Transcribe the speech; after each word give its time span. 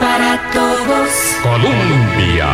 Para 0.00 0.50
todos. 0.52 1.36
Colombia. 1.42 2.48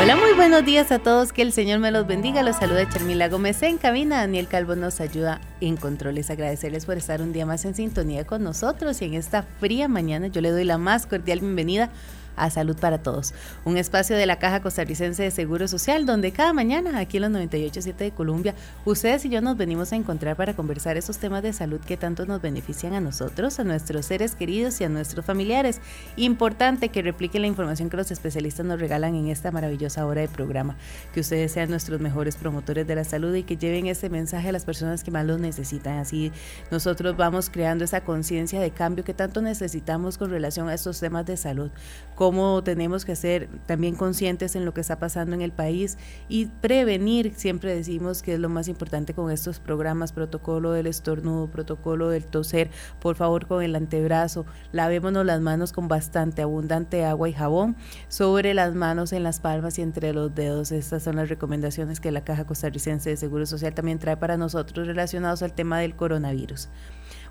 Hola, 0.00 0.16
muy 0.16 0.32
buenos 0.34 0.64
días 0.64 0.90
a 0.92 0.98
todos. 0.98 1.32
Que 1.32 1.42
el 1.42 1.52
Señor 1.52 1.78
me 1.78 1.90
los 1.90 2.06
bendiga. 2.06 2.42
Los 2.42 2.56
saluda 2.56 2.88
Charmila 2.88 3.28
Gómez 3.28 3.62
en 3.62 3.78
cabina. 3.78 4.18
Daniel 4.18 4.48
Calvo 4.48 4.76
nos 4.76 5.00
ayuda 5.00 5.40
en 5.60 5.76
controles. 5.76 6.30
Agradecerles 6.30 6.86
por 6.86 6.96
estar 6.96 7.22
un 7.22 7.32
día 7.32 7.46
más 7.46 7.64
en 7.64 7.74
sintonía 7.74 8.24
con 8.26 8.42
nosotros. 8.42 9.02
Y 9.02 9.06
en 9.06 9.14
esta 9.14 9.42
fría 9.42 9.88
mañana 9.88 10.28
yo 10.28 10.40
le 10.40 10.50
doy 10.50 10.64
la 10.64 10.78
más 10.78 11.06
cordial 11.06 11.40
bienvenida 11.40 11.90
a 12.36 12.50
Salud 12.50 12.76
para 12.76 12.98
Todos, 12.98 13.34
un 13.64 13.76
espacio 13.76 14.16
de 14.16 14.26
la 14.26 14.38
Caja 14.38 14.60
Costarricense 14.60 15.22
de 15.22 15.30
Seguro 15.30 15.68
Social, 15.68 16.06
donde 16.06 16.32
cada 16.32 16.52
mañana, 16.52 16.98
aquí 16.98 17.18
en 17.18 17.32
los 17.32 17.42
98.7 17.42 17.96
de 17.96 18.10
Colombia, 18.10 18.54
ustedes 18.84 19.24
y 19.24 19.28
yo 19.28 19.40
nos 19.40 19.56
venimos 19.56 19.92
a 19.92 19.96
encontrar 19.96 20.36
para 20.36 20.54
conversar 20.54 20.96
esos 20.96 21.18
temas 21.18 21.42
de 21.42 21.52
salud 21.52 21.80
que 21.80 21.96
tanto 21.96 22.26
nos 22.26 22.40
benefician 22.40 22.94
a 22.94 23.00
nosotros, 23.00 23.58
a 23.60 23.64
nuestros 23.64 24.06
seres 24.06 24.34
queridos 24.34 24.80
y 24.80 24.84
a 24.84 24.88
nuestros 24.88 25.24
familiares. 25.24 25.80
Importante 26.16 26.88
que 26.88 27.02
repliquen 27.02 27.42
la 27.42 27.48
información 27.48 27.90
que 27.90 27.96
los 27.96 28.10
especialistas 28.10 28.66
nos 28.66 28.80
regalan 28.80 29.14
en 29.14 29.28
esta 29.28 29.50
maravillosa 29.50 30.06
hora 30.06 30.20
de 30.20 30.28
programa, 30.28 30.76
que 31.12 31.20
ustedes 31.20 31.52
sean 31.52 31.70
nuestros 31.70 32.00
mejores 32.00 32.36
promotores 32.36 32.86
de 32.86 32.94
la 32.94 33.04
salud 33.04 33.34
y 33.34 33.42
que 33.42 33.56
lleven 33.56 33.86
ese 33.86 34.10
mensaje 34.10 34.48
a 34.48 34.52
las 34.52 34.64
personas 34.64 35.04
que 35.04 35.10
más 35.10 35.26
lo 35.26 35.38
necesitan. 35.38 35.98
Así 35.98 36.32
nosotros 36.70 37.16
vamos 37.16 37.50
creando 37.50 37.84
esa 37.84 38.02
conciencia 38.02 38.60
de 38.60 38.70
cambio 38.70 39.04
que 39.04 39.14
tanto 39.14 39.42
necesitamos 39.42 40.18
con 40.18 40.30
relación 40.30 40.68
a 40.68 40.74
estos 40.74 41.00
temas 41.00 41.26
de 41.26 41.36
salud 41.36 41.70
cómo 42.30 42.62
tenemos 42.62 43.04
que 43.04 43.16
ser 43.16 43.48
también 43.66 43.96
conscientes 43.96 44.54
en 44.54 44.64
lo 44.64 44.72
que 44.72 44.80
está 44.80 45.00
pasando 45.00 45.34
en 45.34 45.42
el 45.42 45.50
país 45.50 45.98
y 46.28 46.46
prevenir, 46.46 47.34
siempre 47.34 47.74
decimos 47.74 48.22
que 48.22 48.34
es 48.34 48.38
lo 48.38 48.48
más 48.48 48.68
importante 48.68 49.14
con 49.14 49.32
estos 49.32 49.58
programas, 49.58 50.12
protocolo 50.12 50.70
del 50.70 50.86
estornudo, 50.86 51.48
protocolo 51.48 52.08
del 52.08 52.24
toser, 52.24 52.70
por 53.00 53.16
favor 53.16 53.48
con 53.48 53.64
el 53.64 53.74
antebrazo, 53.74 54.46
lavémonos 54.70 55.26
las 55.26 55.40
manos 55.40 55.72
con 55.72 55.88
bastante 55.88 56.42
abundante 56.42 57.04
agua 57.04 57.28
y 57.28 57.32
jabón 57.32 57.74
sobre 58.06 58.54
las 58.54 58.76
manos, 58.76 59.12
en 59.12 59.24
las 59.24 59.40
palmas 59.40 59.76
y 59.80 59.82
entre 59.82 60.12
los 60.12 60.32
dedos. 60.32 60.70
Estas 60.70 61.02
son 61.02 61.16
las 61.16 61.30
recomendaciones 61.30 61.98
que 61.98 62.12
la 62.12 62.22
Caja 62.22 62.46
Costarricense 62.46 63.10
de 63.10 63.16
Seguro 63.16 63.44
Social 63.44 63.74
también 63.74 63.98
trae 63.98 64.16
para 64.18 64.36
nosotros 64.36 64.86
relacionados 64.86 65.42
al 65.42 65.52
tema 65.52 65.80
del 65.80 65.96
coronavirus. 65.96 66.68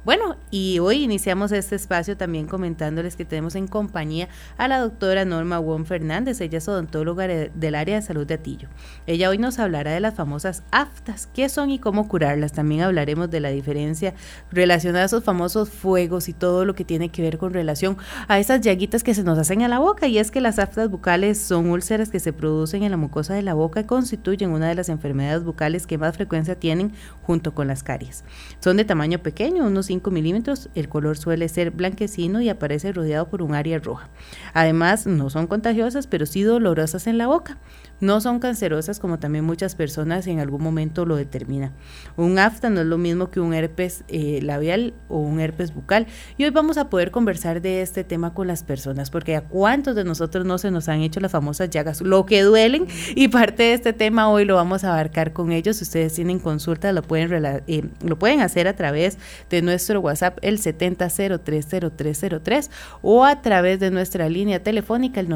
Bueno, 0.05 0.37
y 0.49 0.79
hoy 0.79 1.03
iniciamos 1.03 1.51
este 1.51 1.75
espacio 1.75 2.15
también 2.15 2.47
comentándoles 2.47 3.17
que 3.17 3.25
tenemos 3.25 3.55
en 3.55 3.67
compañía 3.67 4.29
a 4.57 4.69
la 4.69 4.79
doctora 4.79 5.25
Norma 5.25 5.59
Wong 5.59 5.85
Fernández, 5.85 6.39
ella 6.39 6.59
es 6.59 6.69
odontóloga 6.69 7.27
del 7.27 7.75
área 7.75 7.95
de 7.95 8.01
salud 8.01 8.25
de 8.25 8.35
Atillo. 8.35 8.69
Ella 9.07 9.29
hoy 9.29 9.37
nos 9.37 9.59
hablará 9.59 9.91
de 9.91 9.99
las 9.99 10.15
famosas 10.15 10.63
aftas, 10.71 11.27
qué 11.33 11.49
son 11.49 11.69
y 11.69 11.79
cómo 11.79 12.07
curarlas. 12.07 12.53
También 12.53 12.81
hablaremos 12.81 13.29
de 13.29 13.41
la 13.41 13.49
diferencia 13.49 14.13
relacionada 14.51 15.03
a 15.03 15.07
esos 15.07 15.25
famosos 15.25 15.69
fuegos 15.69 16.29
y 16.29 16.33
todo 16.33 16.63
lo 16.63 16.75
que 16.75 16.85
tiene 16.85 17.09
que 17.09 17.21
ver 17.21 17.37
con 17.37 17.53
relación 17.53 17.97
a 18.29 18.39
esas 18.39 18.61
llaguitas 18.61 19.03
que 19.03 19.13
se 19.13 19.23
nos 19.23 19.37
hacen 19.37 19.63
a 19.63 19.67
la 19.67 19.79
boca. 19.79 20.07
Y 20.07 20.17
es 20.17 20.31
que 20.31 20.39
las 20.39 20.59
aftas 20.59 20.89
bucales 20.89 21.39
son 21.39 21.69
úlceras 21.69 22.09
que 22.09 22.21
se 22.21 22.31
producen 22.31 22.83
en 22.83 22.91
la 22.91 22.97
mucosa 22.97 23.33
de 23.33 23.41
la 23.41 23.53
boca 23.53 23.81
y 23.81 23.83
constituyen 23.83 24.51
una 24.51 24.69
de 24.69 24.75
las 24.75 24.87
enfermedades 24.87 25.43
bucales 25.43 25.85
que 25.85 25.97
más 25.97 26.15
frecuencia 26.15 26.55
tienen 26.55 26.93
junto 27.23 27.53
con 27.53 27.67
las 27.67 27.83
caries. 27.83 28.23
Son 28.61 28.77
de 28.77 28.85
tamaño 28.85 29.19
pequeño, 29.19 29.65
unos 29.65 29.88
5 29.89 30.11
milímetros, 30.11 30.69
el 30.75 30.87
color 30.87 31.17
suele 31.17 31.49
ser 31.49 31.71
blanquecino 31.71 32.41
y 32.41 32.49
aparece 32.49 32.91
rodeado 32.91 33.27
por 33.27 33.41
un 33.41 33.55
área 33.55 33.79
roja. 33.79 34.07
Además, 34.53 35.07
no 35.07 35.31
son 35.31 35.47
contagiosas, 35.47 36.05
pero 36.05 36.27
sí 36.27 36.43
dolorosas 36.43 37.07
en 37.07 37.17
la 37.17 37.25
boca. 37.25 37.57
No 38.01 38.21
son 38.21 38.39
cancerosas 38.39 38.99
como 38.99 39.19
también 39.19 39.43
muchas 39.43 39.75
personas 39.75 40.25
en 40.27 40.39
algún 40.39 40.63
momento 40.63 41.05
lo 41.05 41.17
determinan. 41.17 41.73
Un 42.15 42.39
afta 42.39 42.69
no 42.69 42.81
es 42.81 42.87
lo 42.87 42.97
mismo 42.97 43.29
que 43.29 43.39
un 43.39 43.53
herpes 43.53 44.03
eh, 44.07 44.39
labial 44.41 44.93
o 45.09 45.19
un 45.19 45.39
herpes 45.39 45.73
bucal. 45.73 46.07
Y 46.37 46.45
hoy 46.45 46.51
vamos 46.51 46.77
a 46.77 46.89
poder 46.89 47.11
conversar 47.11 47.61
de 47.61 47.81
este 47.81 48.03
tema 48.03 48.33
con 48.33 48.47
las 48.47 48.63
personas, 48.63 49.09
porque 49.09 49.35
a 49.35 49.41
cuántos 49.41 49.95
de 49.95 50.05
nosotros 50.05 50.45
no 50.45 50.57
se 50.57 50.71
nos 50.71 50.87
han 50.87 51.01
hecho 51.01 51.19
las 51.19 51.31
famosas 51.31 51.69
llagas, 51.69 52.01
lo 52.01 52.25
que 52.25 52.41
duelen, 52.41 52.87
y 53.15 53.27
parte 53.27 53.63
de 53.63 53.73
este 53.73 53.93
tema 53.93 54.29
hoy 54.29 54.45
lo 54.45 54.55
vamos 54.55 54.83
a 54.83 54.93
abarcar 54.93 55.33
con 55.33 55.51
ellos. 55.51 55.77
Si 55.77 55.83
ustedes 55.83 56.13
tienen 56.13 56.39
consultas, 56.39 56.93
lo 56.93 57.01
pueden, 57.01 57.63
eh, 57.67 57.83
lo 58.01 58.17
pueden 58.17 58.41
hacer 58.41 58.67
a 58.67 58.75
través 58.75 59.17
de 59.49 59.61
nuestro 59.61 59.99
WhatsApp, 59.99 60.37
el 60.41 60.59
70030303, 60.59 62.69
o 63.01 63.25
a 63.25 63.41
través 63.41 63.79
de 63.79 63.91
nuestra 63.91 64.29
línea 64.29 64.63
telefónica, 64.63 65.19
el 65.19 65.27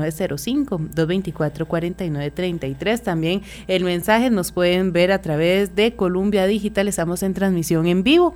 905-224-4930 2.60 3.02
también 3.02 3.42
el 3.68 3.84
mensaje 3.84 4.30
nos 4.30 4.52
pueden 4.52 4.94
ver 4.94 5.12
a 5.12 5.22
través 5.22 5.76
de 5.76 5.96
Columbia 5.96 6.46
Digital. 6.46 6.88
Estamos 6.88 7.24
en 7.24 7.34
transmisión 7.34 7.88
en 7.88 8.04
vivo 8.04 8.34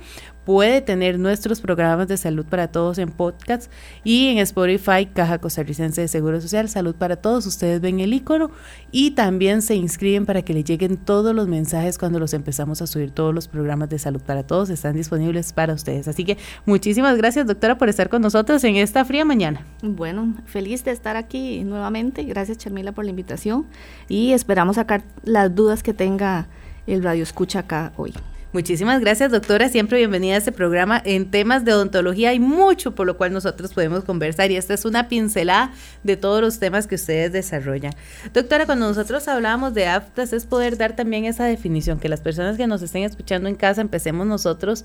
puede 0.48 0.80
tener 0.80 1.18
nuestros 1.18 1.60
programas 1.60 2.08
de 2.08 2.16
salud 2.16 2.46
para 2.46 2.68
todos 2.68 2.96
en 2.96 3.10
podcast 3.10 3.70
y 4.02 4.28
en 4.28 4.38
Spotify, 4.38 5.04
Caja 5.04 5.36
Costarricense 5.36 6.00
de 6.00 6.08
Seguro 6.08 6.40
Social, 6.40 6.70
Salud 6.70 6.94
para 6.94 7.16
Todos. 7.16 7.44
Ustedes 7.44 7.82
ven 7.82 8.00
el 8.00 8.14
icono 8.14 8.50
y 8.90 9.10
también 9.10 9.60
se 9.60 9.74
inscriben 9.74 10.24
para 10.24 10.40
que 10.40 10.54
les 10.54 10.64
lleguen 10.64 10.96
todos 10.96 11.34
los 11.34 11.48
mensajes 11.48 11.98
cuando 11.98 12.18
los 12.18 12.32
empezamos 12.32 12.80
a 12.80 12.86
subir. 12.86 13.10
Todos 13.10 13.34
los 13.34 13.46
programas 13.46 13.90
de 13.90 13.98
salud 13.98 14.22
para 14.22 14.42
todos 14.42 14.70
están 14.70 14.96
disponibles 14.96 15.52
para 15.52 15.74
ustedes. 15.74 16.08
Así 16.08 16.24
que 16.24 16.38
muchísimas 16.64 17.18
gracias, 17.18 17.46
doctora, 17.46 17.76
por 17.76 17.90
estar 17.90 18.08
con 18.08 18.22
nosotros 18.22 18.64
en 18.64 18.76
esta 18.76 19.04
fría 19.04 19.26
mañana. 19.26 19.66
Bueno, 19.82 20.34
feliz 20.46 20.82
de 20.82 20.92
estar 20.92 21.18
aquí 21.18 21.62
nuevamente. 21.62 22.22
Gracias, 22.22 22.56
Charmila, 22.56 22.92
por 22.92 23.04
la 23.04 23.10
invitación 23.10 23.66
y 24.08 24.32
esperamos 24.32 24.76
sacar 24.76 25.04
las 25.24 25.54
dudas 25.54 25.82
que 25.82 25.92
tenga 25.92 26.48
el 26.86 27.02
radio 27.02 27.22
escucha 27.22 27.58
acá 27.58 27.92
hoy. 27.98 28.14
Muchísimas 28.50 29.00
gracias, 29.00 29.30
doctora. 29.30 29.68
Siempre 29.68 29.98
bienvenida 29.98 30.34
a 30.34 30.38
este 30.38 30.52
programa. 30.52 31.02
En 31.04 31.30
temas 31.30 31.66
de 31.66 31.74
odontología 31.74 32.30
hay 32.30 32.40
mucho 32.40 32.94
por 32.94 33.06
lo 33.06 33.18
cual 33.18 33.30
nosotros 33.32 33.74
podemos 33.74 34.04
conversar 34.04 34.50
y 34.50 34.56
esta 34.56 34.72
es 34.72 34.86
una 34.86 35.06
pincelada 35.08 35.72
de 36.02 36.16
todos 36.16 36.40
los 36.40 36.58
temas 36.58 36.86
que 36.86 36.94
ustedes 36.94 37.30
desarrollan. 37.30 37.92
Doctora, 38.32 38.64
cuando 38.64 38.88
nosotros 38.88 39.28
hablábamos 39.28 39.74
de 39.74 39.86
aftas 39.86 40.32
es 40.32 40.46
poder 40.46 40.78
dar 40.78 40.96
también 40.96 41.26
esa 41.26 41.44
definición, 41.44 42.00
que 42.00 42.08
las 42.08 42.22
personas 42.22 42.56
que 42.56 42.66
nos 42.66 42.80
estén 42.80 43.02
escuchando 43.02 43.50
en 43.50 43.54
casa 43.54 43.82
empecemos 43.82 44.26
nosotros 44.26 44.82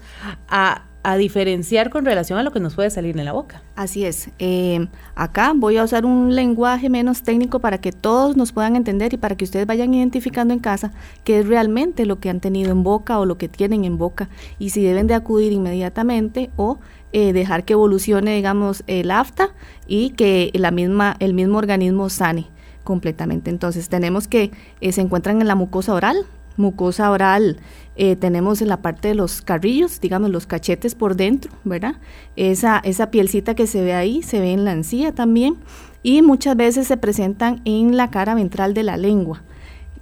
a 0.50 0.84
a 1.03 1.18
diferenciar 1.18 1.90
con 1.90 2.06
relación 2.06 2.40
a 2.40 2.44
lo 2.44 2.52
que 2.52 2.62
nos 2.62 2.75
puede 2.75 2.90
salir 2.90 3.18
en 3.18 3.25
la 3.25 3.34
boca. 3.34 3.62
Así 3.75 4.06
es. 4.06 4.30
Eh, 4.40 4.88
acá 5.16 5.52
voy 5.53 5.78
a 5.78 5.84
usar 5.84 6.06
un 6.06 6.34
lenguaje 6.34 6.90
menos 6.90 7.24
técnico 7.24 7.59
para 7.59 7.80
que 7.80 7.91
todos 7.91 8.38
nos 8.38 8.53
puedan 8.53 8.78
entender 8.78 9.14
y 9.14 9.18
para 9.18 9.36
que 9.36 9.44
ustedes 9.44 9.68
vayan 9.68 9.94
identificando 9.94 10.53
en 10.53 10.62
casa 10.62 10.94
qué 11.25 11.40
es 11.40 11.47
realmente 11.47 12.06
lo 12.06 12.19
que 12.19 12.30
han 12.30 12.40
tenido 12.40 12.72
en 12.72 12.84
boca 12.84 13.19
o 13.19 13.25
lo 13.25 13.38
que 13.38 13.50
tienen 13.50 13.84
en 13.84 13.97
boca 13.97 14.30
y 14.59 14.69
si 14.69 14.81
deben 14.81 15.08
de 15.08 15.14
acudir 15.14 15.52
inmediatamente 15.52 16.50
o 16.56 16.80
eh, 17.12 17.34
dejar 17.34 17.66
que 17.66 17.74
evolucione, 17.74 18.35
digamos, 18.35 18.84
el 18.88 19.12
afta 19.12 19.50
y 19.85 20.12
que 20.12 20.52
la 20.53 20.72
misma, 20.72 21.18
el 21.20 21.34
mismo 21.34 21.58
organismo 21.58 22.09
sane 22.09 22.47
completamente. 22.84 23.50
Entonces 23.50 23.90
tenemos 23.90 24.28
que 24.28 24.52
eh, 24.81 24.91
se 24.94 25.02
encuentran 25.02 25.41
en 25.41 25.47
la 25.47 25.56
mucosa 25.56 25.94
oral, 25.94 26.25
mucosa 26.58 27.12
oral 27.12 27.58
eh, 27.95 28.15
tenemos 28.15 28.61
en 28.61 28.69
la 28.69 28.81
parte 28.81 29.09
de 29.09 29.15
los 29.15 29.41
carrillos, 29.41 29.99
digamos 30.01 30.29
los 30.31 30.47
cachetes 30.47 30.95
por 30.95 31.15
dentro, 31.15 31.51
¿verdad? 31.63 31.95
Esa, 32.35 32.79
esa 32.79 33.11
pielcita 33.11 33.55
que 33.55 33.67
se 33.67 33.84
ve 33.84 33.93
ahí, 33.93 34.23
se 34.23 34.40
ve 34.40 34.51
en 34.51 34.66
la 34.66 34.72
encía 34.72 35.13
también 35.13 35.57
y 36.01 36.22
muchas 36.22 36.55
veces 36.55 36.87
se 36.87 36.97
presentan 36.97 37.61
en 37.66 37.95
la 37.95 38.09
cara 38.09 38.35
ventral 38.35 38.73
de 38.73 38.84
la 38.84 38.97
lengua. 38.97 39.43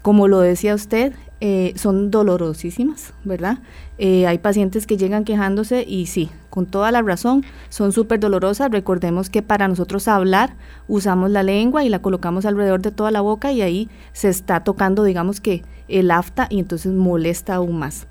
Como 0.02 0.28
lo 0.28 0.40
decía 0.40 0.74
usted, 0.74 1.14
eh, 1.44 1.74
son 1.76 2.12
dolorosísimas, 2.12 3.16
¿verdad? 3.24 3.58
Eh, 3.98 4.28
hay 4.28 4.38
pacientes 4.38 4.86
que 4.86 4.96
llegan 4.96 5.24
quejándose 5.24 5.84
y 5.88 6.06
sí, 6.06 6.30
con 6.52 6.68
toda 6.68 6.92
la 6.92 7.02
razón, 7.02 7.44
son 7.70 7.92
súper 7.92 8.20
dolorosas. 8.20 8.70
Recordemos 8.70 9.32
que 9.32 9.42
para 9.42 9.68
nosotros 9.68 10.08
hablar 10.08 10.54
usamos 10.88 11.32
la 11.32 11.42
lengua 11.42 11.84
y 11.84 11.90
la 11.90 11.98
colocamos 11.98 12.46
alrededor 12.46 12.84
de 12.84 12.92
toda 12.92 13.10
la 13.10 13.22
boca 13.22 13.52
y 13.52 13.64
ahí 13.64 13.90
se 14.14 14.30
está 14.30 14.64
tocando, 14.64 15.04
digamos 15.04 15.42
que 15.42 15.64
el 15.88 16.12
afta 16.12 16.46
y 16.48 16.60
entonces 16.60 16.92
molesta 16.92 17.56
aún 17.56 17.80
más. 17.80 18.06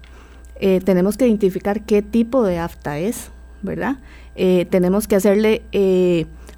Eh, 0.57 0.81
tenemos 0.85 1.17
que 1.17 1.29
identificar 1.29 1.83
qué 1.83 2.03
tipo 2.03 2.43
de 2.43 2.59
afta 2.59 2.99
es, 2.99 3.31
¿verdad? 3.63 3.99
tenemos 4.71 5.07
que 5.07 5.17
hacerle 5.17 5.63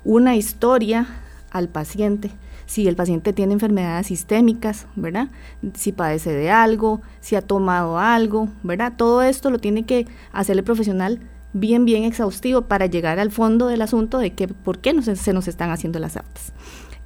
una 0.04 0.36
historia 0.36 1.08
al 1.50 1.68
paciente 1.68 2.30
si 2.66 2.88
el 2.88 2.96
paciente 2.96 3.32
tiene 3.32 3.52
enfermedades 3.52 4.06
sistémicas, 4.06 4.86
¿verdad? 4.96 5.28
Si 5.74 5.92
padece 5.92 6.32
de 6.32 6.50
algo, 6.50 7.00
si 7.20 7.36
ha 7.36 7.42
tomado 7.42 7.98
algo, 7.98 8.48
¿verdad? 8.62 8.94
Todo 8.96 9.22
esto 9.22 9.50
lo 9.50 9.58
tiene 9.58 9.84
que 9.84 10.06
hacer 10.32 10.56
el 10.56 10.64
profesional 10.64 11.20
bien, 11.52 11.84
bien 11.84 12.04
exhaustivo 12.04 12.62
para 12.62 12.86
llegar 12.86 13.18
al 13.18 13.30
fondo 13.30 13.66
del 13.66 13.82
asunto 13.82 14.18
de 14.18 14.32
que 14.32 14.48
por 14.48 14.78
qué 14.78 14.94
se, 15.02 15.32
nos 15.32 15.48
están 15.48 15.70
haciendo 15.70 15.98
las 15.98 16.16
aftas. 16.16 16.52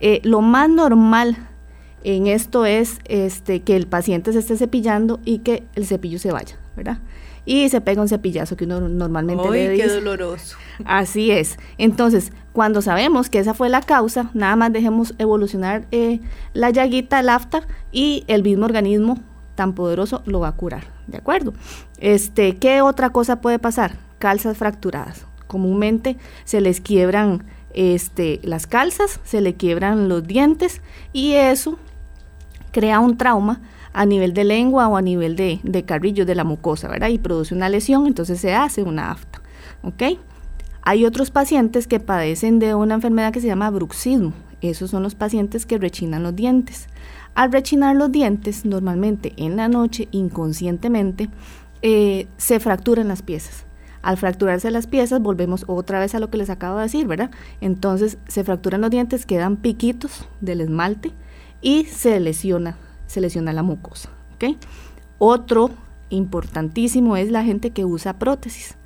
Eh, 0.01 0.21
lo 0.25 0.41
más 0.41 0.69
normal 0.69 1.37
en 2.05 2.27
esto 2.27 2.67
es 2.67 2.99
este, 3.07 3.63
que 3.63 3.77
el 3.77 3.87
paciente 3.87 4.33
se 4.33 4.39
esté 4.39 4.57
cepillando 4.57 5.19
y 5.25 5.39
que 5.39 5.65
el 5.75 5.87
cepillo 5.87 6.19
se 6.19 6.31
vaya, 6.31 6.57
¿verdad? 6.77 6.99
Y 7.45 7.69
se 7.69 7.81
pega 7.81 8.03
un 8.03 8.09
cepillazo 8.09 8.57
que 8.57 8.65
uno 8.65 8.81
normalmente 8.81 9.51
le 9.51 9.71
dice. 9.71 9.87
qué 9.87 9.93
doloroso! 9.93 10.57
Así 10.85 11.31
es. 11.31 11.59
Entonces, 11.79 12.33
cuando 12.57 12.81
sabemos 12.81 13.29
que 13.29 13.39
esa 13.39 13.53
fue 13.53 13.69
la 13.69 13.83
causa, 13.83 14.31
nada 14.33 14.57
más 14.57 14.73
dejemos 14.73 15.15
evolucionar 15.19 15.87
eh, 15.91 16.21
la 16.55 16.71
llaguita, 16.71 17.21
el 17.21 17.29
after, 17.29 17.67
y 17.93 18.25
el 18.29 18.43
mismo 18.43 18.65
organismo 18.65 19.19
tan 19.57 19.75
poderoso 19.75 20.23
lo 20.25 20.41
va 20.41 20.49
a 20.49 20.53
curar, 20.53 20.85
¿de 21.07 21.19
acuerdo? 21.19 21.53
Este, 21.99 22.57
¿qué 22.57 22.81
otra 22.81 23.11
cosa 23.11 23.43
puede 23.43 23.59
pasar? 23.59 23.97
Calzas 24.19 24.57
fracturadas. 24.57 25.27
Comúnmente 25.47 26.17
se 26.45 26.63
les 26.63 26.81
quiebran 26.81 27.45
este, 27.75 28.41
las 28.43 28.67
calzas, 28.67 29.21
se 29.23 29.43
le 29.43 29.57
quiebran 29.57 30.09
los 30.09 30.27
dientes 30.27 30.81
y 31.13 31.35
eso 31.35 31.79
crea 32.73 33.01
un 33.01 33.19
trauma 33.19 33.61
a 33.93 34.07
nivel 34.07 34.33
de 34.33 34.45
lengua 34.45 34.89
o 34.89 34.97
a 34.97 35.03
nivel 35.03 35.37
de, 35.37 35.61
de 35.63 35.85
carrillo 35.85 36.25
de 36.25 36.35
la 36.35 36.45
mucosa, 36.45 36.89
¿verdad? 36.89 37.09
Y 37.09 37.19
produce 37.19 37.55
una 37.55 37.69
lesión, 37.69 38.07
entonces 38.07 38.41
se 38.41 38.55
hace 38.55 38.83
una 38.83 39.11
afta, 39.11 39.43
¿ok? 39.83 40.03
Hay 40.89 41.05
otros 41.05 41.33
pacientes 41.33 41.89
que 41.89 41.99
padecen 41.99 42.61
de 42.61 42.77
una 42.77 42.95
enfermedad 42.95 43.33
que 43.33 43.41
se 43.41 43.49
llama 43.49 43.71
bruxismo. 43.71 44.33
Esos 44.61 44.89
son 44.89 45.03
los 45.03 45.17
pacientes 45.17 45.67
que 45.67 45.79
rechinan 45.79 46.23
los 46.23 46.37
dientes. 46.37 46.87
Al 47.35 47.51
rechinar 47.51 47.97
los 47.97 48.13
dientes, 48.13 48.65
normalmente 48.65 49.33
en 49.37 49.57
la 49.57 49.67
noche, 49.67 50.07
inconscientemente, 50.13 51.29
eh, 51.83 52.29
se 52.37 52.61
fracturan 52.61 53.09
las 53.09 53.23
piezas. 53.23 53.65
Al 54.01 54.17
fracturarse 54.17 54.71
las 54.71 54.87
piezas, 54.87 55.21
volvemos 55.21 55.65
otra 55.67 55.99
vez 55.99 56.15
a 56.15 56.21
lo 56.21 56.31
que 56.31 56.39
les 56.39 56.51
acabo 56.51 56.77
de 56.77 56.85
decir, 56.85 57.09
¿verdad? 57.09 57.33
Entonces 57.61 58.19
se 58.29 58.45
fracturan 58.45 58.81
los 58.81 58.91
dientes, 58.91 59.27
quedan 59.27 59.57
piquitos 59.57 60.29
del 60.41 60.61
esmalte 60.61 61.11
y 61.61 61.87
se 61.87 62.21
lesiona, 62.21 62.77
se 63.09 63.21
lesiona 63.21 63.53
la 63.53 63.65
mucosa. 63.65 64.11
¿ok? 64.37 64.57
Otro 65.19 65.71
importantísimo 66.11 67.17
es 67.17 67.33
la 67.33 67.43
gente 67.43 67.71
que 67.71 67.85
usa 67.85 68.21
prótesis. 68.21 68.77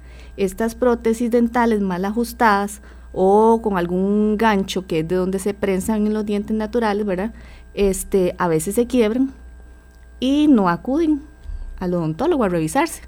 Estas 0.41 0.75
prótesis 0.75 1.31
dentales 1.31 1.81
mal 1.81 2.05
ajustadas 2.05 2.81
o 3.13 3.61
con 3.63 3.77
algún 3.77 4.37
gancho 4.37 4.87
que 4.87 5.01
es 5.01 5.09
de 5.09 5.17
donde 5.17 5.39
se 5.39 5.53
prensan 5.53 6.07
en 6.07 6.15
los 6.15 6.25
dientes 6.25 6.57
naturales, 6.57 7.05
¿verdad? 7.05 7.33
este, 7.75 8.35
a 8.39 8.49
veces 8.49 8.75
se 8.75 8.87
quiebran 8.87 9.33
y 10.19 10.49
no 10.49 10.69
acuden 10.69 11.23
al 11.79 11.95
odontólogo 11.95 12.45
a 12.45 12.49
revisarse 12.49 13.03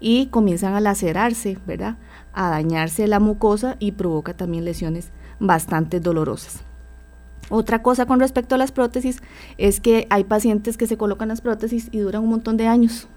y 0.00 0.26
comienzan 0.26 0.74
a 0.74 0.80
lacerarse, 0.80 1.58
¿verdad? 1.66 1.96
A 2.32 2.50
dañarse 2.50 3.06
la 3.06 3.20
mucosa 3.20 3.76
y 3.78 3.92
provoca 3.92 4.34
también 4.34 4.64
lesiones 4.64 5.10
bastante 5.40 6.00
dolorosas. 6.00 6.62
Otra 7.50 7.82
cosa 7.82 8.04
con 8.06 8.20
respecto 8.20 8.54
a 8.54 8.58
las 8.58 8.72
prótesis 8.72 9.22
es 9.56 9.80
que 9.80 10.06
hay 10.10 10.24
pacientes 10.24 10.76
que 10.76 10.86
se 10.86 10.98
colocan 10.98 11.28
las 11.28 11.40
prótesis 11.40 11.88
y 11.90 11.98
duran 11.98 12.22
un 12.22 12.28
montón 12.28 12.56
de 12.58 12.66
años 12.66 13.08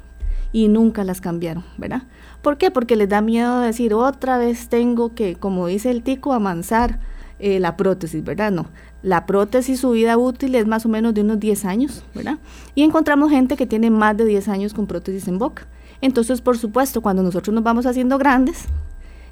y 0.53 0.69
nunca 0.69 1.03
las 1.03 1.19
cambiaron, 1.19 1.65
¿verdad? 1.77 2.03
¿Por 2.41 2.57
qué? 2.57 2.71
Porque 2.71 2.95
les 2.95 3.09
da 3.09 3.21
miedo 3.21 3.59
decir 3.59 3.93
otra 3.93 4.37
vez 4.37 4.67
tengo 4.67 5.13
que, 5.13 5.35
como 5.35 5.67
dice 5.67 5.91
el 5.91 6.01
tico, 6.01 6.33
amansar 6.33 6.99
eh, 7.39 7.59
la 7.59 7.77
prótesis, 7.77 8.23
¿verdad? 8.23 8.51
No, 8.51 8.67
la 9.03 9.25
prótesis, 9.25 9.79
su 9.79 9.91
vida 9.91 10.17
útil 10.17 10.55
es 10.55 10.67
más 10.67 10.85
o 10.85 10.89
menos 10.89 11.13
de 11.13 11.21
unos 11.21 11.39
10 11.39 11.65
años, 11.65 12.03
¿verdad? 12.13 12.37
Y 12.75 12.83
encontramos 12.83 13.31
gente 13.31 13.57
que 13.57 13.65
tiene 13.65 13.89
más 13.89 14.17
de 14.17 14.25
10 14.25 14.47
años 14.47 14.73
con 14.73 14.87
prótesis 14.87 15.27
en 15.27 15.39
boca. 15.39 15.67
Entonces, 16.01 16.41
por 16.41 16.57
supuesto, 16.57 17.01
cuando 17.01 17.23
nosotros 17.23 17.53
nos 17.53 17.63
vamos 17.63 17.85
haciendo 17.85 18.17
grandes, 18.17 18.65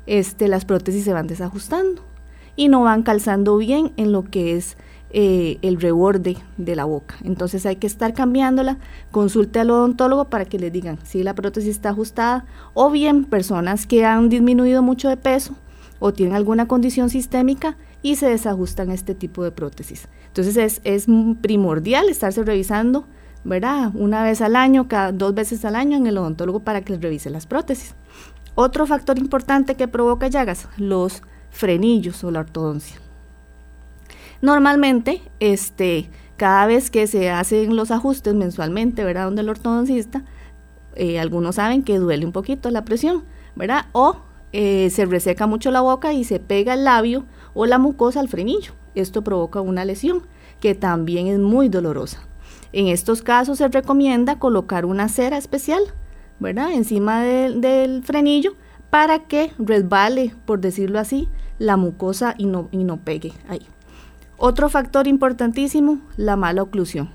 este, 0.05 0.47
las 0.47 0.65
prótesis 0.65 1.03
se 1.03 1.13
van 1.13 1.27
desajustando 1.27 2.03
y 2.55 2.67
no 2.67 2.81
van 2.81 3.03
calzando 3.03 3.57
bien 3.57 3.91
en 3.97 4.11
lo 4.11 4.23
que 4.23 4.55
es 4.55 4.75
eh, 5.11 5.57
el 5.63 5.81
reborde 5.81 6.37
de 6.57 6.75
la 6.75 6.85
boca. 6.85 7.15
Entonces 7.23 7.65
hay 7.65 7.77
que 7.77 7.87
estar 7.87 8.13
cambiándola, 8.13 8.77
consulte 9.09 9.59
al 9.59 9.71
odontólogo 9.71 10.25
para 10.25 10.45
que 10.45 10.59
le 10.59 10.69
digan 10.69 10.99
si 11.03 11.23
la 11.23 11.33
prótesis 11.33 11.71
está 11.71 11.89
ajustada 11.89 12.45
o 12.75 12.91
bien 12.91 13.25
personas 13.25 13.87
que 13.87 14.05
han 14.05 14.29
disminuido 14.29 14.83
mucho 14.83 15.09
de 15.09 15.17
peso 15.17 15.55
o 15.97 16.13
tienen 16.13 16.35
alguna 16.35 16.67
condición 16.67 17.09
sistémica 17.09 17.75
y 18.01 18.17
se 18.17 18.27
desajustan 18.27 18.91
este 18.91 19.15
tipo 19.15 19.43
de 19.43 19.51
prótesis. 19.51 20.07
Entonces 20.27 20.57
es, 20.57 20.81
es 20.83 21.07
primordial 21.41 22.07
estarse 22.07 22.43
revisando, 22.43 23.05
¿verdad? 23.43 23.91
Una 23.95 24.23
vez 24.23 24.41
al 24.41 24.55
año, 24.55 24.87
cada 24.87 25.11
dos 25.11 25.33
veces 25.33 25.65
al 25.65 25.75
año 25.75 25.97
en 25.97 26.05
el 26.05 26.17
odontólogo 26.17 26.59
para 26.59 26.81
que 26.81 26.93
les 26.93 27.01
revise 27.01 27.31
las 27.31 27.47
prótesis. 27.47 27.95
Otro 28.53 28.85
factor 28.85 29.17
importante 29.17 29.75
que 29.75 29.87
provoca 29.87 30.27
llagas, 30.27 30.67
los 30.77 31.23
frenillos 31.49 32.23
o 32.23 32.29
la 32.29 32.41
ortodoncia. 32.41 32.97
Normalmente, 34.41 35.21
este, 35.39 36.09
cada 36.37 36.65
vez 36.65 36.89
que 36.89 37.07
se 37.07 37.29
hacen 37.29 37.75
los 37.75 37.91
ajustes 37.91 38.33
mensualmente, 38.33 39.03
¿verdad? 39.03 39.25
Donde 39.25 39.41
el 39.41 39.49
ortodoncista, 39.49 40.23
eh, 40.95 41.19
algunos 41.19 41.55
saben 41.55 41.83
que 41.83 41.99
duele 41.99 42.25
un 42.25 42.31
poquito 42.31 42.71
la 42.71 42.85
presión, 42.85 43.25
¿verdad? 43.55 43.85
O 43.91 44.17
eh, 44.51 44.89
se 44.89 45.05
reseca 45.05 45.47
mucho 45.47 45.71
la 45.71 45.81
boca 45.81 46.13
y 46.13 46.23
se 46.23 46.39
pega 46.39 46.73
el 46.73 46.85
labio 46.85 47.25
o 47.53 47.65
la 47.65 47.77
mucosa 47.77 48.19
al 48.19 48.29
frenillo. 48.29 48.73
Esto 48.95 49.23
provoca 49.23 49.61
una 49.61 49.85
lesión 49.85 50.23
que 50.59 50.75
también 50.75 51.27
es 51.27 51.39
muy 51.39 51.69
dolorosa. 51.69 52.21
En 52.71 52.87
estos 52.87 53.21
casos 53.21 53.57
se 53.57 53.67
recomienda 53.67 54.39
colocar 54.39 54.85
una 54.85 55.09
cera 55.09 55.37
especial, 55.37 55.81
¿verdad? 56.39 56.71
Encima 56.71 57.21
del 57.21 58.03
frenillo 58.03 58.53
para 58.89 59.19
que 59.27 59.51
resbale, 59.59 60.33
por 60.45 60.59
decirlo 60.59 60.99
así, 60.99 61.29
la 61.57 61.77
mucosa 61.77 62.35
y 62.37 62.45
no, 62.45 62.69
y 62.71 62.83
no 62.83 62.97
pegue 62.97 63.33
ahí. 63.47 63.67
Otro 64.41 64.69
factor 64.69 65.05
importantísimo, 65.05 65.99
la 66.15 66.37
mala 66.37 66.63
oclusión. 66.63 67.09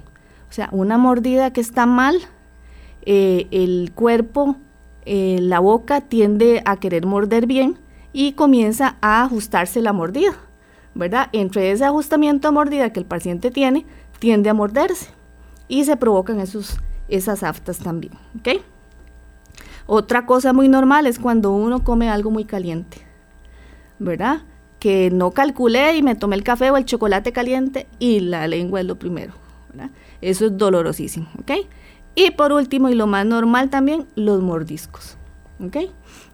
O 0.51 0.53
sea, 0.53 0.69
una 0.73 0.99
mordida 0.99 1.55
que 1.55 1.63
está 1.63 1.87
mal, 1.87 2.17
eh, 3.07 3.49
el 3.51 3.93
cuerpo, 3.95 4.57
eh, 5.07 5.39
la 5.41 5.59
boca 5.59 6.03
tiende 6.03 6.63
a 6.67 6.77
querer 6.77 7.07
morder 7.07 7.47
bien 7.47 7.79
y 8.13 8.33
comienza 8.33 8.99
a 9.01 9.25
ajustarse 9.25 9.81
la 9.81 9.95
mordida, 9.95 10.35
¿verdad? 10.95 11.31
Entre 11.33 11.71
ese 11.71 11.87
ajustamiento 11.87 12.49
a 12.49 12.53
mordida 12.53 12.93
que 12.93 13.01
el 13.01 13.07
paciente 13.07 13.51
tiene, 13.51 13.87
tiende 14.19 14.51
a 14.51 14.55
morderse 14.55 15.09
y 15.67 15.85
se 15.85 15.97
provocan 15.97 16.41
esas 17.09 17.43
aftas 17.43 17.79
también. 17.79 18.13
Otra 19.87 20.27
cosa 20.27 20.53
muy 20.53 20.69
normal 20.69 21.07
es 21.07 21.19
cuando 21.19 21.53
uno 21.53 21.85
come 21.85 22.11
algo 22.11 22.31
muy 22.31 22.45
caliente, 22.45 22.99
¿verdad? 23.99 24.43
Que 24.85 25.11
no 25.11 25.31
calculé 25.31 25.97
y 25.97 26.03
me 26.03 26.15
tomé 26.15 26.37
el 26.37 26.43
café 26.45 26.71
o 26.71 26.77
el 26.77 26.85
chocolate 26.85 27.33
caliente 27.33 27.87
y 27.99 28.21
la 28.21 28.47
lengua 28.47 28.81
es 28.81 28.87
lo 28.87 28.97
primero. 28.97 29.33
Eso 30.21 30.45
es 30.45 30.59
dolorosísimo, 30.59 31.27
¿ok? 31.41 31.53
Y 32.15 32.33
por 32.33 32.53
último, 32.53 32.91
y 32.91 32.95
lo 32.95 33.07
más 33.07 33.25
normal 33.25 33.71
también, 33.71 34.07
los 34.15 34.43
mordiscos, 34.43 35.17
¿ok? 35.59 35.91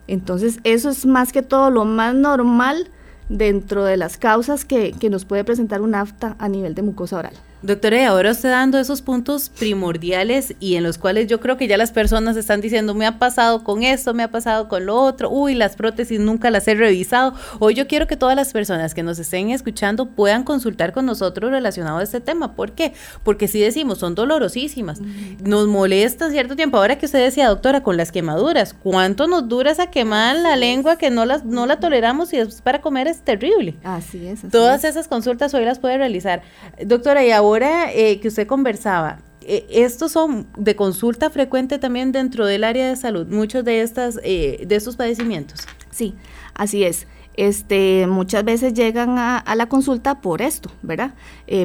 Entonces, 0.09 0.59
eso 0.65 0.91
es 0.91 1.07
más 1.07 1.33
que 1.33 1.43
todo 1.43 1.71
lo 1.71 1.85
más 1.85 2.13
normal 2.17 2.89
dentro 3.29 3.85
de 3.85 3.97
las 3.97 4.17
causas 4.17 4.65
que, 4.65 4.95
que 4.95 5.11
nos 5.11 5.25
puede 5.25 5.45
presentar 5.45 5.81
un 5.81 5.95
afta 5.95 6.35
a 6.41 6.49
nivel 6.49 6.75
de 6.75 6.83
mucosa 6.83 7.19
oral. 7.19 7.35
Doctora, 7.63 8.01
y 8.01 8.05
ahora 8.05 8.31
usted 8.31 8.49
dando 8.49 8.79
esos 8.79 9.03
puntos 9.03 9.51
primordiales 9.51 10.55
y 10.61 10.77
en 10.77 10.83
los 10.83 10.97
cuales 10.97 11.27
yo 11.27 11.41
creo 11.41 11.59
que 11.59 11.69
ya 11.69 11.77
las 11.77 11.93
personas 11.93 12.39
están 12.39 12.63
diciendo, 12.63 12.95
me 12.95 13.05
ha 13.05 13.19
pasado 13.19 13.65
con 13.65 13.83
esto, 13.83 14.15
me 14.15 14.23
ha 14.23 14.31
pasado 14.31 14.67
con 14.67 14.87
lo 14.87 14.97
otro, 14.97 15.29
uy, 15.29 15.55
las 15.55 15.77
prótesis 15.77 16.21
nunca 16.21 16.51
las 16.51 16.67
he 16.69 16.75
revisado. 16.75 17.35
Hoy 17.59 17.75
yo 17.75 17.87
quiero 17.87 18.07
que 18.07 18.17
todas 18.17 18.35
las 18.35 18.55
personas 18.55 18.95
que 18.95 19.03
nos 19.03 19.19
estén 19.19 19.51
escuchando 19.51 20.07
puedan 20.07 20.43
consultar 20.43 20.93
con 20.95 21.05
nosotros 21.05 21.51
relacionado 21.51 21.99
a 21.99 22.03
este 22.03 22.21
tema. 22.21 22.55
¿Por 22.55 22.73
qué? 22.73 22.95
Porque 23.25 23.47
si 23.47 23.61
decimos, 23.61 23.99
son 23.99 24.15
dolorosísimas, 24.15 25.03
nos 25.45 25.67
molesta 25.67 26.31
cierto 26.31 26.57
tiempo. 26.57 26.79
Ahora 26.79 26.97
que 26.97 27.05
usted 27.05 27.23
decía, 27.23 27.49
doctora, 27.49 27.83
con 27.83 27.99
las 27.99 28.11
quemaduras, 28.11 28.73
¿cuánto 28.73 29.27
nos 29.27 29.49
dura 29.49 29.71
esa 29.71 29.91
quemada 29.91 30.35
en 30.35 30.43
la 30.45 30.57
lengua 30.57 30.97
que 30.97 31.11
no, 31.11 31.27
las, 31.27 31.45
no 31.45 31.67
la 31.67 31.79
toleramos 31.79 32.33
y 32.33 32.39
después 32.39 32.63
para 32.63 32.81
comer 32.81 33.07
es 33.07 33.21
terrible? 33.21 33.75
Así 33.85 34.27
es. 34.27 34.49
Todas 34.51 34.85
esas 34.85 35.09
consultas 35.09 35.53
hoy 35.53 35.67
las 35.67 35.79
puede 35.79 35.99
realizar. 35.99 36.41
Doctora, 36.83 37.23
y 37.23 37.31
ahora 37.31 37.50
ahora 37.51 37.93
eh, 37.93 38.21
que 38.21 38.29
usted 38.29 38.47
conversaba, 38.47 39.19
eh, 39.43 39.67
estos 39.71 40.13
son 40.13 40.47
de 40.57 40.77
consulta 40.77 41.31
frecuente 41.31 41.79
también 41.79 42.13
dentro 42.13 42.47
del 42.47 42.65
área 42.65 42.89
de 42.89 42.97
salud, 42.97 43.27
muchos 43.27 43.65
de 43.65 43.83
estas 43.83 44.21
eh, 44.23 44.65
de 44.67 44.77
estos 44.77 44.97
padecimientos. 44.97 45.67
Sí, 45.91 46.15
así 46.55 46.85
es. 46.85 47.07
Este, 47.35 48.07
muchas 48.07 48.45
veces 48.45 48.75
llegan 48.75 49.17
a, 49.19 49.43
la 49.57 49.67
consulta 49.69 50.21
por 50.21 50.43
esto, 50.43 50.71
¿verdad? 50.83 51.15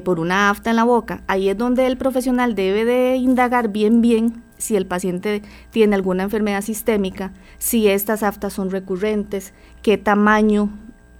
por 0.05 0.19
una 0.19 0.49
afta 0.49 0.69
en 0.69 0.77
la 0.77 0.85
boca. 0.85 1.23
Ahí 1.27 1.49
es 1.49 1.57
donde 1.57 1.85
el 1.87 1.97
profesional 1.97 2.55
debe 2.55 2.85
de 2.85 3.17
indagar 3.17 3.69
bien, 3.69 3.99
bien 3.99 4.43
si 4.57 4.77
el 4.77 4.85
paciente 4.85 5.41
tiene 5.71 5.95
alguna 5.95 6.23
enfermedad 6.23 6.61
sistémica, 6.61 7.33
si 7.57 7.87
estas 7.89 8.23
aftas 8.23 8.53
son 8.53 8.71
recurrentes, 8.71 9.53
qué 9.81 9.97
tamaño, 9.97 10.69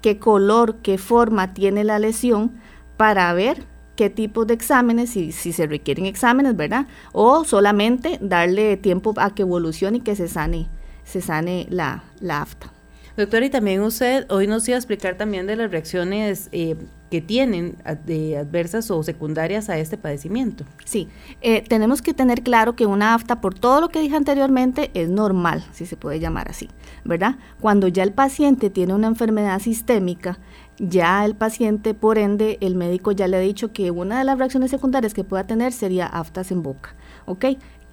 qué 0.02 0.20
color, 0.20 0.78
qué 0.78 0.98
forma 0.98 1.54
tiene 1.54 1.84
la 1.84 2.00
lesión, 2.00 2.54
para 2.98 3.34
ver 3.34 3.75
qué 3.96 4.10
tipos 4.10 4.48
de 4.48 4.54
exámenes, 4.54 5.12
si, 5.12 5.32
si 5.32 5.54
se 5.54 5.68
requieren 5.68 6.06
exámenes, 6.06 6.56
¿verdad? 6.56 6.88
O 7.12 7.44
solamente 7.44 8.18
darle 8.22 8.78
tiempo 8.78 9.14
a 9.18 9.34
que 9.34 9.44
evolucione 9.44 9.98
y 9.98 10.02
que 10.02 10.16
se 10.16 10.28
sane, 10.28 10.68
se 11.04 11.22
sane 11.22 11.68
la, 11.70 12.04
la 12.20 12.42
afta. 12.42 12.72
Doctora, 13.18 13.46
y 13.46 13.50
también 13.50 13.82
usted 13.82 14.26
hoy 14.30 14.46
nos 14.46 14.68
iba 14.68 14.76
a 14.76 14.80
explicar 14.80 15.16
también 15.16 15.48
de 15.48 15.56
las 15.56 15.72
reacciones 15.72 16.50
eh, 16.52 16.76
que 17.10 17.22
tienen 17.22 17.78
de 18.06 18.38
adversas 18.38 18.92
o 18.92 19.02
secundarias 19.04 19.70
a 19.70 19.78
este 19.78 19.98
padecimiento. 19.98 20.66
Sí, 20.84 21.08
eh, 21.40 21.62
tenemos 21.62 22.02
que 22.02 22.14
tener 22.14 22.42
claro 22.42 22.76
que 22.76 22.86
una 22.86 23.14
afta, 23.14 23.40
por 23.40 23.54
todo 23.54 23.80
lo 23.80 23.88
que 23.88 24.02
dije 24.02 24.18
anteriormente, 24.18 24.92
es 24.94 25.08
normal, 25.08 25.64
si 25.72 25.86
se 25.86 25.96
puede 25.96 26.20
llamar 26.20 26.50
así, 26.50 26.68
¿verdad? 27.06 27.38
Cuando 27.62 27.88
ya 27.88 28.04
el 28.04 28.12
paciente 28.12 28.70
tiene 28.70 28.94
una 28.94 29.08
enfermedad 29.08 29.62
sistémica, 29.62 30.38
ya 30.78 31.24
el 31.26 31.36
paciente, 31.36 31.94
por 31.94 32.18
ende, 32.18 32.58
el 32.62 32.76
médico 32.76 33.12
ya 33.12 33.28
le 33.28 33.38
ha 33.38 33.42
dicho 33.42 33.72
que 33.72 33.92
una 33.92 34.20
de 34.20 34.26
las 34.26 34.38
reacciones 34.38 34.72
secundarias 34.72 35.14
que 35.14 35.24
pueda 35.24 35.48
tener 35.48 35.72
sería 35.72 36.06
aftas 36.06 36.52
en 36.52 36.64
boca, 36.64 36.96
¿ok? 37.26 37.46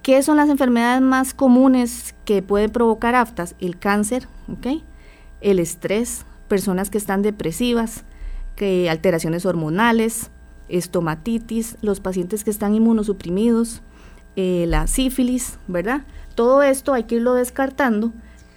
¿Qué 0.02 0.20
son 0.22 0.36
las 0.36 0.48
enfermedades 0.48 1.00
más 1.00 1.32
comunes 1.32 2.14
que 2.24 2.42
pueden 2.42 2.70
provocar 2.70 3.14
aftas? 3.14 3.54
El 3.60 3.78
cáncer, 3.78 4.26
¿ok? 4.50 4.82
El 5.40 5.60
estrés, 5.60 6.26
personas 6.48 6.90
que 6.90 6.98
están 6.98 7.22
depresivas, 7.22 8.04
que 8.56 8.90
alteraciones 8.90 9.46
hormonales, 9.46 10.30
estomatitis, 10.68 11.76
los 11.82 12.00
pacientes 12.00 12.42
que 12.42 12.50
están 12.50 12.74
inmunosuprimidos, 12.74 13.82
eh, 14.34 14.64
la 14.66 14.88
sífilis, 14.88 15.58
¿verdad? 15.68 16.02
Todo 16.34 16.62
esto 16.62 16.94
hay 16.94 17.04
que 17.04 17.16
irlo 17.16 17.34
descartando 17.34 18.12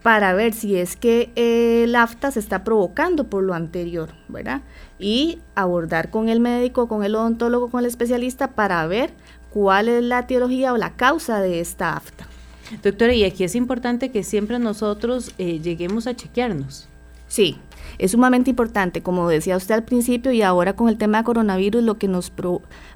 para 0.05 0.35
ver 0.35 0.53
si 0.53 0.75
es 0.75 0.95
que 0.95 1.31
el 1.35 1.95
afta 1.95 2.29
se 2.29 2.39
está 2.39 2.63
provocando 2.63 3.23
por 3.23 3.41
lo 3.41 3.55
anterior, 3.55 4.11
¿verdad? 4.27 4.61
Y 4.99 5.39
abordar 5.55 6.11
con 6.11 6.29
el 6.29 6.39
médico, 6.39 6.87
con 6.87 7.03
el 7.03 7.15
odontólogo, 7.15 7.71
con 7.71 7.79
el 7.79 7.87
especialista 7.87 8.51
para 8.51 8.85
ver 8.85 9.15
cuál 9.49 9.89
es 9.89 10.03
la 10.03 10.19
etiología 10.19 10.73
o 10.73 10.77
la 10.77 10.95
causa 10.95 11.41
de 11.41 11.59
esta 11.59 11.97
afta. 11.97 12.27
Doctora, 12.83 13.15
y 13.15 13.23
aquí 13.23 13.43
es 13.43 13.55
importante 13.55 14.11
que 14.11 14.21
siempre 14.21 14.59
nosotros 14.59 15.33
eh, 15.39 15.59
lleguemos 15.59 16.05
a 16.05 16.15
chequearnos. 16.15 16.87
Sí, 17.27 17.57
es 17.97 18.11
sumamente 18.11 18.51
importante, 18.51 19.01
como 19.01 19.27
decía 19.27 19.57
usted 19.57 19.73
al 19.73 19.85
principio 19.85 20.31
y 20.31 20.43
ahora 20.43 20.75
con 20.75 20.87
el 20.87 20.99
tema 20.99 21.17
de 21.17 21.23
coronavirus, 21.23 21.81
lo 21.81 21.97
que 21.97 22.07
nos, 22.07 22.31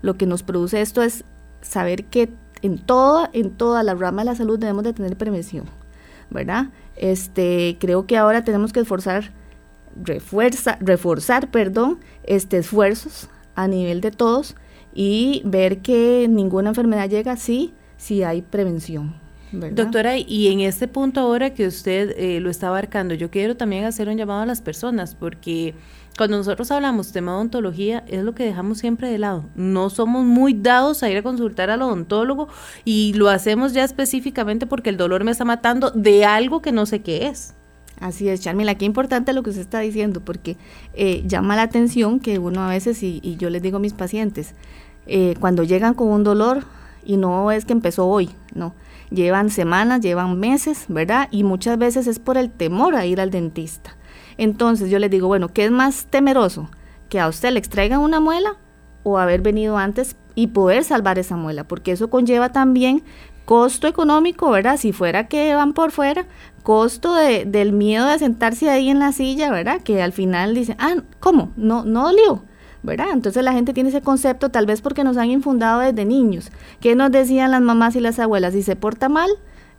lo 0.04 0.14
que 0.14 0.28
nos 0.28 0.44
produce 0.44 0.80
esto 0.80 1.02
es 1.02 1.24
saber 1.62 2.06
que 2.06 2.30
en 2.62 2.78
toda, 2.78 3.32
en 3.34 3.50
toda 3.50 3.82
la 3.82 3.96
rama 3.96 4.22
de 4.22 4.26
la 4.26 4.36
salud 4.36 4.60
debemos 4.60 4.84
de 4.84 4.94
tener 4.94 5.18
prevención, 5.18 5.66
¿verdad? 6.30 6.68
Este, 6.96 7.78
creo 7.80 8.06
que 8.06 8.18
ahora 8.18 8.44
tenemos 8.44 8.74
que 8.74 8.82
esforzar, 8.82 9.32
refuerza, 10.02 10.78
reforzar, 10.82 11.52
perdón, 11.52 12.00
este, 12.24 12.58
esfuerzos 12.58 13.30
a 13.56 13.68
nivel 13.68 14.02
de 14.02 14.12
todos 14.12 14.56
y 14.94 15.42
ver 15.46 15.80
que 15.80 16.28
ninguna 16.30 16.70
enfermedad 16.70 17.10
llega 17.10 17.34
así 17.34 17.74
si 17.98 18.24
hay 18.24 18.42
prevención. 18.42 19.16
Doctora, 19.52 20.18
y 20.18 20.48
en 20.50 20.60
este 20.60 20.88
punto 20.88 21.22
ahora 21.22 21.54
que 21.54 21.66
usted 21.66 22.14
eh, 22.18 22.40
lo 22.40 22.52
está 22.52 22.68
abarcando, 22.68 23.16
yo 23.16 23.32
quiero 23.32 23.58
también 23.58 23.86
hacer 23.86 24.08
un 24.08 24.16
llamado 24.16 24.42
a 24.42 24.46
las 24.46 24.62
personas, 24.62 25.16
porque 25.16 25.74
cuando 26.20 26.36
nosotros 26.36 26.70
hablamos 26.70 27.14
tema 27.14 27.32
de 27.32 27.38
odontología, 27.38 28.04
es 28.06 28.26
lo 28.26 28.36
que 28.36 28.44
dejamos 28.44 28.80
siempre 28.80 29.08
de 29.10 29.18
lado. 29.18 29.46
No 29.56 29.90
somos 29.90 30.26
muy 30.26 30.54
dados 30.54 31.02
a 31.02 31.10
ir 31.10 31.16
a 31.16 31.24
consultar 31.24 31.70
al 31.70 31.82
odontólogo 31.82 32.50
y 32.84 33.14
lo 33.14 33.30
hacemos 33.30 33.72
ya 33.72 33.86
específicamente 33.86 34.68
porque 34.68 34.90
el 34.90 34.98
dolor 34.98 35.24
me 35.24 35.32
está 35.32 35.46
matando 35.46 35.92
de 35.92 36.26
algo 36.26 36.62
que 36.62 36.74
no 36.74 36.86
sé 36.86 37.02
qué 37.04 37.28
es. 37.28 37.54
Así 38.02 38.28
es, 38.28 38.42
Charmila, 38.42 38.76
qué 38.76 38.84
importante 38.84 39.32
lo 39.32 39.44
que 39.44 39.52
usted 39.52 39.62
está 39.62 39.80
diciendo, 39.80 40.20
porque 40.20 40.58
eh, 40.94 41.24
llama 41.26 41.56
la 41.56 41.62
atención 41.62 42.20
que 42.20 42.38
uno 42.38 42.66
a 42.66 42.68
veces, 42.68 43.02
y, 43.02 43.38
yo 43.38 43.50
les 43.50 43.62
digo 43.62 43.78
a 43.78 43.80
mis 43.80 43.94
pacientes, 43.94 44.56
eh, 45.08 45.36
cuando 45.40 45.64
llegan 45.64 45.94
con 45.94 46.10
un 46.10 46.26
dolor, 46.26 46.66
y 47.06 47.16
no 47.16 47.50
es 47.50 47.64
que 47.64 47.72
empezó 47.72 48.08
hoy, 48.08 48.30
no, 48.54 48.76
llevan 49.10 49.50
semanas, 49.50 50.02
llevan 50.02 50.38
meses, 50.38 50.84
¿verdad? 50.90 51.30
Y 51.32 51.46
muchas 51.46 51.78
veces 51.78 52.08
es 52.08 52.20
por 52.20 52.36
el 52.36 52.52
temor 52.52 52.98
a 52.98 53.06
ir 53.06 53.22
al 53.22 53.32
dentista. 53.32 53.96
Entonces 54.40 54.90
yo 54.90 55.00
les 55.00 55.12
digo, 55.12 55.28
bueno, 55.28 55.50
¿qué 55.50 55.66
es 55.66 55.72
más 55.72 56.06
temeroso? 56.10 56.70
¿Que 57.10 57.20
a 57.20 57.28
usted 57.28 57.52
le 57.52 57.60
extraigan 57.60 58.00
una 58.00 58.22
muela 58.22 58.56
o 59.04 59.18
haber 59.18 59.42
venido 59.42 59.78
antes 59.78 60.16
y 60.34 60.48
poder 60.48 60.86
salvar 60.86 61.20
esa 61.20 61.36
muela? 61.36 61.66
Porque 61.66 61.92
eso 61.92 62.10
conlleva 62.10 62.54
también 62.54 63.04
costo 63.44 63.86
económico, 63.88 64.50
¿verdad? 64.50 64.78
Si 64.78 64.94
fuera 64.94 65.28
que 65.28 65.54
van 65.56 65.74
por 65.74 65.92
fuera, 65.92 66.26
costo 66.64 67.16
de, 67.16 67.44
del 67.44 67.74
miedo 67.74 68.08
de 68.08 68.18
sentarse 68.18 68.70
ahí 68.70 68.90
en 68.90 69.00
la 69.00 69.12
silla, 69.12 69.52
¿verdad? 69.52 69.82
Que 69.82 70.02
al 70.02 70.14
final 70.14 70.56
dicen, 70.56 70.78
ah, 70.80 70.96
¿cómo? 71.20 71.52
No, 71.58 71.84
no 71.84 72.04
dolió. 72.04 72.46
¿verdad? 72.82 73.08
Entonces 73.12 73.44
la 73.44 73.52
gente 73.52 73.74
tiene 73.74 73.90
ese 73.90 74.02
concepto 74.02 74.52
tal 74.52 74.66
vez 74.66 74.80
porque 74.80 75.04
nos 75.04 75.18
han 75.18 75.30
infundado 75.30 75.82
desde 75.82 76.06
niños. 76.06 76.50
¿Qué 76.80 76.96
nos 76.96 77.12
decían 77.12 77.52
las 77.52 77.62
mamás 77.62 77.94
y 77.98 78.00
las 78.00 78.20
abuelas? 78.20 78.54
Si 78.54 78.64
se 78.64 78.78
porta 78.78 79.10
mal, 79.10 79.30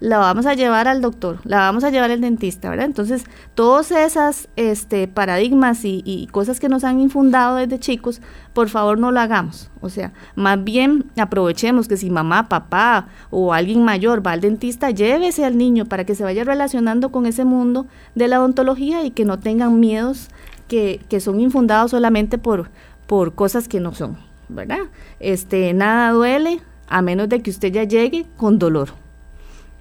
la 0.00 0.19
vamos 0.19 0.47
a 0.47 0.54
llevar 0.54 0.88
al 0.88 1.02
doctor, 1.02 1.38
la 1.45 1.59
vamos 1.59 1.85
a 1.85 1.90
llevar 1.90 2.11
al 2.11 2.23
dentista, 2.23 2.71
¿verdad? 2.71 2.87
Entonces, 2.87 3.25
todos 3.54 3.90
esas 3.90 4.49
este, 4.57 5.07
paradigmas 5.07 5.85
y, 5.85 6.02
y, 6.07 6.26
cosas 6.28 6.59
que 6.59 6.71
nos 6.71 6.85
han 6.85 7.00
infundado 7.00 7.57
desde 7.57 7.78
chicos, 7.78 8.23
por 8.54 8.71
favor 8.71 8.99
no 8.99 9.12
lo 9.12 9.21
hagamos. 9.21 9.71
O 9.83 9.90
sea, 9.90 10.12
más 10.35 10.64
bien 10.64 11.04
aprovechemos 11.16 11.87
que 11.87 11.99
si 11.99 12.11
mamá, 12.11 12.49
papá 12.49 13.09
o 13.28 13.52
alguien 13.52 13.85
mayor 13.85 14.26
va 14.26 14.33
al 14.33 14.40
dentista, 14.40 14.90
llévese 14.90 15.45
al 15.45 15.59
niño 15.59 15.85
para 15.85 16.04
que 16.04 16.14
se 16.14 16.25
vaya 16.25 16.45
relacionando 16.45 17.11
con 17.12 17.26
ese 17.26 17.45
mundo 17.45 17.87
de 18.14 18.28
la 18.28 18.40
odontología 18.40 19.04
y 19.04 19.11
que 19.11 19.26
no 19.26 19.38
tengan 19.38 19.80
miedos 19.80 20.28
que, 20.66 21.21
son 21.21 21.40
infundados 21.40 21.90
solamente 21.90 22.38
por, 22.38 22.71
por 23.07 23.35
cosas 23.35 23.69
que 23.69 23.80
no 23.80 23.92
son, 23.92 24.16
¿verdad? 24.49 24.78
Este, 25.19 25.75
nada 25.75 26.12
duele 26.12 26.61
a 26.87 27.02
menos 27.02 27.28
de 27.28 27.40
que 27.42 27.50
usted 27.50 27.73
ya 27.73 27.85
llegue 27.85 28.25
con 28.37 28.59
dolor. 28.59 29.00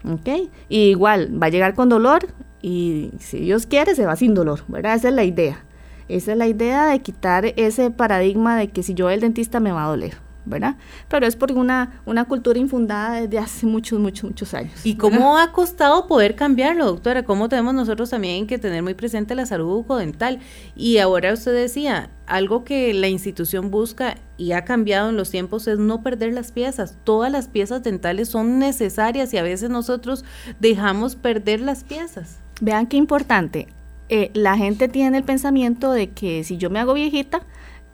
¿Ok? 0.07 0.49
Y 0.69 0.89
igual 0.89 1.41
va 1.41 1.47
a 1.47 1.49
llegar 1.49 1.73
con 1.73 1.89
dolor 1.89 2.27
y 2.61 3.11
si 3.19 3.39
Dios 3.39 3.65
quiere 3.65 3.95
se 3.95 4.05
va 4.05 4.15
sin 4.15 4.33
dolor, 4.33 4.61
¿verdad? 4.67 4.95
Esa 4.95 5.09
es 5.09 5.15
la 5.15 5.23
idea. 5.23 5.63
Esa 6.07 6.31
es 6.31 6.37
la 6.37 6.47
idea 6.47 6.85
de 6.87 6.99
quitar 6.99 7.53
ese 7.55 7.91
paradigma 7.91 8.57
de 8.57 8.69
que 8.69 8.83
si 8.83 8.93
yo 8.93 9.05
voy 9.05 9.13
al 9.13 9.19
dentista 9.19 9.59
me 9.59 9.71
va 9.71 9.85
a 9.85 9.89
doler. 9.89 10.28
¿Verdad? 10.45 10.75
Pero 11.07 11.25
es 11.27 11.35
por 11.35 11.51
una, 11.51 12.01
una 12.05 12.25
cultura 12.25 12.59
infundada 12.59 13.21
desde 13.21 13.37
hace 13.37 13.65
muchos, 13.65 13.99
muchos, 13.99 14.29
muchos 14.29 14.53
años. 14.53 14.85
¿Y 14.85 14.95
cómo 14.95 15.37
ha 15.37 15.51
costado 15.51 16.07
poder 16.07 16.35
cambiarlo, 16.35 16.85
doctora? 16.85 17.23
¿Cómo 17.23 17.49
tenemos 17.49 17.73
nosotros 17.73 18.09
también 18.09 18.47
que 18.47 18.57
tener 18.57 18.83
muy 18.83 18.93
presente 18.93 19.35
la 19.35 19.45
salud 19.45 19.67
bucodental? 19.67 20.39
Y 20.75 20.97
ahora 20.97 21.33
usted 21.33 21.53
decía, 21.53 22.09
algo 22.25 22.63
que 22.63 22.93
la 22.93 23.07
institución 23.07 23.71
busca 23.71 24.15
y 24.37 24.53
ha 24.53 24.63
cambiado 24.63 25.09
en 25.09 25.17
los 25.17 25.29
tiempos 25.29 25.67
es 25.67 25.79
no 25.79 26.01
perder 26.01 26.33
las 26.33 26.51
piezas. 26.51 26.97
Todas 27.03 27.31
las 27.31 27.47
piezas 27.47 27.83
dentales 27.83 28.29
son 28.29 28.59
necesarias 28.59 29.33
y 29.33 29.37
a 29.37 29.43
veces 29.43 29.69
nosotros 29.69 30.23
dejamos 30.59 31.15
perder 31.15 31.59
las 31.59 31.83
piezas. 31.83 32.39
Vean 32.61 32.87
qué 32.87 32.97
importante. 32.97 33.67
Eh, 34.09 34.31
la 34.33 34.57
gente 34.57 34.87
tiene 34.87 35.17
el 35.17 35.23
pensamiento 35.23 35.91
de 35.91 36.09
que 36.09 36.43
si 36.43 36.57
yo 36.57 36.69
me 36.69 36.79
hago 36.79 36.93
viejita, 36.93 37.41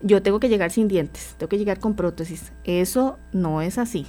yo 0.02 0.22
tengo 0.22 0.40
que 0.40 0.50
llegar 0.50 0.72
sin 0.72 0.88
dientes, 0.88 1.36
tengo 1.38 1.50
que 1.50 1.58
llegar 1.58 1.80
con 1.80 1.96
prótesis. 1.96 2.52
Eso 2.64 3.18
no 3.32 3.62
es 3.62 3.78
así. 3.78 4.08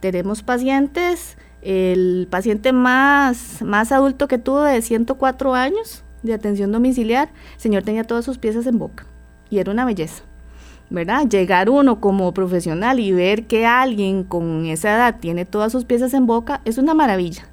Tenemos 0.00 0.42
pacientes, 0.42 1.36
el 1.62 2.26
paciente 2.30 2.72
más, 2.72 3.62
más 3.62 3.92
adulto 3.92 4.28
que 4.28 4.38
tuvo 4.38 4.62
de 4.62 4.82
104 4.82 5.54
años 5.54 6.04
de 6.22 6.34
atención 6.34 6.72
domiciliar, 6.72 7.30
el 7.54 7.60
señor 7.60 7.82
tenía 7.82 8.04
todas 8.04 8.24
sus 8.24 8.38
piezas 8.38 8.66
en 8.66 8.78
boca 8.78 9.06
y 9.50 9.58
era 9.58 9.72
una 9.72 9.84
belleza. 9.84 10.24
¿verdad? 10.90 11.26
Llegar 11.26 11.70
uno 11.70 12.00
como 12.00 12.34
profesional 12.34 13.00
y 13.00 13.12
ver 13.12 13.46
que 13.46 13.64
alguien 13.64 14.24
con 14.24 14.66
esa 14.66 14.94
edad 14.94 15.20
tiene 15.20 15.46
todas 15.46 15.72
sus 15.72 15.86
piezas 15.86 16.12
en 16.12 16.26
boca 16.26 16.60
es 16.66 16.76
una 16.76 16.92
maravilla. 16.92 17.48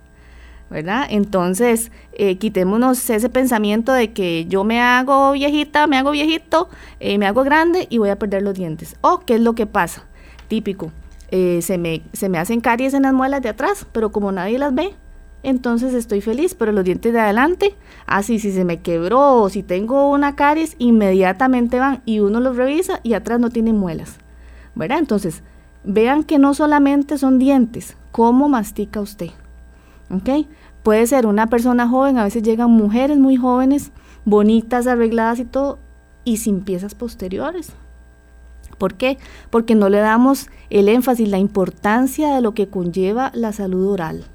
¿Verdad? 0.70 1.08
Entonces, 1.10 1.92
eh, 2.14 2.38
quitémonos 2.38 3.10
ese 3.10 3.30
pensamiento 3.30 3.92
de 3.92 4.14
que 4.14 4.46
yo 4.46 4.64
me 4.64 4.80
hago 4.80 5.32
viejita, 5.32 5.88
me 5.88 5.98
hago 5.98 6.12
viejito, 6.12 6.70
eh, 7.00 7.18
me 7.18 7.26
hago 7.26 7.44
grande 7.44 7.88
y 7.90 7.98
voy 7.98 8.10
a 8.10 8.20
perder 8.20 8.44
los 8.44 8.54
dientes. 8.54 8.96
O, 9.02 9.20
¿qué 9.20 9.36
es 9.36 9.42
lo 9.42 9.54
que 9.54 9.66
pasa? 9.66 10.04
Típico, 10.48 10.92
eh, 11.32 11.62
se, 11.62 11.78
me, 11.78 12.02
hacen 12.38 12.62
caries 12.62 12.94
en 12.94 13.04
las 13.04 13.14
muelas 13.14 13.42
de 13.42 13.50
atrás, 13.50 13.86
pero 13.92 14.12
como 14.12 14.32
nadie 14.32 14.60
las 14.60 14.74
ve, 14.74 14.94
entonces 15.42 15.94
estoy 15.94 16.22
feliz, 16.22 16.54
pero 16.54 16.72
los 16.72 16.84
dientes 16.84 17.14
de 17.14 17.20
adelante, 17.20 17.76
así 18.06 18.40
si 18.40 18.52
se 18.52 18.66
me 18.66 18.82
quebró 18.82 19.42
o 19.42 19.50
si 19.50 19.64
tengo 19.64 20.10
una 20.10 20.36
caries, 20.36 20.76
inmediatamente 20.80 21.80
van 21.80 22.02
y 22.06 22.20
uno 22.20 22.40
los 22.40 22.58
revisa 22.58 23.00
y 23.04 23.14
atrás 23.14 23.40
no 23.40 23.50
tienen 23.50 23.78
muelas, 23.78 24.18
¿verdad? 24.76 25.00
Entonces, 25.00 25.44
vean 25.84 26.24
que 26.24 26.40
no 26.40 26.54
solamente 26.54 27.18
son 27.18 27.40
dientes, 27.40 27.96
cómo 28.12 28.50
mastica 28.50 29.00
usted. 29.00 29.30
Puede 30.84 31.06
ser 31.08 31.26
una 31.26 31.48
persona 31.48 31.88
joven, 31.88 32.18
a 32.18 32.24
veces 32.24 32.44
llegan 32.44 32.72
mujeres 32.72 33.18
muy 33.18 33.36
jóvenes, 33.36 33.92
bonitas, 34.26 34.88
arregladas 34.88 35.40
y 35.40 35.46
todo, 35.46 35.80
y 36.24 36.38
sin 36.38 36.62
piezas 36.62 36.96
posteriores. 36.96 37.74
¿Por 38.78 38.96
qué? 38.96 39.18
Porque 39.50 39.76
no 39.76 39.90
le 39.90 40.00
damos 40.00 40.48
el 40.70 40.90
énfasis, 40.90 41.28
la 41.28 41.38
importancia 41.38 42.34
de 42.34 42.42
lo 42.42 42.54
que 42.54 42.70
conlleva 42.70 43.32
la 43.34 43.52
salud 43.52 43.88
oral. 43.88 44.26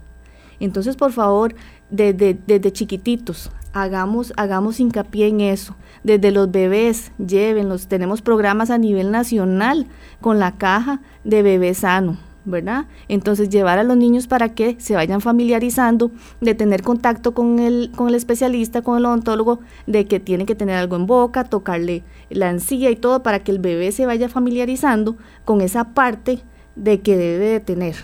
Entonces, 0.61 0.97
por 0.97 1.13
favor, 1.13 1.55
desde, 1.91 2.39
desde 2.47 2.73
chiquititos, 2.73 3.51
hagamos, 3.73 4.33
hagamos 4.37 4.81
hincapié 4.81 5.29
en 5.29 5.41
eso. 5.41 5.75
Desde 6.03 6.31
los 6.31 6.51
bebés, 6.51 7.11
llévenlos. 7.19 7.89
Tenemos 7.89 8.23
programas 8.23 8.71
a 8.71 8.79
nivel 8.79 9.11
nacional 9.11 9.87
con 10.21 10.39
la 10.39 10.53
caja 10.53 11.01
de 11.25 11.43
bebé 11.43 11.75
sano. 11.75 12.19
¿Verdad? 12.45 12.87
Entonces 13.09 13.49
llevar 13.49 13.79
a 13.79 13.85
los 13.85 13.97
niños 13.97 14.27
para 14.27 14.55
que 14.55 14.77
se 14.79 14.95
vayan 14.95 15.21
familiarizando, 15.21 16.11
de 16.41 16.55
tener 16.55 16.83
contacto 16.83 17.33
con 17.33 17.59
el, 17.59 17.91
con 17.95 18.09
el 18.09 18.15
especialista, 18.15 18.83
con 18.83 18.99
el 18.99 19.07
odontólogo, 19.07 19.61
de 19.87 20.07
que 20.07 20.21
tiene 20.21 20.47
que 20.47 20.55
tener 20.55 20.77
algo 20.77 20.97
en 20.97 21.07
boca, 21.07 21.45
tocarle 21.45 22.03
la 22.31 22.51
encía 22.51 22.91
y 22.91 22.97
todo 22.97 23.23
para 23.23 23.41
que 23.41 23.53
el 23.53 23.59
bebé 23.59 23.93
se 23.93 24.07
vaya 24.07 24.29
familiarizando 24.29 25.17
con 25.45 25.61
esa 25.61 25.95
parte 25.95 26.41
de 26.77 27.01
que 27.01 27.17
debe 27.17 27.47
de 27.47 27.61
tener, 27.61 27.95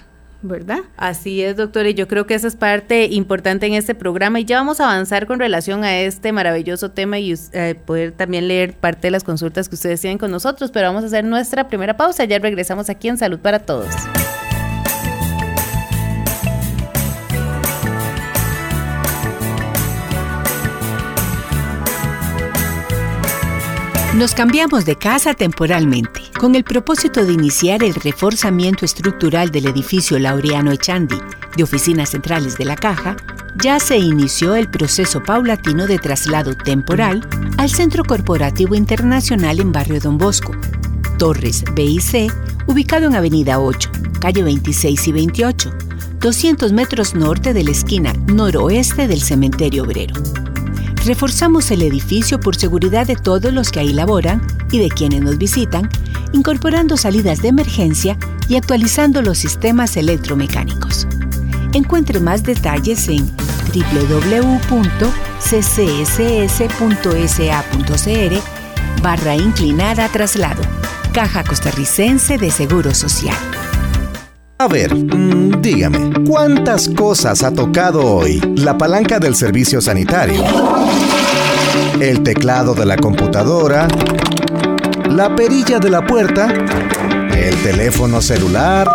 ¿verdad? 0.43 0.81
Así 0.97 1.43
es, 1.43 1.57
doctora, 1.57 1.89
y 1.91 1.95
yo 1.95 2.09
creo 2.09 2.27
que 2.27 2.35
esa 2.35 2.49
es 2.49 2.57
parte 2.57 3.07
importante 3.07 3.67
en 3.67 3.75
este 3.75 3.95
programa 3.95 4.41
y 4.41 4.45
ya 4.45 4.59
vamos 4.59 4.81
a 4.81 4.85
avanzar 4.85 5.27
con 5.27 5.39
relación 5.39 5.85
a 5.85 5.99
este 5.99 6.33
maravilloso 6.33 6.91
tema 6.91 7.19
y 7.19 7.35
eh, 7.53 7.75
poder 7.85 8.13
también 8.13 8.49
leer 8.49 8.75
parte 8.75 9.09
de 9.09 9.11
las 9.11 9.25
consultas 9.25 9.69
que 9.69 9.75
ustedes 9.75 10.01
tienen 10.01 10.19
con 10.19 10.31
nosotros, 10.31 10.71
pero 10.71 10.89
vamos 10.89 11.03
a 11.05 11.07
hacer 11.07 11.25
nuestra 11.25 11.69
primera 11.69 11.97
pausa, 11.97 12.25
ya 12.25 12.39
regresamos 12.39 12.89
aquí 12.89 13.09
en 13.09 13.19
Salud 13.19 13.39
para 13.39 13.61
Todos. 13.61 13.91
Nos 24.21 24.35
cambiamos 24.35 24.85
de 24.85 24.97
casa 24.97 25.33
temporalmente, 25.33 26.21
con 26.39 26.55
el 26.55 26.63
propósito 26.63 27.25
de 27.25 27.33
iniciar 27.33 27.83
el 27.83 27.95
reforzamiento 27.95 28.85
estructural 28.85 29.51
del 29.51 29.67
edificio 29.67 30.19
Laureano 30.19 30.73
Echandi 30.73 31.17
de 31.57 31.63
Oficinas 31.63 32.11
Centrales 32.11 32.59
de 32.59 32.67
la 32.67 32.77
Caja, 32.77 33.17
ya 33.63 33.81
se 33.81 33.97
inició 33.97 34.57
el 34.57 34.69
proceso 34.69 35.23
paulatino 35.23 35.87
de 35.87 35.99
traslado 35.99 36.55
temporal 36.55 37.27
al 37.57 37.71
Centro 37.71 38.05
Corporativo 38.05 38.75
Internacional 38.75 39.59
en 39.59 39.73
Barrio 39.73 40.01
Don 40.01 40.19
Bosco, 40.19 40.53
Torres 41.17 41.65
BIC, 41.75 42.31
ubicado 42.67 43.07
en 43.07 43.15
Avenida 43.15 43.59
8, 43.59 43.91
calle 44.21 44.43
26 44.43 45.09
y 45.09 45.13
28, 45.13 45.71
200 46.21 46.73
metros 46.73 47.15
norte 47.15 47.55
de 47.55 47.65
la 47.65 47.71
esquina 47.71 48.13
noroeste 48.27 49.09
del 49.09 49.23
Cementerio 49.23 49.85
Obrero. 49.85 50.13
Reforzamos 51.05 51.71
el 51.71 51.83
edificio 51.83 52.41
por 52.41 52.57
seguridad 52.57 53.07
de 53.07 53.17
todos 53.17 53.53
los 53.53 53.71
que 53.71 53.81
ahí 53.81 53.93
laboran 53.93 54.43
y 54.71 54.79
de 54.79 54.89
quienes 54.89 55.23
nos 55.23 55.39
visitan, 55.39 55.89
incorporando 56.33 56.97
salidas 56.97 57.41
de 57.41 57.49
emergencia 57.49 58.19
y 58.49 58.57
actualizando 58.57 59.23
los 59.23 59.39
sistemas 59.39 59.97
electromecánicos. 59.97 61.07
Encuentre 61.73 62.21
más 62.21 62.43
detalles 62.43 63.09
en 63.09 63.27
www.ccss.sa.cr 63.73 64.83
barra 69.03 69.37
inclinada 69.37 70.09
traslado. 70.09 70.63
Caja 71.15 71.45
Costarricense 71.45 72.37
de 72.37 72.51
Seguro 72.51 72.95
Social. 72.95 73.37
A 74.61 74.69
ver, 74.69 74.95
mm, 74.95 75.63
dígame, 75.63 76.13
¿cuántas 76.29 76.87
cosas 76.91 77.43
ha 77.43 77.51
tocado 77.51 78.05
hoy 78.05 78.39
la 78.57 78.77
palanca 78.77 79.19
del 79.19 79.35
servicio 79.35 79.81
sanitario? 79.81 80.45
El 81.99 82.23
teclado 82.23 82.75
de 82.75 82.85
la 82.85 82.99
computadora, 82.99 83.89
la 85.09 85.35
perilla 85.35 85.79
de 85.79 85.89
la 85.89 86.07
puerta, 86.07 86.53
el 87.35 87.57
teléfono 87.63 88.21
celular, 88.21 88.87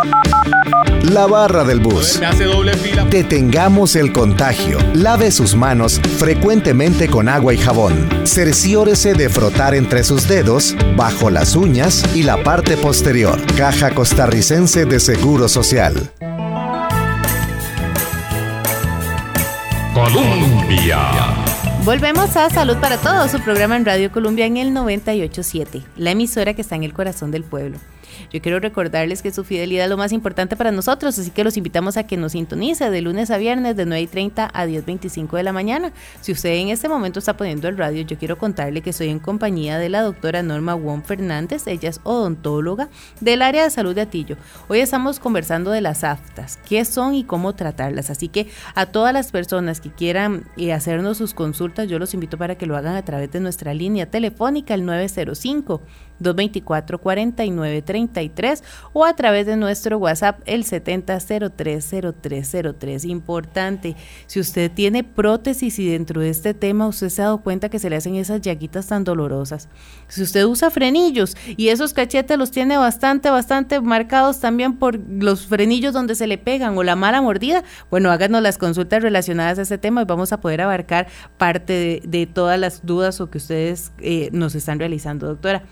la 1.02 1.26
barra 1.26 1.64
del 1.64 1.80
bus. 1.80 2.20
Detengamos 3.10 3.96
el 3.96 4.12
contagio. 4.12 4.78
Lave 4.94 5.30
sus 5.30 5.54
manos 5.54 6.00
frecuentemente 6.18 7.08
con 7.08 7.28
agua 7.28 7.54
y 7.54 7.58
jabón. 7.58 8.08
Cerciórese 8.24 9.14
de 9.14 9.28
frotar 9.28 9.74
entre 9.74 10.04
sus 10.04 10.28
dedos, 10.28 10.74
bajo 10.96 11.30
las 11.30 11.56
uñas 11.56 12.04
y 12.14 12.22
la 12.22 12.42
parte 12.42 12.76
posterior. 12.76 13.40
Caja 13.56 13.90
Costarricense 13.90 14.84
de 14.84 15.00
Seguro 15.00 15.48
Social. 15.48 16.12
Colombia. 19.94 20.98
Volvemos 21.84 22.36
a 22.36 22.50
Salud 22.50 22.76
para 22.78 22.98
Todos, 22.98 23.30
su 23.30 23.40
programa 23.40 23.76
en 23.76 23.84
Radio 23.84 24.10
Colombia 24.10 24.44
en 24.44 24.56
el 24.56 24.74
987, 24.74 25.82
la 25.96 26.10
emisora 26.10 26.52
que 26.52 26.62
está 26.62 26.74
en 26.74 26.82
el 26.82 26.92
corazón 26.92 27.30
del 27.30 27.44
pueblo. 27.44 27.78
Yo 28.32 28.40
quiero 28.40 28.60
recordarles 28.60 29.22
que 29.22 29.30
su 29.30 29.44
fidelidad 29.44 29.84
es 29.84 29.90
lo 29.90 29.96
más 29.96 30.12
importante 30.12 30.56
para 30.56 30.72
nosotros, 30.72 31.18
así 31.18 31.30
que 31.30 31.44
los 31.44 31.56
invitamos 31.56 31.96
a 31.96 32.06
que 32.06 32.16
nos 32.16 32.32
sintonice 32.32 32.90
de 32.90 33.02
lunes 33.02 33.30
a 33.30 33.38
viernes 33.38 33.76
de 33.76 33.86
9 33.86 34.02
y 34.02 34.06
30 34.06 34.50
a 34.52 34.66
10.25 34.66 35.36
de 35.36 35.42
la 35.42 35.52
mañana. 35.52 35.92
Si 36.20 36.32
usted 36.32 36.54
en 36.54 36.68
este 36.68 36.88
momento 36.88 37.18
está 37.18 37.36
poniendo 37.36 37.68
el 37.68 37.76
radio, 37.76 38.02
yo 38.02 38.18
quiero 38.18 38.38
contarle 38.38 38.82
que 38.82 38.90
estoy 38.90 39.08
en 39.08 39.18
compañía 39.18 39.78
de 39.78 39.88
la 39.88 40.02
doctora 40.02 40.42
Norma 40.42 40.74
Wong 40.74 41.02
Fernández, 41.04 41.66
ella 41.66 41.88
es 41.88 42.00
odontóloga 42.04 42.88
del 43.20 43.42
área 43.42 43.64
de 43.64 43.70
salud 43.70 43.94
de 43.94 44.02
Atillo. 44.02 44.36
Hoy 44.68 44.80
estamos 44.80 45.20
conversando 45.20 45.70
de 45.70 45.80
las 45.80 46.04
aftas, 46.04 46.58
qué 46.68 46.84
son 46.84 47.14
y 47.14 47.24
cómo 47.24 47.54
tratarlas, 47.54 48.10
así 48.10 48.28
que 48.28 48.48
a 48.74 48.86
todas 48.86 49.12
las 49.12 49.30
personas 49.30 49.80
que 49.80 49.90
quieran 49.90 50.44
eh, 50.56 50.72
hacernos 50.72 51.18
sus 51.18 51.34
consultas, 51.34 51.88
yo 51.88 51.98
los 51.98 52.14
invito 52.14 52.38
para 52.38 52.56
que 52.56 52.66
lo 52.66 52.76
hagan 52.76 52.96
a 52.96 53.04
través 53.04 53.30
de 53.30 53.40
nuestra 53.40 53.74
línea 53.74 54.06
telefónica, 54.06 54.74
el 54.74 54.84
905 54.84 55.80
224-4933 58.08 58.62
o 58.92 59.04
a 59.04 59.14
través 59.14 59.46
de 59.46 59.56
nuestro 59.56 59.98
WhatsApp 59.98 60.40
el 60.46 60.64
70030303. 60.64 63.04
Importante, 63.04 63.96
si 64.26 64.40
usted 64.40 64.70
tiene 64.70 65.04
prótesis 65.04 65.78
y 65.78 65.90
dentro 65.90 66.20
de 66.20 66.30
este 66.30 66.54
tema 66.54 66.86
usted 66.86 67.08
se 67.08 67.22
ha 67.22 67.26
dado 67.26 67.38
cuenta 67.38 67.68
que 67.68 67.78
se 67.78 67.90
le 67.90 67.96
hacen 67.96 68.14
esas 68.16 68.40
llaguitas 68.40 68.86
tan 68.86 69.04
dolorosas. 69.04 69.68
Si 70.08 70.22
usted 70.22 70.44
usa 70.44 70.70
frenillos 70.70 71.36
y 71.56 71.68
esos 71.68 71.92
cachetes 71.92 72.38
los 72.38 72.50
tiene 72.50 72.76
bastante, 72.76 73.30
bastante 73.30 73.80
marcados 73.80 74.40
también 74.40 74.76
por 74.76 74.98
los 74.98 75.46
frenillos 75.46 75.92
donde 75.92 76.14
se 76.14 76.26
le 76.26 76.38
pegan 76.38 76.76
o 76.78 76.82
la 76.82 76.96
mala 76.96 77.22
mordida, 77.22 77.62
bueno, 77.90 78.10
háganos 78.10 78.42
las 78.42 78.58
consultas 78.58 79.02
relacionadas 79.02 79.58
a 79.58 79.62
ese 79.62 79.78
tema 79.78 80.02
y 80.02 80.04
vamos 80.04 80.32
a 80.32 80.40
poder 80.40 80.60
abarcar 80.60 81.06
parte 81.38 82.02
de, 82.04 82.26
todas 82.26 82.58
las 82.58 82.84
dudas 82.84 83.20
o 83.20 83.30
que 83.30 83.38
ustedes 83.38 83.92
eh, 84.00 84.30
nos 84.32 84.56
están 84.56 84.80
realizando, 84.80 85.28
doctora 85.28 85.62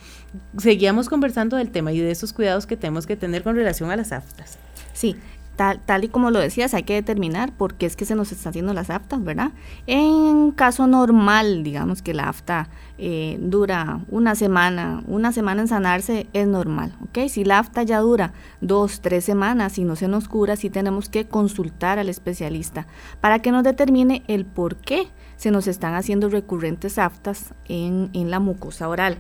seguíamos 0.59 1.09
conversando 1.09 1.57
del 1.57 1.71
tema 1.71 1.93
y 1.93 1.99
de 2.01 2.11
esos 2.11 2.33
cuidados 2.33 2.67
que 2.67 2.77
tenemos 2.77 3.07
que 3.07 3.17
tener 3.17 3.43
con 3.43 3.57
relación 3.57 3.91
a 3.91 3.97
las 3.97 4.13
aftas. 4.13 4.59
Sí, 4.93 5.17
Tal, 5.57 6.03
y 6.03 6.09
como 6.09 6.33
lo 6.33 6.41
decías, 6.41 6.75
hay 6.75 6.83
que 6.83 6.95
determinar 6.95 7.53
por 7.53 7.75
qué 7.75 7.87
es 7.87 7.95
que 7.95 8.05
se 8.05 8.17
nos 8.17 8.33
están 8.33 8.51
haciendo 8.51 8.75
las 8.75 8.91
aftas, 8.91 9.23
¿verdad? 9.23 9.53
En 9.87 10.51
caso 10.51 10.89
normal, 10.89 11.63
digamos 11.63 12.03
que 12.03 12.13
la 12.13 12.29
afta 12.29 12.69
eh, 12.99 13.39
dura 13.41 14.01
una 14.09 14.35
semana, 14.35 15.05
una 15.07 15.31
semana 15.31 15.63
en 15.63 15.69
sanarse 15.69 16.27
es 16.33 16.49
normal, 16.49 16.97
¿ok? 17.05 17.29
Si 17.29 17.45
la 17.45 17.61
afta 17.61 17.85
ya 17.85 18.01
dura 18.01 18.33
dos, 18.61 19.01
tres 19.01 19.25
semanas 19.25 19.79
y 19.79 19.85
no 19.85 19.95
se 19.95 20.09
nos 20.09 20.27
cura, 20.27 20.57
sí 20.57 20.71
tenemos 20.71 21.09
que 21.09 21.29
consultar 21.29 22.01
al 22.01 22.09
especialista 22.09 22.89
para 23.21 23.39
que 23.39 23.53
nos 23.53 23.63
determine 23.63 24.25
el 24.27 24.47
por 24.47 24.75
qué 24.75 25.07
se 25.37 25.53
nos 25.53 25.69
están 25.69 25.95
haciendo 25.95 26.31
recurrentes 26.31 26.99
aftas 26.99 27.55
en 27.69 28.11
la 28.13 28.41
mucosa 28.41 28.89
oral. 28.89 29.19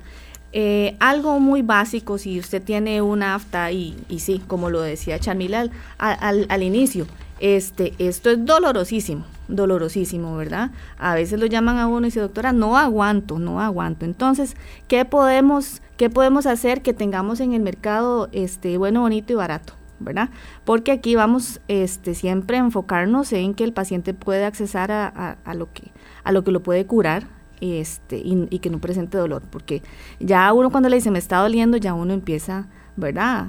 Eh, 0.56 0.96
algo 1.00 1.40
muy 1.40 1.62
básico, 1.62 2.16
si 2.16 2.38
usted 2.38 2.62
tiene 2.62 3.02
una 3.02 3.34
afta, 3.34 3.72
y, 3.72 3.96
y 4.08 4.20
sí, 4.20 4.40
como 4.46 4.70
lo 4.70 4.82
decía 4.82 5.18
Chamila 5.18 5.68
al, 5.98 6.46
al, 6.48 6.62
inicio, 6.62 7.08
este, 7.40 7.92
esto 7.98 8.30
es 8.30 8.46
dolorosísimo, 8.46 9.24
dolorosísimo, 9.48 10.36
¿verdad? 10.36 10.70
A 10.96 11.16
veces 11.16 11.40
lo 11.40 11.46
llaman 11.46 11.78
a 11.78 11.88
uno 11.88 12.02
y 12.02 12.10
dice, 12.10 12.20
doctora, 12.20 12.52
no 12.52 12.78
aguanto, 12.78 13.40
no 13.40 13.60
aguanto. 13.60 14.04
Entonces, 14.04 14.54
¿qué 14.86 15.04
podemos, 15.04 15.82
qué 15.96 16.08
podemos 16.08 16.46
hacer 16.46 16.82
que 16.82 16.92
tengamos 16.92 17.40
en 17.40 17.52
el 17.52 17.60
mercado 17.60 18.28
este, 18.30 18.78
bueno, 18.78 19.00
bonito 19.00 19.32
y 19.32 19.36
barato? 19.36 19.72
¿verdad? 19.98 20.28
Porque 20.64 20.92
aquí 20.92 21.16
vamos 21.16 21.60
este, 21.66 22.14
siempre 22.14 22.58
a 22.58 22.60
enfocarnos 22.60 23.32
en 23.32 23.54
que 23.54 23.64
el 23.64 23.72
paciente 23.72 24.14
puede 24.14 24.44
accesar 24.44 24.92
a, 24.92 25.38
a, 25.44 25.54
lo 25.54 25.72
que, 25.72 25.90
a 26.22 26.30
lo 26.30 26.44
que 26.44 26.52
lo 26.52 26.62
puede 26.62 26.86
curar, 26.86 27.26
este, 27.72 28.20
y, 28.22 28.58
que 28.58 28.70
no 28.70 28.78
presente 28.78 29.18
dolor, 29.18 29.42
porque 29.50 29.82
ya 30.20 30.52
uno 30.52 30.70
cuando 30.70 30.88
le 30.88 30.96
dice 30.96 31.10
me 31.10 31.18
está 31.18 31.38
doliendo, 31.38 31.76
ya 31.76 31.94
uno 31.94 32.12
empieza, 32.12 32.68
¿verdad? 32.96 33.46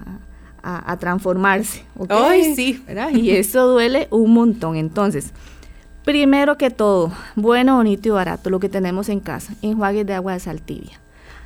A, 0.64 0.98
transformarse. 0.98 1.86
Ay, 2.10 2.56
sí. 2.56 2.84
Y 3.14 3.30
eso 3.32 3.68
duele 3.68 4.08
un 4.10 4.34
montón. 4.34 4.78
Entonces, 4.78 5.32
primero 6.04 6.58
que 6.58 6.72
todo, 6.72 7.12
bueno, 7.36 7.76
bonito 7.76 8.08
y 8.08 8.12
barato, 8.12 8.50
lo 8.50 8.60
que 8.60 8.70
tenemos 8.70 9.10
en 9.10 9.20
casa, 9.20 9.54
enjuagues 9.62 10.08
de 10.08 10.14
agua 10.16 10.34
de 10.34 10.40
sal 10.40 10.64
tibia. 10.64 11.00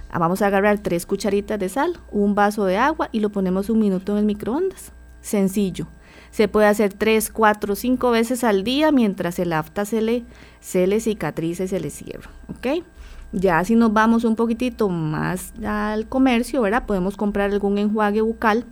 Ah, 0.10 0.20
vamos 0.20 0.42
a 0.42 0.48
agarrar 0.48 0.80
tres 0.80 1.06
cucharitas 1.06 1.60
de 1.60 1.70
sal, 1.70 2.00
un 2.12 2.34
vaso 2.34 2.66
de 2.66 2.78
agua 2.78 3.10
y 3.12 3.20
lo 3.20 3.30
ponemos 3.30 3.70
un 3.70 3.80
minuto 3.80 4.14
en 4.14 4.20
el 4.20 4.26
microondas. 4.26 4.94
Sencillo. 5.22 5.88
Se 6.32 6.48
puede 6.48 6.68
hacer 6.68 6.94
tres, 6.94 7.30
cuatro, 7.32 7.76
cinco 7.76 8.12
veces 8.12 8.44
al 8.44 8.64
día 8.64 8.92
mientras 8.92 9.40
el 9.40 9.54
afta 9.54 9.86
se 9.86 10.02
le, 10.02 10.24
se 10.60 10.88
le 10.88 11.00
cicatriza 11.00 11.64
y 11.64 11.68
se 11.68 11.80
le 11.80 11.90
cierra. 11.90 12.30
¿Ok? 12.50 12.84
Ya 13.32 13.64
si 13.64 13.76
nos 13.76 13.94
vamos 13.94 14.24
un 14.24 14.36
poquitito 14.36 14.90
más 14.90 15.54
al 15.64 16.08
comercio, 16.08 16.62
¿verdad? 16.62 16.86
Podemos 16.86 17.16
comprar 17.18 17.52
algún 17.52 17.78
enjuague 17.78 18.22
bucal 18.22 18.66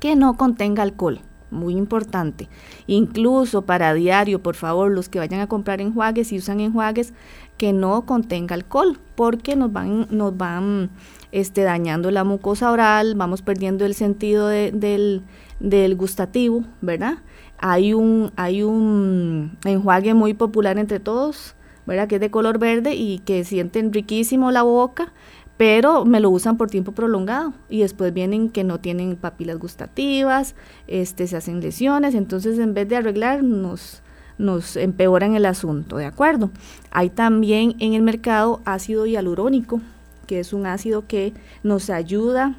que 0.00 0.16
no 0.16 0.36
contenga 0.36 0.82
alcohol. 0.82 1.20
muy 1.50 1.76
importante. 1.76 2.48
Incluso 2.86 3.62
para 3.62 3.92
diario, 3.94 4.42
por 4.42 4.54
favor, 4.54 4.90
los 4.90 5.08
que 5.08 5.18
vayan 5.18 5.40
a 5.40 5.48
comprar 5.48 5.80
enjuagues 5.80 6.32
y 6.32 6.38
usan 6.38 6.60
enjuagues 6.60 7.12
que 7.56 7.72
no 7.72 8.06
contenga 8.06 8.54
alcohol, 8.54 8.98
porque 9.14 9.56
nos 9.56 9.72
van, 9.72 10.06
nos 10.10 10.36
van 10.36 10.90
este, 11.32 11.62
dañando 11.62 12.10
la 12.10 12.24
mucosa 12.24 12.70
oral, 12.70 13.14
vamos 13.16 13.42
perdiendo 13.42 13.84
el 13.84 13.94
sentido 13.94 14.48
del, 14.48 15.22
del 15.60 15.94
gustativo, 15.94 16.64
¿verdad? 16.80 17.18
Hay 17.58 17.92
un, 17.92 18.32
hay 18.36 18.62
un 18.62 19.58
enjuague 19.64 20.14
muy 20.14 20.34
popular 20.34 20.78
entre 20.78 20.98
todos, 20.98 21.54
¿verdad? 21.86 22.08
Que 22.08 22.16
es 22.16 22.20
de 22.20 22.30
color 22.30 22.58
verde 22.58 22.94
y 22.94 23.18
que 23.20 23.44
sienten 23.44 23.92
riquísimo 23.92 24.50
la 24.50 24.62
boca, 24.62 25.12
pero 25.58 26.06
me 26.06 26.20
lo 26.20 26.30
usan 26.30 26.56
por 26.56 26.70
tiempo 26.70 26.92
prolongado 26.92 27.52
y 27.68 27.80
después 27.80 28.14
vienen 28.14 28.48
que 28.48 28.64
no 28.64 28.80
tienen 28.80 29.16
papilas 29.16 29.58
gustativas, 29.58 30.54
este, 30.86 31.26
se 31.26 31.36
hacen 31.36 31.60
lesiones, 31.60 32.14
entonces 32.14 32.58
en 32.58 32.72
vez 32.72 32.88
de 32.88 32.96
arreglar 32.96 33.42
nos, 33.42 34.02
nos 34.38 34.76
empeoran 34.76 35.34
el 35.34 35.44
asunto, 35.44 35.98
¿de 35.98 36.06
acuerdo? 36.06 36.50
Hay 36.90 37.10
también 37.10 37.74
en 37.78 37.92
el 37.92 38.00
mercado 38.00 38.62
ácido 38.64 39.04
hialurónico, 39.04 39.82
que 40.26 40.40
es 40.40 40.54
un 40.54 40.64
ácido 40.64 41.06
que 41.06 41.34
nos 41.62 41.90
ayuda 41.90 42.56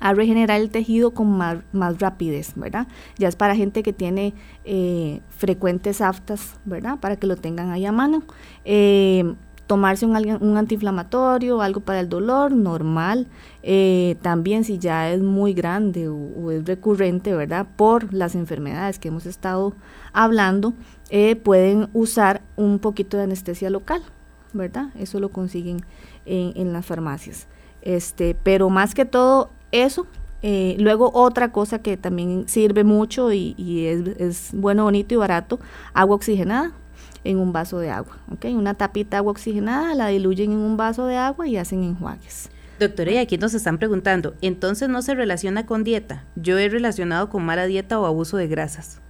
a 0.00 0.14
regenerar 0.14 0.60
el 0.60 0.70
tejido 0.70 1.12
con 1.12 1.36
más, 1.36 1.98
rapidez, 1.98 2.52
¿verdad? 2.56 2.86
Ya 3.16 3.28
es 3.28 3.36
para 3.36 3.56
gente 3.56 3.82
que 3.82 3.92
tiene 3.92 4.34
eh, 4.64 5.20
frecuentes 5.28 6.00
aftas, 6.00 6.58
¿verdad? 6.64 6.98
Para 7.00 7.16
que 7.16 7.26
lo 7.26 7.36
tengan 7.36 7.70
ahí 7.70 7.86
a 7.86 7.92
mano. 7.92 8.22
Eh, 8.64 9.34
tomarse 9.66 10.06
un, 10.06 10.16
un 10.40 10.56
antiinflamatorio, 10.56 11.60
algo 11.60 11.80
para 11.80 12.00
el 12.00 12.08
dolor, 12.08 12.52
normal. 12.52 13.26
Eh, 13.62 14.16
también 14.22 14.64
si 14.64 14.78
ya 14.78 15.10
es 15.10 15.20
muy 15.20 15.52
grande 15.52 16.08
o, 16.08 16.50
es 16.50 16.64
recurrente, 16.64 17.34
¿verdad? 17.34 17.66
Por 17.76 18.14
las 18.14 18.34
enfermedades 18.34 18.98
que 18.98 19.08
hemos 19.08 19.26
estado 19.26 19.74
hablando, 20.12 20.74
pueden 21.42 21.88
usar 21.92 22.42
un 22.56 22.78
poquito 22.78 23.16
de 23.16 23.24
anestesia 23.24 23.68
local, 23.70 24.02
¿verdad? 24.52 24.88
Eso 24.98 25.20
lo 25.20 25.30
consiguen 25.30 25.84
en, 26.24 26.72
las 26.72 26.86
farmacias. 26.86 27.46
Este, 27.82 28.34
pero 28.34 28.70
más 28.70 28.94
que 28.94 29.04
todo 29.04 29.50
eso, 29.72 30.06
eh, 30.42 30.76
luego 30.78 31.10
otra 31.14 31.50
cosa 31.50 31.80
que 31.80 31.96
también 31.96 32.48
sirve 32.48 32.84
mucho 32.84 33.32
y, 33.32 33.54
y 33.56 33.86
es, 33.86 34.06
es, 34.18 34.50
bueno, 34.52 34.84
bonito 34.84 35.14
y 35.14 35.16
barato, 35.16 35.58
agua 35.94 36.16
oxigenada 36.16 36.72
en 37.24 37.38
un 37.38 37.52
vaso 37.52 37.78
de 37.78 37.90
agua. 37.90 38.18
¿okay? 38.32 38.54
Una 38.54 38.74
tapita 38.74 39.10
de 39.10 39.16
agua 39.18 39.32
oxigenada 39.32 39.94
la 39.94 40.08
diluyen 40.08 40.52
en 40.52 40.58
un 40.58 40.76
vaso 40.76 41.06
de 41.06 41.16
agua 41.16 41.46
y 41.46 41.56
hacen 41.56 41.82
enjuagues. 41.82 42.50
Doctora, 42.78 43.10
y 43.10 43.16
aquí 43.18 43.38
nos 43.38 43.54
están 43.54 43.78
preguntando, 43.78 44.34
entonces 44.40 44.88
no 44.88 45.02
se 45.02 45.16
relaciona 45.16 45.66
con 45.66 45.82
dieta. 45.82 46.22
Yo 46.36 46.58
he 46.58 46.68
relacionado 46.68 47.28
con 47.28 47.44
mala 47.44 47.66
dieta 47.66 47.98
o 47.98 48.06
abuso 48.06 48.36
de 48.36 48.46
grasas. 48.46 49.00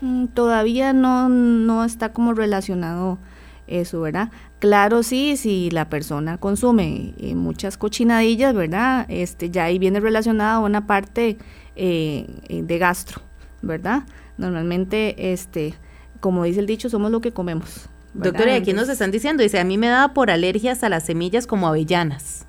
Mm, 0.00 0.26
todavía 0.26 0.92
no, 0.92 1.28
no 1.28 1.84
está 1.84 2.12
como 2.12 2.34
relacionado 2.34 3.18
eso, 3.66 4.00
¿verdad? 4.00 4.30
Claro, 4.64 5.02
sí, 5.02 5.36
si 5.36 5.68
la 5.70 5.90
persona 5.90 6.38
consume 6.38 7.12
eh, 7.18 7.34
muchas 7.34 7.76
cochinadillas, 7.76 8.54
¿verdad? 8.54 9.04
Este, 9.10 9.50
ya 9.50 9.64
ahí 9.64 9.78
viene 9.78 10.00
relacionada 10.00 10.58
una 10.58 10.86
parte 10.86 11.36
eh, 11.76 12.26
eh, 12.48 12.62
de 12.62 12.78
gastro, 12.78 13.20
¿verdad? 13.60 14.04
Normalmente, 14.38 15.32
este, 15.34 15.74
como 16.18 16.44
dice 16.44 16.60
el 16.60 16.66
dicho, 16.66 16.88
somos 16.88 17.10
lo 17.10 17.20
que 17.20 17.30
comemos. 17.30 17.90
Doctora, 18.14 18.54
aquí 18.54 18.72
nos 18.72 18.88
están 18.88 19.10
diciendo, 19.10 19.42
dice, 19.42 19.60
a 19.60 19.64
mí 19.64 19.76
me 19.76 19.88
da 19.88 20.14
por 20.14 20.30
alergias 20.30 20.82
a 20.82 20.88
las 20.88 21.04
semillas 21.04 21.46
como 21.46 21.68
avellanas. 21.68 22.46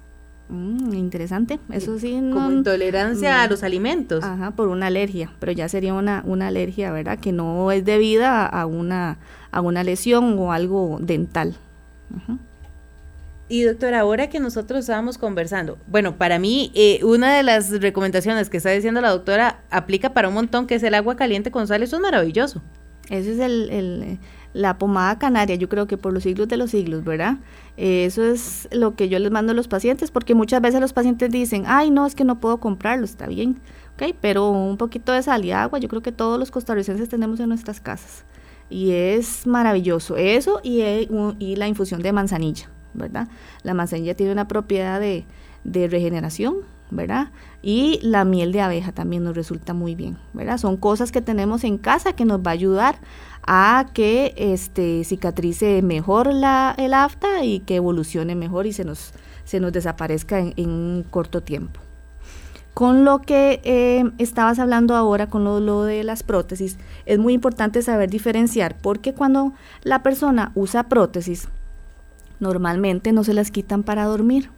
Mm, 0.47 0.93
interesante, 0.93 1.59
eso 1.69 1.99
sí. 1.99 2.13
Como 2.31 2.49
intolerancia 2.49 3.41
a 3.41 3.47
los 3.49 3.61
alimentos. 3.61 4.23
Ajá, 4.23 4.51
por 4.51 4.69
una 4.69 4.87
alergia, 4.87 5.33
pero 5.39 5.51
ya 5.51 5.67
sería 5.67 5.93
una, 5.93 6.23
una 6.25 6.47
alergia, 6.47 6.93
¿verdad? 6.93 7.19
Que 7.19 7.33
no 7.33 7.73
es 7.73 7.83
debida 7.83 8.45
a 8.45 8.65
una, 8.65 9.17
a 9.51 9.59
una 9.59 9.83
lesión 9.83 10.39
o 10.39 10.53
algo 10.53 10.97
dental. 11.01 11.57
Y 13.47 13.61
doctora, 13.61 13.99
ahora 13.99 14.27
que 14.29 14.39
nosotros 14.39 14.79
estábamos 14.79 15.19
conversando, 15.19 15.77
bueno, 15.87 16.17
para 16.17 16.39
mí 16.39 16.71
eh, 16.73 16.99
una 17.03 17.35
de 17.35 17.43
las 17.43 17.69
recomendaciones 17.79 18.49
que 18.49 18.57
está 18.57 18.71
diciendo 18.71 19.01
la 19.01 19.11
doctora 19.11 19.63
aplica 19.69 20.13
para 20.13 20.29
un 20.29 20.33
montón, 20.33 20.65
que 20.65 20.75
es 20.75 20.83
el 20.83 20.95
agua 20.95 21.15
caliente 21.15 21.51
con 21.51 21.67
sal, 21.67 21.83
eso 21.83 21.97
es 21.97 22.01
maravilloso. 22.01 22.63
Ese 23.09 23.33
es 23.33 23.39
el, 23.39 24.19
la 24.53 24.79
pomada 24.79 25.19
canaria, 25.19 25.55
yo 25.57 25.69
creo 25.69 25.85
que 25.85 25.95
por 25.95 26.11
los 26.11 26.23
siglos 26.23 26.47
de 26.47 26.57
los 26.57 26.71
siglos, 26.71 27.03
¿verdad? 27.03 27.37
eso 27.77 28.23
es 28.23 28.67
lo 28.71 28.95
que 28.95 29.09
yo 29.09 29.19
les 29.19 29.29
mando 29.29 29.51
a 29.51 29.55
los 29.55 29.67
pacientes, 29.67 30.09
porque 30.09 30.33
muchas 30.33 30.59
veces 30.59 30.81
los 30.81 30.93
pacientes 30.93 31.29
dicen, 31.29 31.65
ay, 31.67 31.91
no, 31.91 32.07
es 32.07 32.15
que 32.15 32.23
no 32.23 32.39
puedo 32.39 32.59
comprarlo, 32.59 33.05
está 33.05 33.27
bien, 33.27 33.59
¿ok? 33.93 34.15
Pero 34.21 34.49
un 34.49 34.77
poquito 34.77 35.11
de 35.11 35.21
sal 35.21 35.45
y 35.45 35.51
agua, 35.51 35.77
yo 35.77 35.87
creo 35.87 36.01
que 36.01 36.11
todos 36.11 36.39
los 36.39 36.49
costarricenses 36.49 37.09
tenemos 37.09 37.39
en 37.39 37.49
nuestras 37.49 37.79
casas. 37.79 38.25
Y 38.69 38.91
es 38.91 39.45
maravilloso 39.45 40.17
eso 40.17 40.59
y, 40.63 40.81
eh, 40.81 41.07
y 41.39 41.55
la 41.55 41.67
infusión 41.67 42.01
de 42.01 42.11
manzanilla, 42.11 42.69
¿verdad? 42.93 43.27
La 43.63 43.73
manzanilla 43.73 44.15
tiene 44.15 44.31
una 44.31 44.47
propiedad 44.47 44.99
de, 44.99 45.25
de 45.63 45.87
regeneración, 45.87 46.55
¿verdad? 46.91 47.31
Y 47.61 47.99
la 48.01 48.25
miel 48.25 48.51
de 48.51 48.61
abeja 48.61 48.91
también 48.91 49.23
nos 49.23 49.35
resulta 49.35 49.73
muy 49.73 49.95
bien, 49.95 50.17
¿verdad? 50.33 50.57
Son 50.57 50.77
cosas 50.77 51.11
que 51.11 51.21
tenemos 51.21 51.63
en 51.63 51.77
casa 51.77 52.13
que 52.13 52.25
nos 52.25 52.39
va 52.39 52.51
a 52.51 52.53
ayudar 52.53 52.99
a 53.45 53.87
que 53.93 54.33
este, 54.37 55.03
cicatrice 55.03 55.81
mejor 55.81 56.33
la, 56.33 56.75
el 56.77 56.93
afta 56.93 57.43
y 57.43 57.59
que 57.59 57.75
evolucione 57.75 58.35
mejor 58.35 58.65
y 58.65 58.73
se 58.73 58.85
nos, 58.85 59.13
se 59.43 59.59
nos 59.59 59.71
desaparezca 59.73 60.39
en, 60.39 60.53
un 60.57 61.05
corto 61.09 61.41
tiempo. 61.41 61.79
Con 62.75 63.05
lo 63.05 63.21
que 63.21 63.61
eh, 63.63 64.03
estabas 64.17 64.59
hablando 64.59 64.97
ahora, 64.97 65.27
con 65.27 65.45
lo, 65.45 65.83
de 65.83 66.03
las 66.03 66.23
prótesis, 66.23 66.77
es 67.05 67.17
muy 67.17 67.31
importante 67.31 67.81
saber 67.81 68.09
diferenciar, 68.09 68.77
porque 68.77 69.13
cuando 69.13 69.53
la 69.81 70.03
persona 70.03 70.51
usa 70.55 70.83
prótesis, 70.83 71.47
normalmente 72.41 73.13
no 73.13 73.23
se 73.23 73.33
las 73.33 73.49
quitan 73.49 73.83
para 73.83 74.03
dormir, 74.03 74.51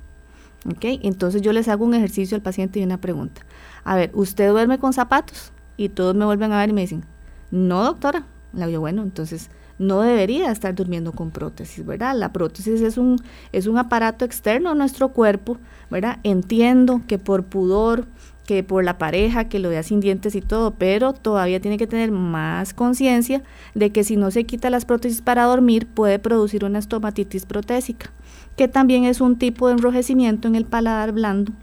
entonces 0.82 1.44
yo 1.44 1.54
les 1.54 1.68
hago 1.68 1.86
un 1.86 1.94
ejercicio 1.94 2.36
al 2.36 2.42
paciente 2.42 2.80
y 2.80 2.84
una 2.84 3.00
pregunta. 3.00 3.44
A 3.84 3.96
ver, 3.96 4.10
¿usted 4.16 4.50
duerme 4.50 4.80
con 4.80 4.94
zapatos? 4.94 5.54
Y 5.78 5.90
todos 5.90 6.16
me 6.16 6.26
vuelven 6.26 6.52
a 6.52 6.58
ver 6.58 6.70
y 6.70 6.74
me 6.74 6.82
dicen, 6.82 7.06
no 7.52 7.84
doctora. 7.84 8.26
Le 8.52 8.66
digo, 8.66 8.80
bueno, 8.80 9.04
entonces 9.04 9.52
no 9.80 10.02
debería 10.02 10.52
estar 10.52 10.74
durmiendo 10.76 11.12
con 11.12 11.32
prótesis, 11.32 11.86
¿verdad? 11.86 12.16
La 12.16 12.34
prótesis 12.34 12.82
es 12.82 12.98
un, 12.98 13.18
es 13.52 13.68
un 13.68 13.78
aparato 13.78 14.26
externo 14.26 14.72
a 14.72 14.76
nuestro 14.76 15.10
cuerpo, 15.10 15.58
¿verdad? 15.90 16.20
Entiendo 16.24 17.02
que 17.08 17.18
por 17.18 17.44
pudor, 17.44 18.06
que 18.46 18.64
por 18.64 18.84
la 18.84 18.98
pareja, 18.98 19.50
que 19.50 19.60
lo 19.60 19.70
vea 19.70 19.84
sin 19.84 20.00
dientes 20.00 20.36
y 20.36 20.42
todo, 20.42 20.72
pero 20.72 21.14
todavía 21.14 21.60
tiene 21.60 21.78
que 21.78 21.88
tener 21.88 22.12
más 22.12 22.74
conciencia 22.74 23.44
de 23.76 23.92
que 23.92 24.04
si 24.04 24.16
no 24.16 24.32
se 24.32 24.46
quita 24.46 24.70
las 24.70 24.86
prótesis 24.86 25.22
para 25.22 25.44
dormir 25.44 25.86
puede 25.86 26.18
producir 26.18 26.64
una 26.64 26.80
estomatitis 26.80 27.46
protésica 27.46 28.12
que 28.58 28.68
también 28.68 29.06
es 29.06 29.22
un 29.22 29.38
tipo 29.38 29.68
de 29.68 29.74
enrojecimiento 29.74 30.48
en 30.48 30.56
el 30.56 30.66
paladar 30.66 31.14
blando, 31.14 31.54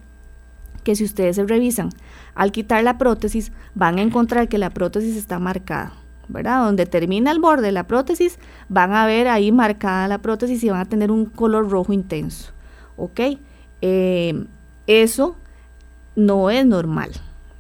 que 0.85 0.94
si 0.94 1.05
ustedes 1.05 1.37
se 1.37 1.44
revisan, 1.44 1.90
al 2.35 2.53
quitar 2.53 2.83
la 2.85 2.98
prótesis 2.98 3.53
van 3.74 3.98
a 3.98 4.03
encontrar 4.03 4.48
que 4.48 4.59
la 4.59 4.70
prótesis 4.70 5.16
está 5.16 5.40
marcada, 5.40 5.92
¿verdad? 6.29 6.65
Donde 6.65 6.87
termina 6.87 7.31
el 7.31 7.41
borde 7.41 7.67
de 7.67 7.73
la 7.73 7.87
prótesis, 7.87 8.39
van 8.69 8.93
a 8.93 9.07
ver 9.07 9.29
ahí 9.29 9.53
marcada 9.53 10.09
la 10.09 10.19
prótesis 10.19 10.63
y 10.65 10.71
van 10.71 10.81
a 10.81 10.85
tener 10.85 11.11
un 11.11 11.27
color 11.27 11.71
rojo 11.71 11.93
intenso, 11.93 12.53
¿ok? 12.97 13.21
Eh, 13.83 14.47
eso 14.87 15.37
no 16.17 16.51
es 16.51 16.67
normal, 16.67 17.11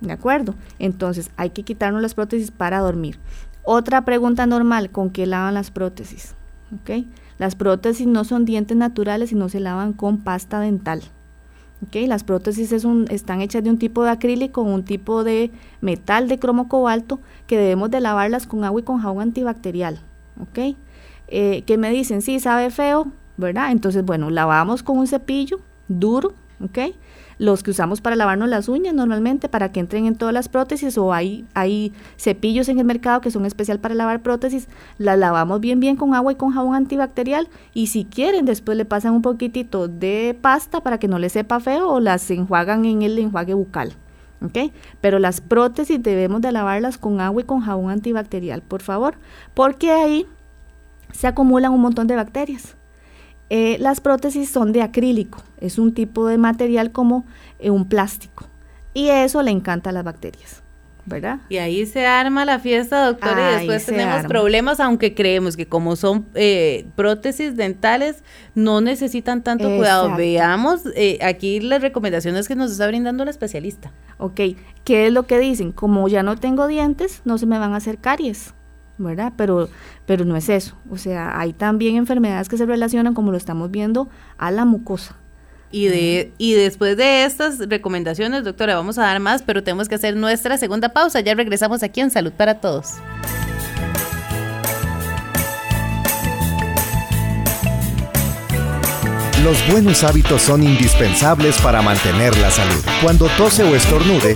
¿de 0.00 0.12
acuerdo? 0.12 0.54
Entonces 0.78 1.30
hay 1.36 1.50
que 1.50 1.62
quitarnos 1.62 2.02
las 2.02 2.14
prótesis 2.14 2.50
para 2.50 2.80
dormir. 2.80 3.18
Otra 3.62 4.04
pregunta 4.04 4.46
normal, 4.46 4.90
¿con 4.90 5.10
qué 5.10 5.26
lavan 5.26 5.54
las 5.54 5.70
prótesis? 5.70 6.34
¿Ok? 6.74 7.06
Las 7.38 7.56
prótesis 7.56 8.06
no 8.06 8.24
son 8.24 8.44
dientes 8.44 8.76
naturales 8.76 9.32
y 9.32 9.34
no 9.34 9.48
se 9.48 9.60
lavan 9.60 9.92
con 9.92 10.18
pasta 10.18 10.60
dental. 10.60 11.02
¿Okay? 11.86 12.06
Las 12.06 12.24
prótesis 12.24 12.72
están 12.72 13.40
hechas 13.40 13.62
de 13.62 13.70
un 13.70 13.78
tipo 13.78 14.04
de 14.04 14.10
acrílico 14.10 14.62
un 14.62 14.84
tipo 14.84 15.24
de 15.24 15.50
metal 15.80 16.28
de 16.28 16.38
cromo 16.38 16.68
cobalto 16.68 17.20
que 17.46 17.58
debemos 17.58 17.90
de 17.90 18.00
lavarlas 18.00 18.46
con 18.46 18.64
agua 18.64 18.80
y 18.80 18.84
con 18.84 19.00
jabón 19.00 19.22
antibacterial. 19.22 20.00
¿okay? 20.40 20.76
Eh, 21.28 21.62
que 21.62 21.78
me 21.78 21.90
dicen, 21.90 22.22
sí, 22.22 22.40
sabe 22.40 22.70
feo, 22.70 23.08
¿verdad? 23.36 23.70
Entonces, 23.70 24.04
bueno, 24.04 24.30
lavamos 24.30 24.82
con 24.82 24.98
un 24.98 25.06
cepillo 25.06 25.60
duro, 25.88 26.32
¿ok? 26.62 26.94
Los 27.38 27.62
que 27.62 27.70
usamos 27.70 28.00
para 28.00 28.16
lavarnos 28.16 28.48
las 28.48 28.68
uñas 28.68 28.94
normalmente 28.94 29.48
para 29.48 29.72
que 29.72 29.80
entren 29.80 30.06
en 30.06 30.16
todas 30.16 30.34
las 30.34 30.48
prótesis 30.48 30.96
o 30.98 31.12
hay, 31.12 31.44
hay 31.54 31.92
cepillos 32.16 32.68
en 32.68 32.78
el 32.78 32.84
mercado 32.84 33.20
que 33.20 33.30
son 33.30 33.46
especial 33.46 33.78
para 33.78 33.94
lavar 33.94 34.22
prótesis, 34.22 34.68
las 34.98 35.18
lavamos 35.18 35.60
bien 35.60 35.80
bien 35.80 35.96
con 35.96 36.14
agua 36.14 36.32
y 36.32 36.36
con 36.36 36.52
jabón 36.52 36.74
antibacterial 36.74 37.48
y 37.72 37.88
si 37.88 38.04
quieren 38.04 38.44
después 38.44 38.76
le 38.76 38.84
pasan 38.84 39.14
un 39.14 39.22
poquitito 39.22 39.88
de 39.88 40.36
pasta 40.40 40.80
para 40.82 40.98
que 40.98 41.08
no 41.08 41.18
le 41.18 41.28
sepa 41.28 41.60
feo 41.60 41.88
o 41.90 42.00
las 42.00 42.30
enjuagan 42.30 42.84
en 42.84 43.02
el 43.02 43.18
enjuague 43.18 43.54
bucal. 43.54 43.94
Pero 45.00 45.18
las 45.18 45.40
prótesis 45.40 46.02
debemos 46.02 46.40
de 46.40 46.52
lavarlas 46.52 46.98
con 46.98 47.20
agua 47.20 47.42
y 47.42 47.44
con 47.44 47.60
jabón 47.60 47.90
antibacterial, 47.90 48.62
por 48.62 48.82
favor, 48.82 49.14
porque 49.54 49.90
ahí 49.90 50.26
se 51.12 51.26
acumulan 51.26 51.72
un 51.72 51.80
montón 51.80 52.06
de 52.06 52.16
bacterias. 52.16 52.76
Eh, 53.50 53.76
las 53.78 54.00
prótesis 54.00 54.48
son 54.50 54.72
de 54.72 54.82
acrílico, 54.82 55.42
es 55.58 55.78
un 55.78 55.92
tipo 55.92 56.26
de 56.26 56.38
material 56.38 56.92
como 56.92 57.26
eh, 57.58 57.70
un 57.70 57.88
plástico 57.88 58.46
y 58.94 59.08
eso 59.08 59.42
le 59.42 59.50
encanta 59.50 59.90
a 59.90 59.92
las 59.92 60.04
bacterias. 60.04 60.64
¿verdad? 61.06 61.40
Y 61.48 61.58
ahí 61.58 61.84
se 61.86 62.06
arma 62.06 62.44
la 62.44 62.58
fiesta, 62.58 63.04
doctora, 63.04 63.52
y 63.52 63.56
después 63.56 63.86
tenemos 63.86 64.24
problemas, 64.24 64.80
aunque 64.80 65.14
creemos 65.14 65.56
que 65.56 65.66
como 65.66 65.96
son 65.96 66.26
eh, 66.34 66.86
prótesis 66.96 67.56
dentales, 67.56 68.22
no 68.54 68.80
necesitan 68.80 69.42
tanto 69.42 69.68
cuidado. 69.76 70.16
Veamos 70.16 70.82
eh, 70.94 71.18
aquí 71.22 71.60
las 71.60 71.82
recomendaciones 71.82 72.48
que 72.48 72.56
nos 72.56 72.72
está 72.72 72.86
brindando 72.86 73.24
la 73.24 73.30
especialista. 73.30 73.92
Ok, 74.18 74.40
¿qué 74.84 75.06
es 75.06 75.12
lo 75.12 75.26
que 75.26 75.38
dicen? 75.38 75.72
Como 75.72 76.08
ya 76.08 76.22
no 76.22 76.36
tengo 76.36 76.66
dientes, 76.66 77.20
no 77.24 77.38
se 77.38 77.46
me 77.46 77.58
van 77.58 77.74
a 77.74 77.76
hacer 77.76 77.98
caries. 77.98 78.54
¿Verdad? 78.98 79.32
Pero, 79.36 79.68
pero 80.06 80.24
no 80.24 80.36
es 80.36 80.48
eso. 80.48 80.76
O 80.90 80.96
sea, 80.96 81.38
hay 81.38 81.52
también 81.52 81.96
enfermedades 81.96 82.48
que 82.48 82.56
se 82.56 82.66
relacionan, 82.66 83.14
como 83.14 83.30
lo 83.30 83.36
estamos 83.36 83.70
viendo, 83.70 84.08
a 84.38 84.50
la 84.50 84.64
mucosa. 84.64 85.16
Y, 85.70 85.86
de, 85.86 86.32
y 86.38 86.52
después 86.52 86.96
de 86.96 87.24
estas 87.24 87.58
recomendaciones, 87.58 88.44
doctora, 88.44 88.76
vamos 88.76 88.96
a 88.96 89.02
dar 89.02 89.18
más, 89.18 89.42
pero 89.42 89.64
tenemos 89.64 89.88
que 89.88 89.96
hacer 89.96 90.16
nuestra 90.16 90.56
segunda 90.56 90.90
pausa. 90.90 91.20
Ya 91.20 91.34
regresamos 91.34 91.82
aquí 91.82 92.00
en 92.00 92.10
Salud 92.10 92.32
para 92.32 92.60
Todos. 92.60 92.92
Los 99.44 99.58
buenos 99.68 100.02
hábitos 100.04 100.40
son 100.40 100.62
indispensables 100.62 101.58
para 101.58 101.82
mantener 101.82 102.34
la 102.38 102.50
salud. 102.50 102.82
Cuando 103.02 103.28
tose 103.36 103.62
o 103.62 103.76
estornude, 103.76 104.34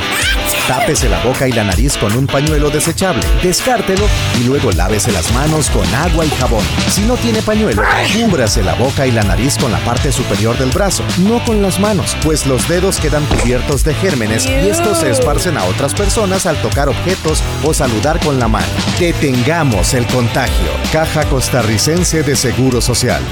Tápese 0.69 1.09
la 1.09 1.19
boca 1.25 1.49
y 1.49 1.53
la 1.53 1.65
nariz 1.65 1.97
con 1.97 2.15
un 2.15 2.27
pañuelo 2.27 2.69
desechable, 2.69 3.23
descártelo 3.43 4.07
y 4.39 4.45
luego 4.45 4.71
lávese 4.71 5.11
las 5.13 5.33
manos 5.33 5.71
con 5.71 5.87
agua 5.95 6.27
y 6.27 6.29
jabón. 6.29 6.63
Si 6.91 7.01
no 7.07 7.17
tiene 7.17 7.41
pañuelo, 7.41 7.83
cúbrase 8.13 8.63
la 8.63 8.75
boca 8.75 9.07
y 9.07 9.11
la 9.11 9.23
nariz 9.23 9.57
con 9.57 9.73
la 9.73 9.79
parte 9.79 10.13
superior 10.13 10.59
del 10.59 10.69
brazo, 10.69 11.03
no 11.21 11.43
con 11.43 11.63
las 11.63 11.81
manos, 11.81 12.15
pues 12.23 12.47
los 12.47 12.69
dedos 12.69 12.99
quedan 13.01 13.25
cubiertos 13.25 13.83
de 13.83 13.95
gérmenes 13.95 14.45
y 14.45 14.69
estos 14.69 15.01
se 15.01 15.11
esparcen 15.11 15.57
a 15.57 15.65
otras 15.65 15.95
personas 15.95 16.45
al 16.45 16.61
tocar 16.61 16.91
objetos 16.91 17.43
o 17.65 17.73
saludar 17.73 18.21
con 18.21 18.39
la 18.39 18.49
mano. 18.49 18.67
Detengamos 19.01 19.95
el 19.95 20.07
contagio. 20.09 20.69
Caja 20.93 21.25
Costarricense 21.31 22.23
de 22.23 22.37
Seguro 22.37 22.83
Social. 22.83 23.23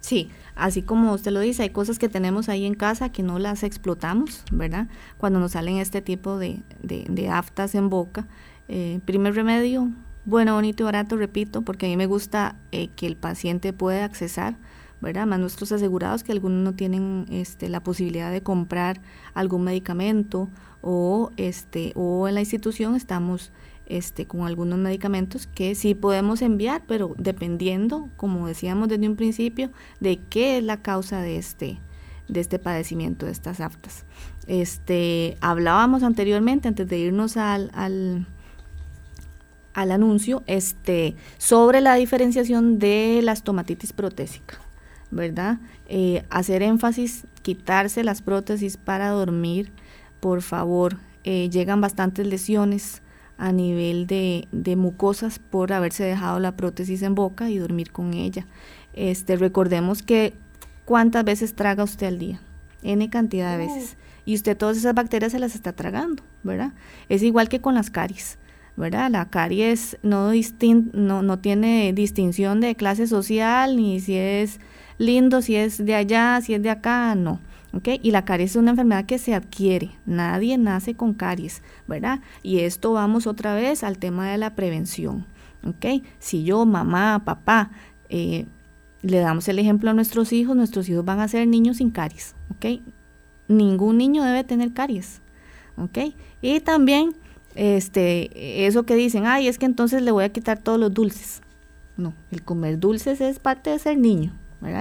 Sí, 0.01 0.31
así 0.57 0.83
como 0.83 1.13
usted 1.13 1.33
lo 1.33 1.41
dice, 1.41 1.63
hay 1.63 1.71
cosas 1.71 1.99
que 1.99 2.09
tenemos 2.09 2.49
ahí 2.49 2.65
en 2.65 2.75
casa 2.75 3.11
que 3.11 3.23
no 3.23 3.39
las 3.39 3.63
explotamos, 3.63 4.45
¿verdad? 4.53 4.89
Cuando 5.19 5.41
nos 5.41 5.53
salen 5.53 5.77
este 5.77 6.03
tipo 6.03 6.39
de, 6.39 6.63
de, 6.83 7.29
aftas 7.29 7.75
en 7.75 7.91
boca. 7.91 8.27
Eh, 8.69 9.01
primer 9.05 9.35
remedio, 9.35 9.91
bueno, 10.25 10.55
bonito 10.55 10.83
y 10.83 10.87
barato, 10.87 11.17
repito, 11.17 11.63
porque 11.63 11.87
a 11.87 11.89
mí 11.89 11.97
me 11.97 12.07
gusta 12.07 12.57
eh, 12.73 12.89
que 12.97 13.07
el 13.07 13.17
paciente 13.17 13.73
pueda 13.73 14.05
accesar, 14.05 14.57
¿verdad? 15.01 15.27
Más 15.27 15.39
nuestros 15.39 15.71
asegurados 15.73 16.25
que 16.25 16.33
algunos 16.33 16.65
no 16.65 16.75
tienen 16.75 17.27
este, 17.31 17.69
la 17.69 17.83
posibilidad 17.83 18.31
de 18.31 18.43
comprar 18.43 19.03
algún 19.35 19.65
medicamento 19.65 20.49
o, 20.81 21.31
este, 21.37 21.93
o 21.95 22.27
en 22.29 22.35
la 22.35 22.41
institución 22.41 22.95
estamos 22.97 23.53
este, 23.87 24.27
con 24.27 24.43
algunos 24.43 24.79
medicamentos 24.79 25.47
que 25.47 25.75
sí 25.75 25.95
podemos 25.95 26.43
enviar, 26.43 26.83
pero 26.87 27.15
dependiendo, 27.19 28.09
como 28.17 28.47
decíamos 28.47 28.89
desde 28.89 29.09
un 29.09 29.17
principio, 29.17 29.71
de 30.01 30.19
qué 30.19 30.59
es 30.59 30.65
la 30.65 30.81
causa 30.81 31.21
de 31.21 31.37
este, 31.37 31.79
de 32.29 32.41
este 32.41 32.59
padecimiento, 32.59 33.27
de 33.27 33.33
estas 33.33 33.61
aftas. 33.61 34.05
Este, 34.47 35.37
hablábamos 35.41 36.03
anteriormente, 36.03 36.69
antes 36.69 36.89
de 36.89 36.99
irnos 36.99 37.37
al, 37.37 37.71
al, 37.75 38.27
anuncio, 39.75 40.43
este, 40.47 41.17
sobre 41.39 41.81
la 41.81 41.95
diferenciación 41.95 42.79
de 42.79 43.21
la 43.23 43.33
estomatitis 43.33 43.93
protésica, 43.93 44.61
¿verdad? 45.11 45.59
Eh, 45.89 46.25
hacer 46.31 46.63
énfasis, 46.63 47.27
quitarse 47.43 48.03
las 48.03 48.23
prótesis 48.23 48.77
para 48.77 49.11
dormir, 49.11 49.73
por 50.21 50.41
favor. 50.41 50.97
Eh, 51.25 51.49
llegan 51.51 51.81
bastantes 51.81 52.27
lesiones 52.27 53.03
a 53.45 53.53
nivel 53.53 54.07
de, 54.07 54.49
de, 54.53 54.75
mucosas 54.75 55.39
por 55.39 55.75
haberse 55.75 56.03
dejado 56.03 56.41
la 56.41 56.57
prótesis 56.57 57.03
en 57.03 57.15
boca 57.15 57.51
y 57.51 57.59
dormir 57.59 57.93
con 57.93 58.15
ella. 58.15 58.47
Este, 58.95 59.37
recordemos 59.37 60.03
que 60.03 60.33
cuántas 60.87 61.27
veces 61.27 61.55
traga 61.55 61.85
usted 61.85 62.07
al 62.07 62.19
día, 62.19 62.41
n 62.83 63.11
cantidad 63.11 63.53
de 63.53 63.67
veces, 63.67 63.99
y 64.25 64.35
usted 64.35 64.57
todas 64.57 64.79
esas 64.79 64.95
bacterias 64.95 65.33
se 65.33 65.39
las 65.39 65.55
está 65.55 65.75
tragando, 65.75 66.23
¿verdad? 66.43 66.73
Es 67.11 67.23
igual 67.23 67.51
que 67.51 67.61
con 67.61 67.75
las 67.75 67.91
caries. 67.91 68.39
¿verdad? 68.77 69.11
La 69.11 69.27
caries 69.29 69.99
no, 70.03 70.33
no, 70.95 71.23
no 71.23 71.39
tiene 71.39 71.93
distinción 71.93 72.61
de 72.61 72.75
clase 72.75 73.07
social, 73.07 73.77
ni 73.77 74.01
si 74.01 74.17
es 74.17 74.59
lindo, 74.97 75.43
si 75.43 75.55
es 75.55 75.85
de 75.85 75.95
allá, 75.95 76.41
si 76.43 76.55
es 76.55 76.63
de 76.63 76.71
acá, 76.71 77.15
no. 77.15 77.41
Y 78.03 78.11
la 78.13 78.25
caries 78.25 78.53
es 78.53 78.57
una 78.57 78.71
enfermedad 78.71 79.05
que 79.05 79.19
se 79.19 79.35
adquiere, 79.35 79.91
nadie 80.07 80.57
nace 80.59 80.95
con 80.95 81.13
caries, 81.13 81.63
¿verdad? 81.89 82.21
Y 82.43 82.61
esto 82.61 82.93
vamos 82.93 83.27
otra 83.27 83.55
vez 83.55 83.83
al 83.83 83.99
tema 83.99 84.31
de 84.31 84.39
la 84.39 84.55
prevención, 84.55 85.27
¿ok? 85.67 86.03
Si 86.19 86.45
yo, 86.45 86.65
mamá, 86.67 87.25
papá, 87.25 87.73
eh, 88.09 88.47
le 89.03 89.19
damos 89.19 89.49
el 89.49 89.59
ejemplo 89.59 89.91
a 89.91 89.95
nuestros 89.95 90.33
hijos, 90.33 90.57
nuestros 90.57 90.89
hijos 90.89 91.05
van 91.05 91.21
a 91.21 91.29
ser 91.29 91.49
niños 91.49 91.79
sin 91.79 91.91
caries, 91.91 92.35
¿ok? 92.51 92.81
Ningún 93.49 93.99
niño 93.99 94.23
debe 94.23 94.45
tener 94.45 94.73
caries, 94.73 95.21
¿ok? 95.77 96.15
Y 96.41 96.61
también, 96.61 97.15
este, 97.57 98.67
eso 98.67 98.85
que 98.85 98.95
dicen, 98.95 99.27
ay, 99.27 99.49
es 99.49 99.59
que 99.59 99.67
entonces 99.67 100.03
le 100.03 100.13
voy 100.13 100.25
a 100.25 100.33
quitar 100.33 100.59
todos 100.59 100.79
los 100.79 100.95
dulces. 100.95 101.43
No, 101.97 102.15
el 102.31 102.43
comer 102.43 102.79
dulces 102.79 103.21
es 103.21 103.39
parte 103.39 103.71
de 103.71 103.79
ser 103.79 103.99
niño, 103.99 104.33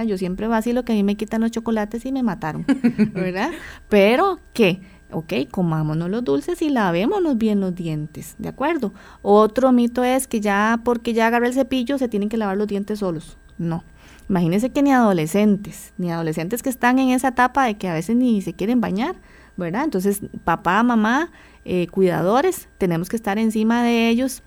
yo 0.06 0.18
siempre 0.18 0.48
vacilo 0.48 0.84
que 0.84 0.92
a 0.92 0.94
mí 0.94 1.02
me 1.02 1.16
quitan 1.16 1.40
los 1.40 1.50
chocolates 1.50 2.04
y 2.06 2.12
me 2.12 2.22
mataron, 2.22 2.64
¿verdad? 3.12 3.50
Pero, 3.88 4.40
¿qué? 4.52 4.80
Ok, 5.10 5.32
comámonos 5.50 6.10
los 6.10 6.24
dulces 6.24 6.60
y 6.62 6.70
lavémonos 6.70 7.38
bien 7.38 7.60
los 7.60 7.74
dientes, 7.74 8.34
¿de 8.38 8.48
acuerdo? 8.48 8.92
Otro 9.22 9.70
mito 9.70 10.02
es 10.02 10.26
que 10.26 10.40
ya 10.40 10.80
porque 10.84 11.12
ya 11.12 11.28
agarré 11.28 11.48
el 11.48 11.54
cepillo 11.54 11.98
se 11.98 12.08
tienen 12.08 12.28
que 12.28 12.36
lavar 12.36 12.56
los 12.56 12.66
dientes 12.66 12.98
solos. 12.98 13.38
No. 13.58 13.84
Imagínense 14.28 14.70
que 14.70 14.82
ni 14.82 14.90
adolescentes, 14.90 15.92
ni 15.98 16.10
adolescentes 16.10 16.62
que 16.62 16.70
están 16.70 16.98
en 16.98 17.10
esa 17.10 17.28
etapa 17.28 17.66
de 17.66 17.76
que 17.76 17.88
a 17.88 17.94
veces 17.94 18.16
ni 18.16 18.40
se 18.40 18.54
quieren 18.54 18.80
bañar, 18.80 19.16
¿verdad? 19.56 19.84
Entonces, 19.84 20.22
papá, 20.44 20.82
mamá, 20.82 21.30
eh, 21.64 21.86
cuidadores, 21.88 22.68
tenemos 22.78 23.08
que 23.08 23.16
estar 23.16 23.38
encima 23.38 23.82
de 23.82 24.08
ellos, 24.08 24.42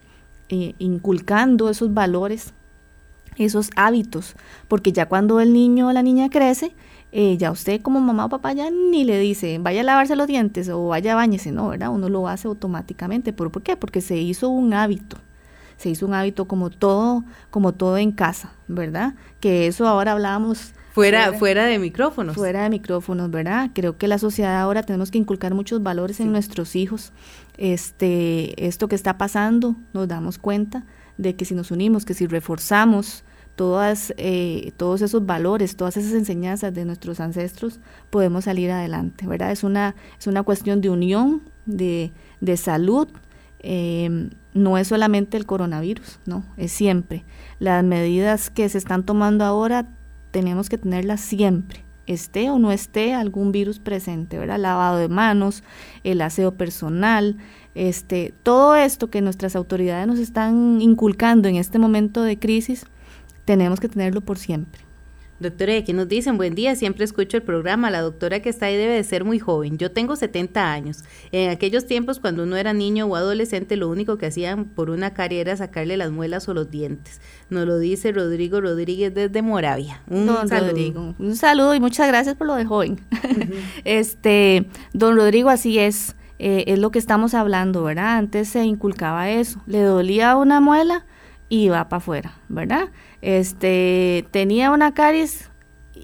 eh, 0.50 0.74
inculcando 0.80 1.70
esos 1.70 1.94
valores 1.94 2.54
esos 3.38 3.70
hábitos, 3.76 4.36
porque 4.68 4.92
ya 4.92 5.08
cuando 5.08 5.40
el 5.40 5.54
niño 5.54 5.88
o 5.88 5.94
la 5.94 6.04
niña 6.04 6.30
crece, 6.30 6.76
eh, 7.12 7.38
ya 7.38 7.52
usted 7.52 7.82
como 7.82 8.02
mamá 8.02 8.26
o 8.26 8.30
papá 8.30 8.54
ya 8.54 8.70
ni 8.70 9.06
le 9.06 9.20
dice, 9.20 9.58
vaya 9.60 9.82
a 9.82 9.84
lavarse 9.84 10.16
los 10.16 10.28
dientes 10.28 10.68
o 10.70 10.88
vaya 10.88 11.14
a 11.14 11.16
bañarse, 11.16 11.52
no, 11.52 11.70
¿verdad? 11.70 11.90
Uno 11.90 12.10
lo 12.10 12.28
hace 12.28 12.48
automáticamente. 12.48 13.34
¿Por, 13.34 13.52
¿Por 13.52 13.64
qué? 13.64 13.78
Porque 13.78 14.02
se 14.02 14.18
hizo 14.18 14.50
un 14.50 14.74
hábito. 14.74 15.18
Se 15.78 15.90
hizo 15.90 16.06
un 16.06 16.14
hábito 16.14 16.48
como 16.48 16.70
todo, 16.70 17.24
como 17.50 17.74
todo 17.74 17.98
en 17.98 18.12
casa, 18.12 18.54
¿verdad? 18.68 19.14
Que 19.40 19.68
eso 19.68 19.88
ahora 19.88 20.14
hablábamos 20.14 20.74
Fuera, 20.98 21.32
fuera, 21.34 21.66
de 21.66 21.78
micrófonos. 21.78 22.36
Fuera 22.36 22.64
de 22.64 22.72
micrófonos, 22.72 23.30
¿verdad? 23.30 23.70
Creo 23.76 24.00
que 24.00 24.08
la 24.08 24.18
sociedad 24.18 24.60
ahora 24.60 24.82
tenemos 24.82 25.12
que 25.12 25.20
inculcar 25.20 25.54
muchos 25.54 25.84
valores 25.84 26.20
en 26.20 26.32
nuestros 26.32 26.76
hijos. 26.76 27.14
Este, 27.56 28.66
esto 28.66 28.88
que 28.88 28.96
está 28.96 29.16
pasando, 29.16 29.76
nos 29.94 30.08
damos 30.08 30.40
cuenta 30.40 30.88
de 31.20 31.36
que 31.36 31.46
si 31.46 31.54
nos 31.54 31.70
unimos, 31.70 32.04
que 32.04 32.16
si 32.16 32.26
reforzamos 32.26 33.24
todas, 33.58 34.14
eh, 34.18 34.72
todos 34.78 35.02
esos 35.02 35.26
valores, 35.26 35.76
todas 35.76 35.98
esas 35.98 36.14
enseñanzas 36.14 36.74
de 36.76 36.86
nuestros 36.86 37.20
ancestros, 37.20 37.80
podemos 38.12 38.46
salir 38.46 38.70
adelante, 38.70 39.26
¿verdad? 39.26 39.52
Es 39.52 39.64
una, 39.64 39.96
es 40.18 40.28
una 40.28 40.44
cuestión 40.44 40.80
de 40.80 40.92
unión, 40.92 41.42
de, 41.66 42.14
de 42.40 42.56
salud, 42.56 43.10
eh, 43.60 44.30
no 44.54 44.78
es 44.78 44.88
solamente 44.88 45.38
el 45.38 45.48
coronavirus, 45.48 46.20
no, 46.28 46.46
es 46.56 46.72
siempre. 46.72 47.26
Las 47.58 47.84
medidas 47.84 48.52
que 48.52 48.70
se 48.70 48.78
están 48.78 49.04
tomando 49.04 49.44
ahora 49.44 49.90
tenemos 50.30 50.70
que 50.70 50.78
tenerlas 50.78 51.20
siempre, 51.20 51.84
esté 52.06 52.52
o 52.52 52.60
no 52.60 52.72
esté 52.72 53.16
algún 53.16 53.52
virus 53.52 53.80
presente, 53.80 54.38
¿verdad? 54.38 54.60
Lavado 54.60 54.98
de 54.98 55.10
manos, 55.10 55.64
el 56.04 56.22
aseo 56.22 56.54
personal, 56.54 57.38
este, 57.74 58.36
todo 58.44 58.76
esto 58.76 59.10
que 59.10 59.22
nuestras 59.22 59.56
autoridades 59.56 60.06
nos 60.06 60.20
están 60.20 60.80
inculcando 60.80 61.50
en 61.50 61.56
este 61.56 61.80
momento 61.80 62.22
de 62.22 62.38
crisis, 62.38 62.86
tenemos 63.48 63.80
que 63.80 63.88
tenerlo 63.88 64.20
por 64.20 64.38
siempre. 64.38 64.82
Doctora, 65.40 65.78
aquí 65.78 65.94
nos 65.94 66.10
dicen, 66.10 66.36
buen 66.36 66.54
día, 66.54 66.76
siempre 66.76 67.06
escucho 67.06 67.38
el 67.38 67.44
programa, 67.44 67.90
la 67.92 68.02
doctora 68.02 68.42
que 68.42 68.50
está 68.50 68.66
ahí 68.66 68.76
debe 68.76 68.96
de 68.96 69.04
ser 69.04 69.24
muy 69.24 69.40
joven. 69.40 69.78
Yo 69.78 69.92
tengo 69.92 70.16
70 70.16 70.72
años. 70.72 71.04
En 71.32 71.52
aquellos 71.52 71.86
tiempos, 71.86 72.20
cuando 72.20 72.44
uno 72.44 72.58
era 72.58 72.74
niño 72.74 73.06
o 73.06 73.16
adolescente, 73.16 73.78
lo 73.78 73.88
único 73.88 74.18
que 74.18 74.26
hacían 74.26 74.66
por 74.66 74.90
una 74.90 75.14
carie 75.14 75.40
era 75.40 75.56
sacarle 75.56 75.96
las 75.96 76.12
muelas 76.12 76.50
o 76.50 76.54
los 76.54 76.70
dientes. 76.72 77.22
Nos 77.50 77.66
lo 77.68 77.78
dice 77.78 78.12
Rodrigo 78.12 78.60
Rodríguez 78.60 79.14
desde 79.14 79.42
Moravia. 79.44 80.02
Un 80.10 80.26
don 80.26 80.50
saludo. 80.50 80.72
Rodrigo, 80.72 81.16
un 81.18 81.36
saludo 81.36 81.76
y 81.76 81.80
muchas 81.80 82.08
gracias 82.08 82.36
por 82.36 82.48
lo 82.48 82.56
de 82.56 82.66
joven. 82.66 83.00
este, 83.86 84.66
don 84.92 85.16
Rodrigo, 85.16 85.50
así 85.50 85.78
es, 85.78 86.16
eh, 86.40 86.66
es 86.68 86.80
lo 86.80 86.92
que 86.92 87.00
estamos 87.00 87.34
hablando, 87.36 87.84
¿verdad? 87.84 88.18
Antes 88.18 88.50
se 88.50 88.66
inculcaba 88.66 89.30
eso, 89.30 89.62
le 89.68 89.84
dolía 89.84 90.36
una 90.36 90.60
muela 90.60 91.06
y 91.50 91.66
iba 91.66 91.88
para 91.90 91.98
afuera, 91.98 92.34
¿verdad? 92.50 92.90
este, 93.22 94.26
tenía 94.32 94.72
una 94.72 94.94
caries, 94.94 95.50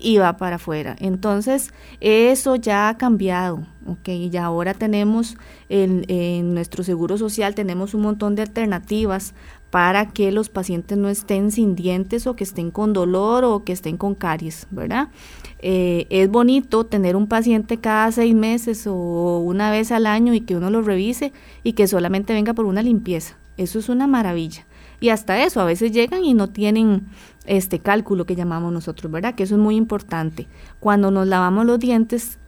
iba 0.02 0.36
para 0.38 0.56
afuera. 0.56 0.96
Entonces, 1.00 1.72
eso 2.02 2.56
ya 2.56 2.90
ha 2.90 2.98
cambiado, 2.98 3.66
¿ok? 3.88 4.10
Y 4.10 4.38
ahora 4.38 4.74
tenemos 4.74 5.38
en, 5.70 6.06
en, 6.08 6.54
nuestro 6.54 6.84
seguro 6.84 7.18
social, 7.18 7.56
tenemos 7.56 7.94
un 7.94 8.02
montón 8.02 8.36
de 8.36 8.42
alternativas 8.42 9.34
para 9.70 10.10
que 10.10 10.32
los 10.32 10.50
pacientes 10.50 10.98
no 10.98 11.10
estén 11.10 11.52
sin 11.52 11.76
dientes 11.76 12.28
o 12.28 12.36
que 12.36 12.44
estén 12.44 12.70
con 12.70 12.94
dolor 12.94 13.44
o 13.44 13.64
que 13.64 13.74
estén 13.74 13.98
con 13.98 14.14
caries, 14.14 14.68
¿verdad? 14.70 15.08
Eh, 15.60 16.06
es 16.10 16.30
bonito 16.30 16.86
tener 16.86 17.16
un 17.16 17.28
paciente 17.28 17.78
cada 17.78 18.12
seis 18.12 18.36
meses 18.36 18.86
o 18.86 19.40
una 19.40 19.72
vez 19.72 19.92
al 19.92 20.06
año 20.06 20.34
y 20.34 20.42
que 20.42 20.56
uno 20.56 20.70
lo 20.70 20.82
revise 20.82 21.34
y 21.64 21.74
que 21.74 21.88
solamente 21.88 22.34
venga 22.34 22.54
por 22.54 22.66
una 22.66 22.84
limpieza. 22.84 23.36
Eso 23.58 23.80
es 23.80 23.90
una 23.90 24.08
maravilla. 24.08 24.66
Y 25.00 25.10
hasta 25.10 25.44
eso, 25.44 25.62
a 25.62 25.66
veces 25.66 25.92
llegan 25.92 26.24
y 26.24 26.34
no 26.34 26.50
tienen 26.50 27.08
este 27.46 27.80
cálculo 27.80 28.26
que 28.26 28.36
llamamos 28.36 28.72
nosotros, 28.72 29.12
¿verdad? 29.12 29.36
Que 29.36 29.44
eso 29.44 29.56
es 29.56 29.62
muy 29.62 29.76
importante. 29.76 30.48
Cuando 30.80 31.12
nos 31.12 31.28
lavamos 31.28 31.66
los 31.66 31.80
dientes, 31.80 32.40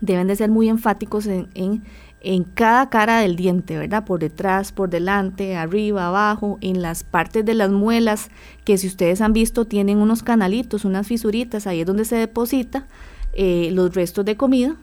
deben 0.00 0.26
de 0.26 0.36
ser 0.36 0.50
muy 0.50 0.68
enfáticos 0.68 1.26
en, 1.26 1.48
en, 1.54 1.84
en 2.20 2.44
cada 2.44 2.88
cara 2.88 3.20
del 3.20 3.36
diente, 3.36 3.78
¿verdad? 3.78 4.04
Por 4.04 4.20
detrás, 4.20 4.72
por 4.72 4.90
delante, 4.90 5.56
arriba, 5.56 6.06
abajo, 6.06 6.58
en 6.60 6.82
las 6.82 7.04
partes 7.04 7.44
de 7.44 7.54
las 7.54 7.70
muelas, 7.70 8.30
que 8.64 8.78
si 8.78 8.86
ustedes 8.86 9.20
han 9.20 9.32
visto 9.32 9.66
tienen 9.66 9.98
unos 9.98 10.22
canalitos, 10.22 10.84
unas 10.84 11.06
fisuritas, 11.06 11.66
ahí 11.66 11.80
es 11.80 11.86
donde 11.86 12.04
se 12.04 12.16
deposita 12.16 12.86
eh, 13.32 13.70
los 13.72 13.94
restos 13.94 14.24
de 14.24 14.36
comida. 14.36 14.76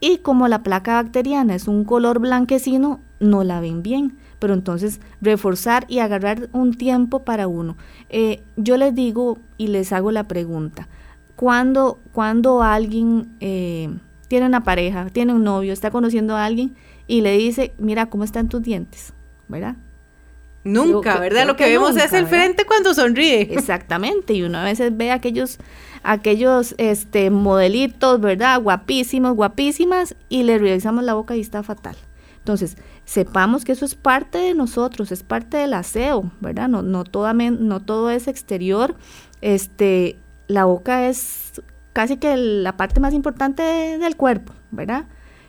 Y 0.00 0.18
como 0.18 0.46
la 0.46 0.62
placa 0.62 0.94
bacteriana 0.94 1.54
es 1.54 1.66
un 1.66 1.84
color 1.84 2.20
blanquecino, 2.20 3.00
no 3.18 3.42
la 3.44 3.60
ven 3.60 3.82
bien 3.82 4.16
pero 4.38 4.54
entonces 4.54 5.00
reforzar 5.20 5.84
y 5.88 5.98
agarrar 5.98 6.48
un 6.52 6.74
tiempo 6.74 7.24
para 7.24 7.48
uno. 7.48 7.76
Eh, 8.08 8.42
yo 8.56 8.76
les 8.76 8.94
digo 8.94 9.38
y 9.56 9.68
les 9.68 9.92
hago 9.92 10.10
la 10.12 10.24
pregunta, 10.24 10.88
cuando, 11.36 12.00
cuando 12.12 12.62
alguien 12.62 13.36
eh, 13.40 13.88
tiene 14.28 14.46
una 14.46 14.64
pareja, 14.64 15.06
tiene 15.10 15.32
un 15.32 15.44
novio, 15.44 15.72
está 15.72 15.90
conociendo 15.90 16.36
a 16.36 16.44
alguien 16.44 16.74
y 17.06 17.20
le 17.20 17.36
dice, 17.36 17.72
mira, 17.78 18.06
¿cómo 18.06 18.24
están 18.24 18.48
tus 18.48 18.62
dientes? 18.62 19.12
¿Verdad? 19.48 19.76
Nunca, 20.64 21.18
¿verdad? 21.18 21.46
Lo 21.46 21.56
que, 21.56 21.64
vemos 21.64 21.96
es 21.96 22.12
el 22.12 22.26
frente 22.26 22.66
cuando 22.66 22.92
sonríe. 22.92 23.42
Exactamente, 23.52 24.34
y 24.34 24.42
uno 24.42 24.58
a 24.58 24.64
veces 24.64 24.94
ve 24.96 25.10
aquellos, 25.10 25.58
aquellos 26.02 26.74
este, 26.76 27.30
modelitos, 27.30 28.20
¿verdad? 28.20 28.60
Guapísimos, 28.60 29.34
guapísimas, 29.34 30.14
y 30.28 30.42
le 30.42 30.58
revisamos 30.58 31.04
la 31.04 31.14
boca 31.14 31.36
y 31.36 31.40
está 31.40 31.62
fatal. 31.62 31.96
Entonces, 32.38 32.76
sepamos 33.08 33.64
que 33.64 33.72
eso 33.72 33.86
es 33.86 33.94
parte 33.94 34.36
de 34.36 34.52
nosotros, 34.52 35.10
es 35.12 35.22
parte 35.22 35.56
del 35.56 35.72
aseo, 35.72 36.30
¿verdad? 36.40 36.68
No, 36.68 36.82
no, 36.82 37.04
no 37.04 37.80
todo 37.80 38.10
es 38.10 38.28
exterior. 38.28 38.96
Este, 39.40 40.18
la 40.46 40.66
boca 40.66 41.08
es 41.08 41.62
casi 41.94 42.18
que 42.18 42.36
la 42.36 42.76
parte 42.76 43.00
más 43.00 43.14
importante 43.14 43.62
del 43.62 44.14
cuerpo, 44.14 44.52
¿verdad? 44.70 45.06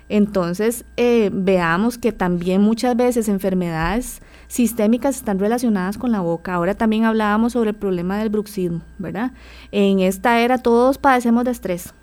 Entonces, 0.08 0.86
eh, 0.95 1.32
veamos 1.34 1.98
que 1.98 2.13
también 2.13 2.62
muchas 2.62 2.95
veces 2.95 3.28
enfermedades 3.28 4.22
sistémicas 4.48 5.17
están 5.17 5.38
relacionadas 5.38 5.98
con 5.98 6.13
la 6.13 6.22
boca. 6.22 6.54
Ahora 6.54 6.76
también 6.76 7.04
hablábamos 7.04 7.54
sobre 7.54 7.72
el 7.72 7.76
problema 7.76 8.17
del 8.19 8.30
bruxismo, 8.30 8.84
¿verdad? 9.00 9.34
En 9.74 10.00
esta 10.00 10.39
era 10.39 10.60
todos 10.60 10.98
padecemos 10.98 11.43
de 11.43 11.52
estrés. 11.52 11.93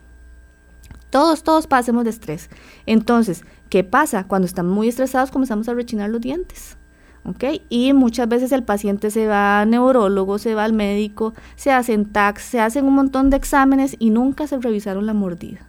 Todos, 1.11 1.43
todos 1.43 1.67
padecemos 1.67 2.05
de 2.05 2.11
estrés. 2.11 2.51
Entonces, 2.85 3.45
¿Qué 3.69 3.83
pasa? 3.83 4.25
Cuando 4.25 4.47
estamos 4.47 4.73
muy 4.73 4.89
estresados 4.89 5.31
comenzamos 5.31 5.69
a 5.69 5.75
rechinar 5.75 6.11
los 6.11 6.21
dientes. 6.21 6.77
¿ok? 7.25 7.45
Y 7.69 7.93
muchas 7.93 8.29
veces 8.29 8.53
el 8.53 8.63
paciente 8.63 9.11
se 9.11 9.27
va 9.27 9.61
al 9.61 9.71
neurólogo, 9.71 10.39
se 10.39 10.55
va 10.55 10.65
al 10.65 10.73
médico, 10.73 11.35
se 11.57 11.73
hacen 11.73 12.07
tax, 12.07 12.43
se 12.43 12.61
hacen 12.61 12.85
un 12.85 12.95
montón 12.95 13.31
de 13.31 13.37
exámenes 13.37 13.97
y 13.99 14.11
nunca 14.11 14.47
se 14.47 14.59
revisaron 14.59 15.07
la 15.07 15.15
mordida. 15.15 15.67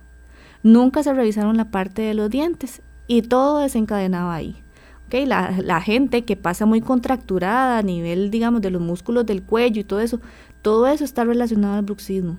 Nunca 0.61 1.01
se 1.01 1.13
revisaron 1.13 1.57
la 1.57 1.71
parte 1.71 2.03
de 2.03 2.13
los 2.13 2.29
dientes 2.29 2.83
y 3.07 3.23
todo 3.23 3.59
desencadenado 3.59 4.29
ahí. 4.29 4.61
¿ok? 5.07 5.25
La, 5.25 5.55
la 5.63 5.81
gente 5.81 6.23
que 6.23 6.35
pasa 6.35 6.67
muy 6.67 6.81
contracturada 6.81 7.79
a 7.79 7.83
nivel, 7.83 8.29
digamos, 8.29 8.61
de 8.61 8.69
los 8.69 8.81
músculos 8.81 9.25
del 9.25 9.41
cuello 9.41 9.81
y 9.81 9.85
todo 9.85 10.01
eso, 10.01 10.21
todo 10.61 10.85
eso 10.85 11.03
está 11.03 11.23
relacionado 11.23 11.75
al 11.75 11.83
bruxismo. 11.83 12.37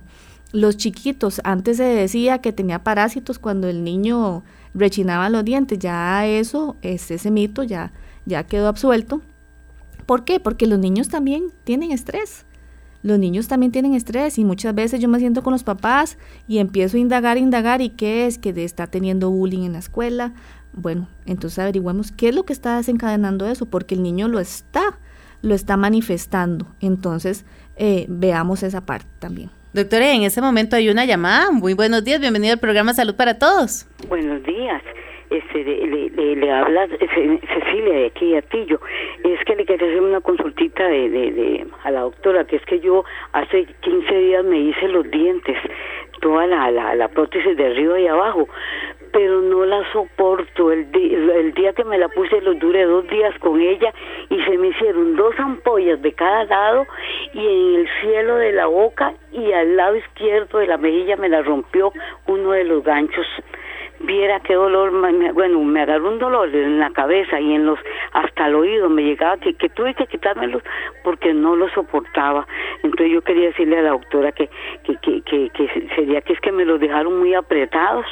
Los 0.51 0.77
chiquitos, 0.77 1.41
antes 1.43 1.77
se 1.77 1.83
decía 1.83 2.39
que 2.39 2.51
tenía 2.51 2.83
parásitos 2.83 3.37
cuando 3.37 3.67
el 3.67 3.83
niño 3.83 4.43
rechinaba 4.73 5.29
los 5.29 5.45
dientes, 5.45 5.77
ya 5.77 6.25
eso, 6.25 6.75
es, 6.81 7.11
ese 7.11 7.29
mito 7.29 7.63
ya, 7.63 7.91
ya 8.25 8.43
quedó 8.45 8.67
absuelto. 8.67 9.21
¿Por 10.05 10.23
qué? 10.23 10.39
Porque 10.39 10.65
los 10.65 10.79
niños 10.79 11.09
también 11.09 11.51
tienen 11.65 11.91
estrés. 11.91 12.45
Los 13.01 13.17
niños 13.17 13.47
también 13.47 13.71
tienen 13.71 13.93
estrés 13.93 14.37
y 14.39 14.43
muchas 14.43 14.75
veces 14.75 14.99
yo 14.99 15.07
me 15.07 15.19
siento 15.19 15.41
con 15.41 15.53
los 15.53 15.63
papás 15.63 16.17
y 16.47 16.57
empiezo 16.57 16.97
a 16.97 16.99
indagar, 16.99 17.37
indagar 17.37 17.81
y 17.81 17.89
qué 17.89 18.25
es 18.25 18.37
que 18.37 18.49
está 18.63 18.87
teniendo 18.87 19.29
bullying 19.29 19.63
en 19.63 19.73
la 19.73 19.79
escuela. 19.79 20.33
Bueno, 20.73 21.07
entonces 21.25 21.59
averigüemos 21.59 22.11
qué 22.11 22.29
es 22.29 22.35
lo 22.35 22.43
que 22.43 22.53
está 22.53 22.75
desencadenando 22.75 23.45
eso, 23.45 23.67
porque 23.67 23.95
el 23.95 24.03
niño 24.03 24.27
lo 24.27 24.39
está, 24.39 24.99
lo 25.41 25.55
está 25.55 25.77
manifestando. 25.77 26.67
Entonces 26.81 27.45
eh, 27.77 28.05
veamos 28.09 28.63
esa 28.63 28.81
parte 28.81 29.07
también. 29.19 29.49
Doctora, 29.71 30.13
en 30.13 30.23
ese 30.23 30.41
momento 30.41 30.75
hay 30.75 30.89
una 30.89 31.05
llamada. 31.05 31.51
Muy 31.51 31.75
buenos 31.75 32.03
días, 32.03 32.19
bienvenido 32.19 32.53
al 32.53 32.59
programa 32.59 32.91
Salud 32.95 33.15
para 33.15 33.37
Todos. 33.37 33.85
Buenos 34.07 34.41
días. 34.43 34.81
Este, 35.29 35.63
le, 35.63 36.35
le, 36.35 36.51
habla 36.51 36.87
Cecilia 36.87 37.93
de 37.93 38.05
aquí 38.07 38.35
a 38.35 38.41
Tillo. 38.41 38.81
Es 39.23 39.39
que 39.45 39.55
le 39.55 39.65
quería 39.65 39.87
hacer 39.87 40.01
una 40.01 40.21
consultita 40.21 40.87
de, 40.87 41.09
de, 41.11 41.31
de, 41.33 41.67
a 41.83 41.91
la 41.91 41.99
doctora, 41.99 42.45
que 42.45 42.55
es 42.55 42.65
que 42.65 42.79
yo 42.79 43.05
hace 43.31 43.67
15 43.81 44.11
días 44.11 44.43
me 44.43 44.59
hice 44.59 44.87
los 44.87 45.09
dientes, 45.11 45.55
toda 46.19 46.47
la, 46.47 46.71
la, 46.71 46.95
la 46.95 47.07
prótesis 47.09 47.55
de 47.55 47.67
arriba 47.67 47.99
y 47.99 48.07
abajo, 48.07 48.49
pero 49.11 49.41
no 49.41 49.65
la 49.65 49.83
soporto. 49.91 50.71
El, 50.71 50.91
día 51.53 51.73
que 51.73 51.83
me 51.83 51.97
la 51.97 52.09
puse 52.09 52.41
los 52.41 52.57
duré 52.59 52.83
dos 52.85 53.07
días 53.07 53.37
con 53.39 53.59
ella 53.59 53.93
y 54.29 54.41
se 54.43 54.57
me 54.57 54.67
hicieron 54.67 55.15
dos 55.15 55.37
ampollas 55.39 56.01
de 56.01 56.13
cada 56.13 56.45
lado 56.45 56.85
y 57.33 57.39
en 57.39 57.75
el 57.79 57.89
cielo 58.01 58.35
de 58.35 58.53
la 58.53 58.67
boca 58.67 59.13
y 59.31 59.51
al 59.51 59.75
lado 59.75 59.95
izquierdo 59.95 60.59
de 60.59 60.67
la 60.67 60.77
mejilla 60.77 61.15
me 61.17 61.29
la 61.29 61.41
rompió 61.41 61.91
uno 62.27 62.51
de 62.51 62.63
los 62.63 62.83
ganchos. 62.83 63.25
Viera 64.01 64.39
qué 64.39 64.53
dolor, 64.53 64.91
bueno, 65.33 65.59
me 65.61 65.81
agarró 65.81 66.07
un 66.07 66.19
dolor 66.19 66.55
en 66.55 66.79
la 66.79 66.89
cabeza 66.91 67.37
y 67.41 67.53
en 67.53 67.65
los, 67.65 67.77
hasta 68.13 68.47
el 68.47 68.55
oído 68.55 68.87
me 68.87 69.03
llegaba 69.03 69.37
que, 69.37 69.53
que 69.55 69.67
tuve 69.67 69.93
que 69.93 70.07
quitármelos 70.07 70.63
porque 71.03 71.33
no 71.33 71.57
lo 71.57 71.67
soportaba. 71.69 72.47
Entonces 72.81 73.11
yo 73.11 73.21
quería 73.21 73.47
decirle 73.47 73.79
a 73.79 73.81
la 73.81 73.89
doctora 73.89 74.31
que, 74.31 74.49
que, 74.83 74.95
que, 75.01 75.21
que, 75.23 75.49
que 75.49 75.89
sería 75.95 76.21
que 76.21 76.31
es 76.31 76.39
que 76.39 76.51
me 76.53 76.63
los 76.63 76.79
dejaron 76.79 77.19
muy 77.19 77.33
apretados. 77.33 78.05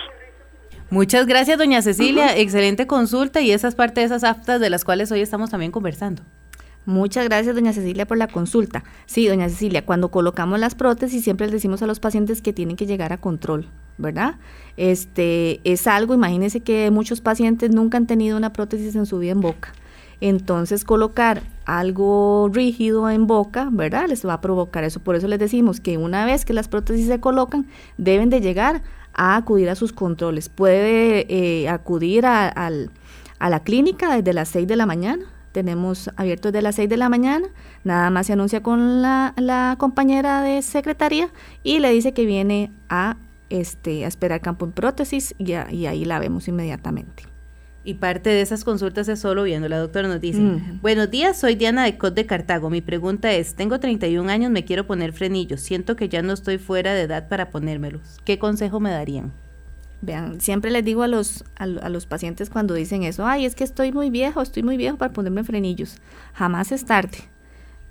Muchas 0.89 1.25
gracias, 1.27 1.57
doña 1.57 1.81
Cecilia. 1.81 2.37
Excelente 2.37 2.87
consulta 2.87 3.41
y 3.41 3.51
esa 3.51 3.67
es 3.67 3.75
parte 3.75 3.99
de 3.99 4.05
esas 4.05 4.23
aftas 4.23 4.61
de 4.61 4.69
las 4.69 4.85
cuales 4.85 5.11
hoy 5.11 5.19
estamos 5.19 5.49
también 5.49 5.71
conversando. 5.71 6.23
Muchas 6.85 7.25
gracias, 7.25 7.53
doña 7.53 7.73
Cecilia, 7.73 8.07
por 8.07 8.17
la 8.17 8.27
consulta. 8.27 8.85
Sí, 9.05 9.27
doña 9.27 9.49
Cecilia, 9.49 9.85
cuando 9.85 10.09
colocamos 10.09 10.57
las 10.61 10.75
prótesis 10.75 11.25
siempre 11.25 11.47
les 11.47 11.51
decimos 11.51 11.81
a 11.81 11.87
los 11.87 11.99
pacientes 11.99 12.41
que 12.41 12.53
tienen 12.53 12.77
que 12.77 12.85
llegar 12.85 13.11
a 13.11 13.17
control, 13.17 13.67
¿verdad? 13.97 14.35
Este 14.77 15.59
es 15.65 15.87
algo, 15.87 16.13
imagínense 16.13 16.61
que 16.61 16.89
muchos 16.89 17.19
pacientes 17.19 17.71
nunca 17.71 17.97
han 17.97 18.07
tenido 18.07 18.37
una 18.37 18.53
prótesis 18.53 18.95
en 18.95 19.05
su 19.05 19.19
vida 19.19 19.33
en 19.33 19.41
boca. 19.41 19.73
Entonces 20.21 20.85
colocar 20.85 21.43
algo 21.65 22.49
rígido 22.51 23.09
en 23.09 23.27
boca, 23.27 23.67
¿verdad? 23.71 24.07
Les 24.07 24.25
va 24.25 24.33
a 24.33 24.41
provocar 24.41 24.85
eso. 24.85 25.01
Por 25.01 25.17
eso 25.17 25.27
les 25.27 25.39
decimos 25.39 25.81
que 25.81 25.97
una 25.97 26.25
vez 26.25 26.45
que 26.45 26.53
las 26.53 26.69
prótesis 26.69 27.07
se 27.07 27.19
colocan, 27.19 27.67
deben 27.97 28.29
de 28.29 28.39
llegar 28.39 28.81
a 29.17 29.35
acudir 29.35 29.69
a 29.69 29.75
sus 29.75 29.91
controles. 29.91 30.47
Puede 30.47 31.25
eh, 31.29 31.67
acudir 31.67 32.25
a, 32.25 32.47
a 32.47 33.49
la 33.49 33.59
clínica 33.63 34.15
desde 34.15 34.33
las 34.33 34.49
6 34.49 34.67
de 34.67 34.75
la 34.75 34.85
mañana. 34.85 35.25
Tenemos 35.51 36.09
abierto 36.15 36.51
desde 36.51 36.61
las 36.61 36.75
6 36.75 36.87
de 36.87 36.97
la 36.97 37.09
mañana. 37.09 37.47
Nada 37.83 38.09
más 38.09 38.27
se 38.27 38.33
anuncia 38.33 38.61
con 38.61 39.01
la, 39.01 39.33
la 39.37 39.75
compañera 39.79 40.41
de 40.41 40.61
secretaría 40.61 41.29
y 41.63 41.79
le 41.79 41.91
dice 41.91 42.13
que 42.13 42.25
viene 42.25 42.71
a, 42.89 43.17
este, 43.49 44.05
a 44.05 44.07
esperar 44.07 44.39
campo 44.41 44.65
en 44.65 44.71
prótesis 44.71 45.35
y, 45.37 45.51
y 45.51 45.85
ahí 45.87 46.05
la 46.05 46.19
vemos 46.19 46.47
inmediatamente. 46.47 47.23
Y 47.87 47.93
parte 47.93 48.29
de 48.31 48.41
esas 48.41 48.65
consultas 48.65 49.07
es 49.07 49.21
solo 49.21 49.43
viendo. 49.43 49.69
La 49.69 49.77
doctora 49.77 50.09
nos 50.09 50.19
dice, 50.19 50.41
buenos 50.81 51.09
días, 51.09 51.39
soy 51.39 51.55
Diana 51.55 51.85
de 51.85 51.97
Cot 51.97 52.13
de 52.13 52.25
Cartago. 52.25 52.69
Mi 52.69 52.81
pregunta 52.81 53.31
es, 53.31 53.55
tengo 53.55 53.79
31 53.79 54.29
años, 54.29 54.51
me 54.51 54.65
quiero 54.65 54.85
poner 54.85 55.13
frenillos. 55.13 55.61
Siento 55.61 55.95
que 55.95 56.09
ya 56.09 56.21
no 56.21 56.33
estoy 56.33 56.57
fuera 56.57 56.93
de 56.93 57.03
edad 57.03 57.29
para 57.29 57.49
ponérmelos. 57.49 58.19
¿Qué 58.25 58.39
consejo 58.39 58.81
me 58.81 58.91
darían? 58.91 59.31
Vean, 60.01 60.41
siempre 60.41 60.69
les 60.69 60.83
digo 60.83 61.01
a 61.01 61.07
los, 61.07 61.45
a, 61.55 61.65
los 61.65 62.05
pacientes 62.07 62.49
cuando 62.49 62.73
dicen 62.73 63.03
eso, 63.03 63.25
ay, 63.25 63.45
es 63.45 63.55
que 63.55 63.63
estoy 63.63 63.93
muy 63.93 64.09
viejo, 64.09 64.41
estoy 64.41 64.63
muy 64.63 64.75
viejo 64.75 64.97
para 64.97 65.13
ponerme 65.13 65.45
frenillos. 65.45 65.95
Jamás 66.33 66.73
es 66.73 66.83
tarde. 66.83 67.19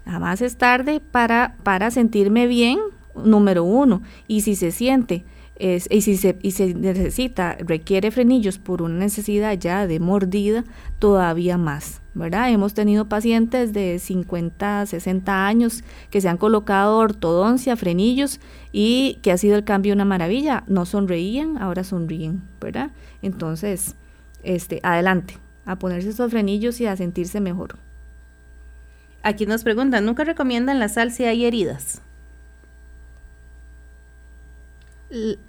Jamás 0.05 0.43
es 0.43 0.59
tarde 0.59 1.01
para, 1.01 1.57
para 1.63 1.91
sentirme 1.91 2.47
bien, 2.47 2.81
número 3.15 3.65
uno. 3.65 4.03
Y 4.29 4.43
si 4.43 4.57
se 4.57 4.73
siente 4.73 5.25
y, 5.59 6.01
si 6.03 6.17
se, 6.17 6.39
y 6.43 6.51
se 6.51 6.75
necesita, 6.75 7.57
requiere 7.61 8.11
frenillos 8.11 8.59
por 8.59 8.83
una 8.83 8.99
necesidad 8.99 9.59
ya 9.59 9.87
de 9.87 10.01
mordida, 10.01 10.65
todavía 10.99 11.57
más, 11.57 12.03
¿verdad? 12.15 12.51
Hemos 12.51 12.75
tenido 12.75 13.09
pacientes 13.09 13.73
de 13.73 13.99
50, 13.99 14.85
60 14.87 15.47
años 15.47 15.83
que 16.11 16.21
se 16.21 16.29
han 16.29 16.37
colocado 16.37 16.99
ortodoncia, 16.99 17.77
frenillos 17.77 18.39
y 18.71 19.19
que 19.23 19.33
ha 19.33 19.39
sido 19.39 19.57
el 19.57 19.65
cambio 19.65 19.95
una 19.95 20.05
maravilla. 20.05 20.65
No 20.67 20.85
sonreían, 20.85 21.57
ahora 21.59 21.85
sonríen, 21.85 22.43
¿verdad? 22.61 22.91
Entonces, 23.23 23.97
este, 24.43 24.81
adelante, 24.83 25.39
a 25.65 25.79
ponerse 25.79 26.11
esos 26.11 26.31
frenillos 26.31 26.81
y 26.81 26.87
a 26.87 26.97
sentirse 26.97 27.41
mejor. 27.41 27.79
Aquí 29.23 29.47
nos 29.47 29.65
preguntan, 29.65 30.05
¿nunca 30.05 30.25
recomiendan 30.25 30.79
la 30.79 30.89
sal 30.89 31.11
si 31.13 31.25
hay 31.25 31.47
heridas? 31.47 32.03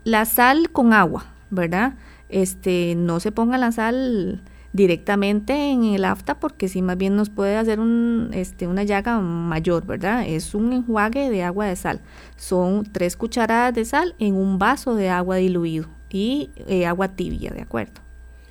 La 0.03 0.25
sal 0.25 0.71
con 0.71 0.93
agua, 0.93 1.25
¿verdad? 1.49 1.95
Este, 2.29 2.95
no 2.95 3.19
se 3.19 3.31
ponga 3.31 3.57
la 3.57 3.71
sal 3.71 4.41
directamente 4.73 5.71
en 5.71 5.83
el 5.83 6.05
afta 6.05 6.39
porque 6.39 6.67
si 6.67 6.81
más 6.81 6.97
bien 6.97 7.15
nos 7.15 7.29
puede 7.29 7.57
hacer 7.57 7.79
un, 7.79 8.29
este, 8.33 8.67
una 8.67 8.83
llaga 8.83 9.19
mayor, 9.19 9.85
¿verdad? 9.85 10.25
Es 10.27 10.53
un 10.53 10.73
enjuague 10.73 11.29
de 11.29 11.43
agua 11.43 11.65
de 11.65 11.75
sal. 11.75 12.01
Son 12.35 12.83
tres 12.91 13.17
cucharadas 13.17 13.73
de 13.73 13.85
sal 13.85 14.15
en 14.19 14.35
un 14.35 14.59
vaso 14.59 14.95
de 14.95 15.09
agua 15.09 15.37
diluido 15.37 15.87
y 16.09 16.51
eh, 16.67 16.85
agua 16.85 17.09
tibia, 17.09 17.51
¿de 17.51 17.61
acuerdo? 17.61 18.06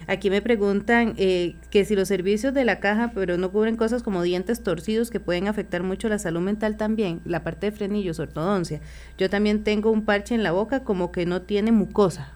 Aquí 0.08 0.30
me 0.30 0.40
preguntan 0.40 1.14
eh, 1.16 1.56
que 1.70 1.84
si 1.84 1.96
los 1.96 2.08
servicios 2.08 2.54
de 2.54 2.64
la 2.64 2.78
caja, 2.78 3.10
pero 3.14 3.36
no 3.36 3.50
cubren 3.50 3.76
cosas 3.76 4.02
como 4.02 4.22
dientes 4.22 4.62
torcidos 4.62 5.10
que 5.10 5.18
pueden 5.18 5.48
afectar 5.48 5.82
mucho 5.82 6.08
la 6.08 6.18
salud 6.18 6.40
mental 6.40 6.76
también, 6.76 7.20
la 7.24 7.42
parte 7.42 7.70
de 7.70 7.76
frenillos, 7.76 8.20
ortodoncia. 8.20 8.80
Yo 9.18 9.28
también 9.28 9.64
tengo 9.64 9.90
un 9.90 10.04
parche 10.04 10.34
en 10.34 10.42
la 10.42 10.52
boca 10.52 10.84
como 10.84 11.10
que 11.10 11.26
no 11.26 11.42
tiene 11.42 11.72
mucosa. 11.72 12.32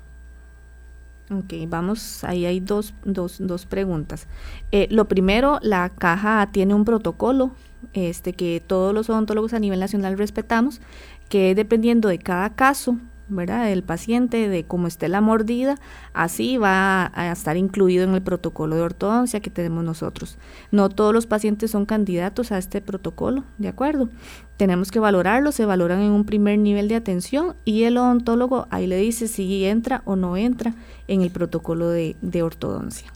Ok, 1.31 1.55
vamos, 1.69 2.25
ahí 2.25 2.45
hay 2.45 2.59
dos, 2.59 2.93
dos, 3.05 3.37
dos 3.39 3.67
preguntas. 3.67 4.27
Eh, 4.73 4.89
lo 4.91 5.07
primero, 5.07 5.61
la 5.63 5.89
caja 5.91 6.49
tiene 6.51 6.75
un 6.75 6.85
protocolo 6.85 7.53
este, 7.93 8.33
que 8.33 8.61
todos 8.67 8.93
los 8.93 9.09
odontólogos 9.11 9.55
a 9.55 9.61
nivel 9.61 9.79
nacional 9.79 10.19
respetamos, 10.19 10.81
que 11.29 11.55
dependiendo 11.55 12.09
de 12.09 12.19
cada 12.19 12.51
caso, 12.57 12.99
¿verdad? 13.31 13.67
Del 13.67 13.83
paciente, 13.83 14.49
de 14.49 14.65
cómo 14.65 14.87
esté 14.87 15.09
la 15.09 15.21
mordida, 15.21 15.77
así 16.13 16.57
va 16.59 17.11
a 17.15 17.33
estar 17.33 17.57
incluido 17.57 18.05
en 18.05 18.15
el 18.15 18.23
protocolo 18.23 18.77
de 18.77 18.83
ortodoncia 18.83 19.41
que 19.41 19.51
tenemos 19.51 19.85
nosotros. 19.85 20.37
No 20.71 20.89
todos 20.89 21.15
los 21.15 21.27
pacientes 21.27 21.71
son 21.71 21.87
candidatos 21.87 22.53
a 22.53 22.59
este 22.59 22.81
protocolo, 22.81 23.45
¿de 23.59 23.69
acuerdo? 23.69 24.09
Tenemos 24.57 24.91
que 24.91 24.99
valorarlo, 24.99 25.53
se 25.53 25.65
valoran 25.65 26.01
en 26.01 26.11
un 26.11 26.25
primer 26.25 26.59
nivel 26.59 26.89
de 26.89 26.97
atención 26.97 27.57
y 27.65 27.85
el 27.85 27.97
odontólogo 27.97 28.67
ahí 28.71 28.87
le 28.87 28.97
dice 28.97 29.29
si 29.29 29.65
entra 29.65 30.03
o 30.05 30.17
no 30.17 30.37
entra 30.37 30.75
en 31.09 31.23
el 31.23 31.31
protocolo 31.31 31.89
de, 31.89 32.17
de 32.21 32.43
ortodoncia. 32.43 33.13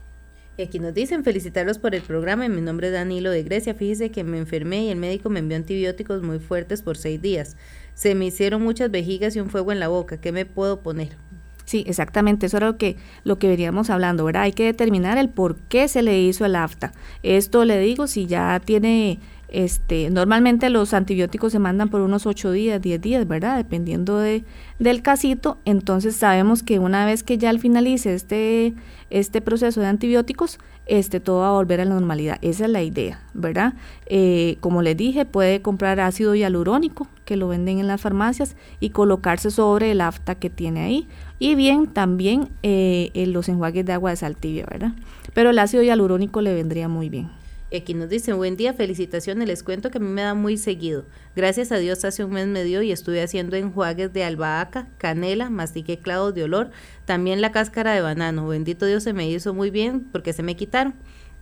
Y 0.57 0.61
aquí 0.61 0.79
nos 0.79 0.93
dicen 0.93 1.25
felicitarlos 1.25 1.79
por 1.79 1.95
el 1.95 2.01
programa. 2.01 2.47
Mi 2.47 2.61
nombre 2.61 2.87
es 2.87 2.93
Danilo 2.93 3.29
de 3.29 3.43
Grecia. 3.43 3.73
Fíjese 3.73 4.09
que 4.09 4.23
me 4.23 4.37
enfermé 4.37 4.85
y 4.85 4.89
el 4.89 4.97
médico 4.97 5.29
me 5.29 5.39
envió 5.39 5.57
antibióticos 5.57 6.23
muy 6.23 6.39
fuertes 6.39 6.81
por 6.81 6.95
seis 6.95 7.21
días. 7.21 7.57
Se 7.95 8.13
me 8.13 8.25
hicieron 8.25 8.61
muchas 8.61 8.91
vejigas 8.91 9.35
y 9.35 9.39
un 9.39 9.49
fuego 9.49 9.71
en 9.71 9.79
la 9.79 9.87
boca. 9.87 10.17
¿Qué 10.17 10.31
me 10.31 10.45
puedo 10.45 10.81
poner? 10.81 11.17
Sí, 11.65 11.83
exactamente, 11.87 12.45
eso 12.45 12.57
era 12.57 12.67
lo 12.67 12.77
que, 12.77 12.95
lo 13.23 13.39
que 13.39 13.47
veníamos 13.47 13.89
hablando, 13.89 14.23
¿verdad? 14.23 14.43
Hay 14.43 14.53
que 14.53 14.65
determinar 14.65 15.17
el 15.17 15.29
por 15.29 15.55
qué 15.55 15.87
se 15.87 16.03
le 16.03 16.21
hizo 16.21 16.45
el 16.45 16.55
afta. 16.55 16.93
Esto 17.23 17.65
le 17.65 17.79
digo, 17.79 18.05
si 18.05 18.27
ya 18.27 18.61
tiene, 18.63 19.19
este, 19.47 20.11
normalmente 20.11 20.69
los 20.69 20.93
antibióticos 20.93 21.51
se 21.51 21.57
mandan 21.57 21.89
por 21.89 22.01
unos 22.01 22.27
8 22.27 22.51
días, 22.51 22.79
10 22.79 23.01
días, 23.01 23.27
¿verdad? 23.27 23.57
Dependiendo 23.57 24.19
de, 24.19 24.43
del 24.77 25.01
casito, 25.01 25.57
entonces 25.65 26.15
sabemos 26.15 26.61
que 26.61 26.77
una 26.77 27.03
vez 27.07 27.23
que 27.23 27.39
ya 27.39 27.49
al 27.49 27.59
finalice 27.59 28.13
este, 28.13 28.75
este 29.09 29.41
proceso 29.41 29.81
de 29.81 29.87
antibióticos, 29.87 30.59
este, 30.85 31.19
todo 31.19 31.39
va 31.39 31.49
a 31.49 31.51
volver 31.53 31.81
a 31.81 31.85
la 31.85 31.93
normalidad. 31.93 32.37
Esa 32.41 32.65
es 32.65 32.71
la 32.71 32.83
idea, 32.83 33.21
¿verdad? 33.33 33.73
Eh, 34.05 34.57
como 34.59 34.81
les 34.81 34.95
dije, 34.95 35.25
puede 35.25 35.61
comprar 35.61 35.99
ácido 35.99 36.35
hialurónico, 36.35 37.07
que 37.25 37.37
lo 37.37 37.47
venden 37.47 37.79
en 37.79 37.87
las 37.87 38.01
farmacias, 38.01 38.55
y 38.79 38.89
colocarse 38.91 39.51
sobre 39.51 39.91
el 39.91 40.01
afta 40.01 40.35
que 40.35 40.49
tiene 40.49 40.81
ahí. 40.81 41.07
Y 41.39 41.55
bien, 41.55 41.87
también 41.87 42.49
eh, 42.63 43.11
los 43.27 43.49
enjuagues 43.49 43.85
de 43.85 43.93
agua 43.93 44.11
de 44.11 44.15
sal 44.17 44.35
tibia, 44.35 44.65
¿verdad? 44.69 44.93
Pero 45.33 45.49
el 45.49 45.59
ácido 45.59 45.83
hialurónico 45.83 46.41
le 46.41 46.53
vendría 46.53 46.87
muy 46.87 47.09
bien. 47.09 47.29
Y 47.75 47.79
aquí 47.79 47.93
nos 47.93 48.07
dicen, 48.07 48.37
buen 48.37 48.55
día, 48.55 48.73
felicitaciones, 48.73 49.49
les 49.49 49.61
cuento 49.61 49.91
que 49.91 49.97
a 49.97 50.01
mí 50.01 50.07
me 50.07 50.21
da 50.21 50.33
muy 50.33 50.55
seguido. 50.55 51.03
Gracias 51.35 51.73
a 51.73 51.77
Dios 51.77 52.05
hace 52.05 52.23
un 52.23 52.31
mes 52.31 52.47
me 52.47 52.63
dio 52.63 52.81
y 52.81 52.93
estuve 52.93 53.21
haciendo 53.21 53.57
enjuagues 53.57 54.13
de 54.13 54.23
albahaca, 54.23 54.87
canela, 54.97 55.49
mastiqué 55.49 55.99
clavos 55.99 56.33
de 56.33 56.45
olor, 56.45 56.71
también 57.03 57.41
la 57.41 57.51
cáscara 57.51 57.93
de 57.93 57.99
banano. 57.99 58.47
Bendito 58.47 58.85
Dios 58.85 59.03
se 59.03 59.11
me 59.11 59.29
hizo 59.29 59.53
muy 59.53 59.71
bien 59.71 60.07
porque 60.13 60.31
se 60.31 60.41
me 60.41 60.55
quitaron. 60.55 60.93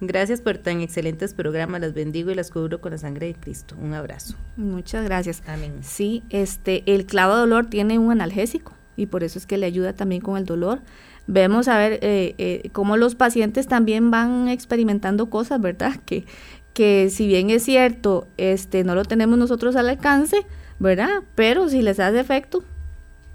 Gracias 0.02 0.42
por 0.42 0.58
tan 0.58 0.82
excelentes 0.82 1.36
programas, 1.36 1.82
las 1.82 1.94
bendigo 1.94 2.32
y 2.32 2.34
las 2.34 2.50
cubro 2.50 2.82
con 2.82 2.94
la 2.94 2.98
sangre 2.98 3.28
de 3.28 3.36
Cristo. 3.36 3.76
Un 3.80 3.94
abrazo. 3.94 4.36
Muchas 4.58 5.06
gracias. 5.06 5.44
Amén. 5.46 5.84
Sí, 5.84 6.24
este, 6.32 6.82
el 6.92 7.06
clavo 7.06 7.36
de 7.36 7.44
olor 7.44 7.68
tiene 7.68 8.00
un 8.00 8.12
analgésico 8.12 8.74
y 8.96 9.08
por 9.08 9.24
eso 9.24 9.40
es 9.40 9.46
que 9.46 9.58
le 9.58 9.66
ayuda 9.66 9.94
también 9.94 10.22
con 10.22 10.38
el 10.38 10.46
dolor 10.46 10.82
vemos 11.28 11.68
a 11.68 11.78
ver 11.78 12.00
eh, 12.02 12.36
eh, 12.38 12.70
cómo 12.72 12.98
los 12.98 13.16
pacientes 13.16 13.68
también 13.68 14.12
van 14.12 14.48
experimentando 14.50 15.30
cosas, 15.30 15.62
¿verdad? 15.62 15.96
Que, 16.06 16.26
que 16.74 17.10
si 17.10 17.28
bien 17.28 17.50
es 17.50 17.64
cierto, 17.64 18.28
este, 18.38 18.84
no 18.84 18.96
lo 18.96 19.06
tenemos 19.06 19.38
nosotros 19.38 19.76
al 19.76 19.90
alcance, 19.90 20.46
¿verdad? 20.80 21.24
Pero 21.36 21.70
si 21.70 21.82
les 21.82 22.00
hace 22.00 22.20
efecto, 22.20 22.64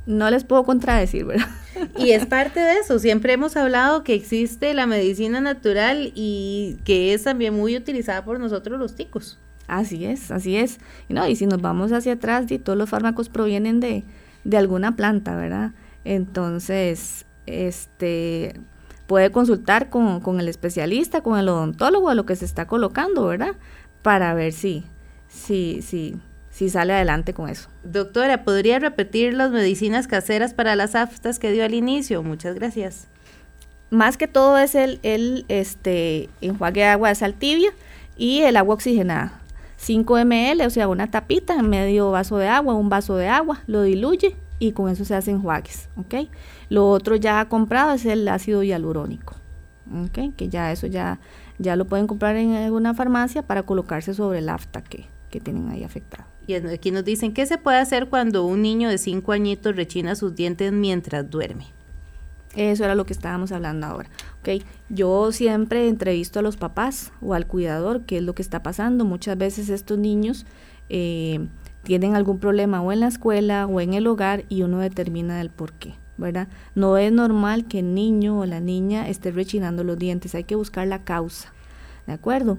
no 0.06 0.30
les 0.30 0.44
puedo 0.44 0.64
contradecir, 0.64 1.24
¿verdad? 1.24 1.48
Y 1.96 2.10
es 2.10 2.26
parte 2.26 2.58
de 2.58 2.78
eso, 2.78 2.98
siempre 2.98 3.34
hemos 3.34 3.56
hablado 3.56 4.02
que 4.02 4.14
existe 4.14 4.74
la 4.74 4.86
medicina 4.86 5.40
natural 5.40 6.12
y 6.14 6.78
que 6.84 7.14
es 7.14 7.22
también 7.22 7.54
muy 7.54 7.76
utilizada 7.76 8.24
por 8.24 8.40
nosotros 8.40 8.80
los 8.80 8.96
ticos. 8.96 9.38
Así 9.68 10.06
es, 10.06 10.30
así 10.30 10.56
es. 10.56 10.78
Y, 11.08 11.14
no, 11.14 11.28
y 11.28 11.36
si 11.36 11.46
nos 11.46 11.60
vamos 11.60 11.92
hacia 11.92 12.14
atrás, 12.14 12.46
todos 12.64 12.76
los 12.76 12.88
fármacos 12.88 13.28
provienen 13.28 13.80
de, 13.80 14.02
de 14.48 14.56
alguna 14.56 14.96
planta, 14.96 15.36
¿verdad? 15.36 15.72
Entonces, 16.04 17.26
este, 17.44 18.58
puede 19.06 19.30
consultar 19.30 19.90
con, 19.90 20.40
el 20.40 20.48
especialista, 20.48 21.20
con 21.20 21.38
el 21.38 21.50
odontólogo 21.50 22.08
a 22.08 22.14
lo 22.14 22.24
que 22.24 22.34
se 22.34 22.46
está 22.46 22.66
colocando, 22.66 23.26
¿verdad? 23.26 23.56
Para 24.00 24.32
ver 24.32 24.54
si, 24.54 24.84
si, 25.28 25.82
si, 25.82 26.16
si 26.48 26.70
sale 26.70 26.94
adelante 26.94 27.34
con 27.34 27.50
eso. 27.50 27.68
Doctora, 27.84 28.42
¿podría 28.42 28.78
repetir 28.78 29.34
las 29.34 29.50
medicinas 29.50 30.08
caseras 30.08 30.54
para 30.54 30.76
las 30.76 30.94
aftas 30.94 31.38
que 31.38 31.52
dio 31.52 31.62
al 31.62 31.74
inicio? 31.74 32.22
Muchas 32.22 32.54
gracias. 32.54 33.08
Más 33.90 34.16
que 34.16 34.28
todo 34.28 34.56
es 34.56 34.74
el, 34.74 34.98
el 35.02 35.44
este, 35.48 36.30
enjuague 36.40 36.80
de 36.80 36.86
agua 36.86 37.10
de 37.10 37.16
sal 37.16 37.34
tibia 37.34 37.70
y 38.16 38.40
el 38.40 38.56
agua 38.56 38.76
oxigenada. 38.76 39.37
5 39.78 40.24
ml, 40.24 40.66
o 40.66 40.70
sea, 40.70 40.88
una 40.88 41.10
tapita 41.10 41.54
en 41.54 41.70
medio 41.70 42.10
vaso 42.10 42.36
de 42.36 42.48
agua, 42.48 42.74
un 42.74 42.88
vaso 42.88 43.16
de 43.16 43.28
agua, 43.28 43.62
lo 43.66 43.82
diluye 43.82 44.36
y 44.58 44.72
con 44.72 44.90
eso 44.90 45.04
se 45.04 45.14
hacen 45.14 45.36
enjuagues, 45.36 45.88
¿ok? 45.96 46.28
Lo 46.68 46.90
otro 46.90 47.14
ya 47.14 47.48
comprado 47.48 47.92
es 47.92 48.04
el 48.04 48.26
ácido 48.26 48.64
hialurónico, 48.64 49.36
¿ok? 50.04 50.34
Que 50.36 50.48
ya 50.48 50.72
eso 50.72 50.88
ya, 50.88 51.20
ya 51.58 51.76
lo 51.76 51.86
pueden 51.86 52.08
comprar 52.08 52.36
en 52.36 52.54
alguna 52.54 52.92
farmacia 52.92 53.42
para 53.42 53.62
colocarse 53.62 54.14
sobre 54.14 54.40
el 54.40 54.48
afta 54.48 54.82
que, 54.82 55.06
que 55.30 55.40
tienen 55.40 55.68
ahí 55.68 55.84
afectado. 55.84 56.24
Y 56.48 56.54
aquí 56.54 56.90
nos 56.90 57.04
dicen, 57.04 57.32
¿qué 57.32 57.46
se 57.46 57.58
puede 57.58 57.78
hacer 57.78 58.08
cuando 58.08 58.44
un 58.46 58.62
niño 58.62 58.88
de 58.88 58.98
5 58.98 59.30
añitos 59.32 59.76
rechina 59.76 60.16
sus 60.16 60.34
dientes 60.34 60.72
mientras 60.72 61.30
duerme? 61.30 61.66
Eso 62.56 62.84
era 62.84 62.94
lo 62.94 63.06
que 63.06 63.12
estábamos 63.12 63.52
hablando 63.52 63.86
ahora. 63.86 64.08
¿okay? 64.40 64.62
Yo 64.88 65.32
siempre 65.32 65.88
entrevisto 65.88 66.38
a 66.38 66.42
los 66.42 66.56
papás 66.56 67.12
o 67.20 67.34
al 67.34 67.46
cuidador 67.46 68.02
qué 68.02 68.18
es 68.18 68.22
lo 68.22 68.34
que 68.34 68.42
está 68.42 68.62
pasando. 68.62 69.04
Muchas 69.04 69.36
veces 69.36 69.68
estos 69.68 69.98
niños 69.98 70.46
eh, 70.88 71.46
tienen 71.82 72.14
algún 72.14 72.38
problema 72.38 72.82
o 72.82 72.92
en 72.92 73.00
la 73.00 73.08
escuela 73.08 73.66
o 73.66 73.80
en 73.80 73.94
el 73.94 74.06
hogar 74.06 74.44
y 74.48 74.62
uno 74.62 74.78
determina 74.78 75.40
el 75.40 75.50
por 75.50 75.72
qué. 75.72 75.94
¿verdad? 76.18 76.48
No 76.74 76.98
es 76.98 77.12
normal 77.12 77.66
que 77.66 77.78
el 77.78 77.94
niño 77.94 78.40
o 78.40 78.46
la 78.46 78.60
niña 78.60 79.08
esté 79.08 79.30
rechinando 79.30 79.84
los 79.84 79.98
dientes, 79.98 80.34
hay 80.34 80.44
que 80.44 80.56
buscar 80.56 80.86
la 80.88 81.04
causa, 81.04 81.52
¿de 82.06 82.12
acuerdo? 82.12 82.58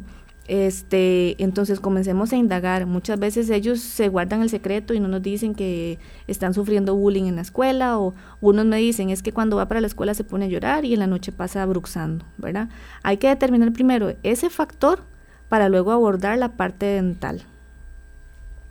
Este, 0.50 1.36
entonces 1.44 1.80
comencemos 1.80 2.34
a 2.34 2.36
indagar. 2.36 2.88
Muchas 2.88 3.20
veces 3.20 3.52
ellos 3.52 3.80
se 3.80 4.10
guardan 4.10 4.42
el 4.42 4.50
secreto 4.50 4.96
y 4.96 5.00
no 5.00 5.08
nos 5.08 5.22
dicen 5.22 5.54
que 5.54 6.00
están 6.26 6.56
sufriendo 6.56 6.96
bullying 6.96 7.26
en 7.26 7.36
la 7.36 7.44
escuela 7.44 8.00
o 8.00 8.16
unos 8.42 8.66
me 8.66 8.78
dicen 8.78 9.12
es 9.12 9.22
que 9.22 9.32
cuando 9.32 9.58
va 9.58 9.68
para 9.68 9.80
la 9.80 9.86
escuela 9.86 10.16
se 10.16 10.24
pone 10.24 10.46
a 10.46 10.48
llorar 10.48 10.86
y 10.86 10.94
en 10.94 11.00
la 11.00 11.06
noche 11.06 11.32
pasa 11.32 11.64
bruxando, 11.68 12.26
¿verdad? 12.38 12.68
Hay 13.04 13.18
que 13.18 13.28
determinar 13.28 13.72
primero 13.74 14.16
ese 14.24 14.50
factor 14.50 15.04
para 15.50 15.70
luego 15.70 15.92
abordar 15.92 16.40
la 16.40 16.54
parte 16.54 16.88
dental. 16.88 17.44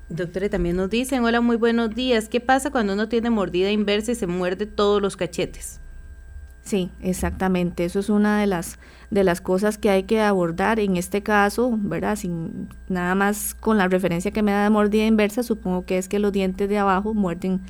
Doctora, 0.09 0.49
también 0.49 0.74
nos 0.74 0.91
dicen, 0.91 1.22
hola, 1.22 1.41
muy 1.41 1.55
buenos 1.55 1.95
días. 1.95 2.29
¿Qué 2.29 2.41
pasa 2.41 2.72
cuando 2.72 2.95
uno 2.95 3.09
tiene 3.09 3.31
mordida 3.31 3.70
inversa 3.70 4.11
y 4.11 4.14
se 4.16 4.26
muerde 4.26 4.66
todos 4.66 5.01
los 5.01 5.16
cachetes? 5.16 5.79
Sí, 6.62 6.91
exactamente. 7.01 7.85
Eso 7.85 8.01
es 8.01 8.09
una 8.09 8.41
de 8.41 8.49
las 8.49 8.81
de 9.11 9.24
las 9.24 9.40
cosas 9.40 9.78
que 9.78 9.90
hay 9.90 10.02
que 10.02 10.20
abordar 10.20 10.80
en 10.80 10.96
este 10.96 11.22
caso, 11.22 11.72
¿verdad? 11.80 12.16
Sin 12.16 12.68
nada 12.88 13.14
más 13.14 13.54
con 13.54 13.78
la 13.78 13.88
referencia 13.88 14.30
que 14.30 14.42
me 14.42 14.52
da 14.52 14.64
de 14.64 14.70
mordida 14.70 15.06
inversa, 15.06 15.42
supongo 15.42 15.84
que 15.84 15.98
es 15.98 16.09
que 16.09 16.18
los 16.18 16.32
dientes 16.32 16.68
de 16.68 16.78
abajo 16.78 17.14
muerden 17.14 17.61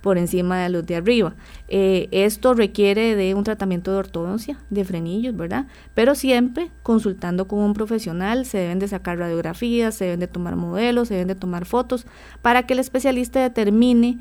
por 0.00 0.18
encima 0.18 0.58
de 0.62 0.68
los 0.68 0.86
de 0.86 0.96
arriba. 0.96 1.34
Eh, 1.68 2.08
esto 2.12 2.54
requiere 2.54 3.16
de 3.16 3.34
un 3.34 3.44
tratamiento 3.44 3.92
de 3.92 3.98
ortodoncia, 3.98 4.58
de 4.70 4.84
frenillos, 4.84 5.36
¿verdad? 5.36 5.66
Pero 5.94 6.14
siempre 6.14 6.70
consultando 6.82 7.48
con 7.48 7.60
un 7.60 7.74
profesional, 7.74 8.46
se 8.46 8.58
deben 8.58 8.78
de 8.78 8.88
sacar 8.88 9.18
radiografías, 9.18 9.94
se 9.94 10.04
deben 10.04 10.20
de 10.20 10.28
tomar 10.28 10.56
modelos, 10.56 11.08
se 11.08 11.14
deben 11.14 11.28
de 11.28 11.34
tomar 11.34 11.64
fotos, 11.64 12.06
para 12.42 12.64
que 12.64 12.74
el 12.74 12.80
especialista 12.80 13.40
determine 13.40 14.20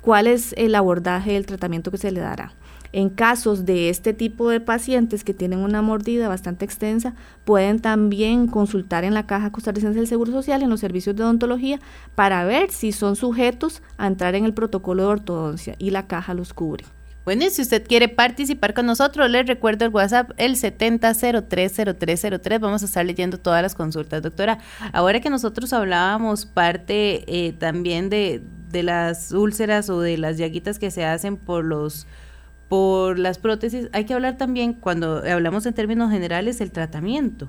cuál 0.00 0.26
es 0.26 0.54
el 0.56 0.74
abordaje 0.74 1.32
del 1.32 1.46
tratamiento 1.46 1.90
que 1.90 1.98
se 1.98 2.10
le 2.10 2.20
dará. 2.20 2.52
En 2.92 3.10
casos 3.10 3.64
de 3.64 3.90
este 3.90 4.12
tipo 4.12 4.50
de 4.50 4.60
pacientes 4.60 5.24
que 5.24 5.34
tienen 5.34 5.60
una 5.60 5.82
mordida 5.82 6.28
bastante 6.28 6.64
extensa, 6.64 7.14
pueden 7.44 7.80
también 7.80 8.46
consultar 8.46 9.04
en 9.04 9.14
la 9.14 9.26
Caja 9.26 9.52
Costarricense 9.52 9.98
del 9.98 10.08
Seguro 10.08 10.32
Social, 10.32 10.62
en 10.62 10.70
los 10.70 10.80
servicios 10.80 11.16
de 11.16 11.24
odontología, 11.24 11.80
para 12.14 12.44
ver 12.44 12.70
si 12.70 12.92
son 12.92 13.16
sujetos 13.16 13.82
a 13.96 14.06
entrar 14.06 14.34
en 14.34 14.44
el 14.44 14.54
protocolo 14.54 15.02
de 15.02 15.08
ortodoncia 15.08 15.74
y 15.78 15.90
la 15.90 16.06
caja 16.06 16.34
los 16.34 16.54
cubre. 16.54 16.84
Bueno, 17.28 17.44
y 17.44 17.50
si 17.50 17.60
usted 17.60 17.86
quiere 17.86 18.08
participar 18.08 18.72
con 18.72 18.86
nosotros, 18.86 19.30
les 19.30 19.46
recuerdo 19.46 19.84
el 19.84 19.90
WhatsApp, 19.90 20.30
el 20.38 20.56
70030303. 20.56 22.58
Vamos 22.58 22.82
a 22.82 22.86
estar 22.86 23.04
leyendo 23.04 23.36
todas 23.36 23.60
las 23.60 23.74
consultas. 23.74 24.22
Doctora, 24.22 24.60
ahora 24.94 25.20
que 25.20 25.28
nosotros 25.28 25.74
hablábamos 25.74 26.46
parte 26.46 27.24
eh, 27.26 27.52
también 27.52 28.08
de, 28.08 28.42
de 28.70 28.82
las 28.82 29.30
úlceras 29.32 29.90
o 29.90 30.00
de 30.00 30.16
las 30.16 30.38
llaguitas 30.38 30.78
que 30.78 30.90
se 30.90 31.04
hacen 31.04 31.36
por 31.36 31.66
los 31.66 32.06
por 32.68 33.18
las 33.18 33.38
prótesis, 33.38 33.88
hay 33.92 34.04
que 34.04 34.14
hablar 34.14 34.36
también, 34.36 34.74
cuando 34.74 35.22
hablamos 35.24 35.64
en 35.66 35.74
términos 35.74 36.10
generales, 36.10 36.60
el 36.60 36.70
tratamiento. 36.70 37.48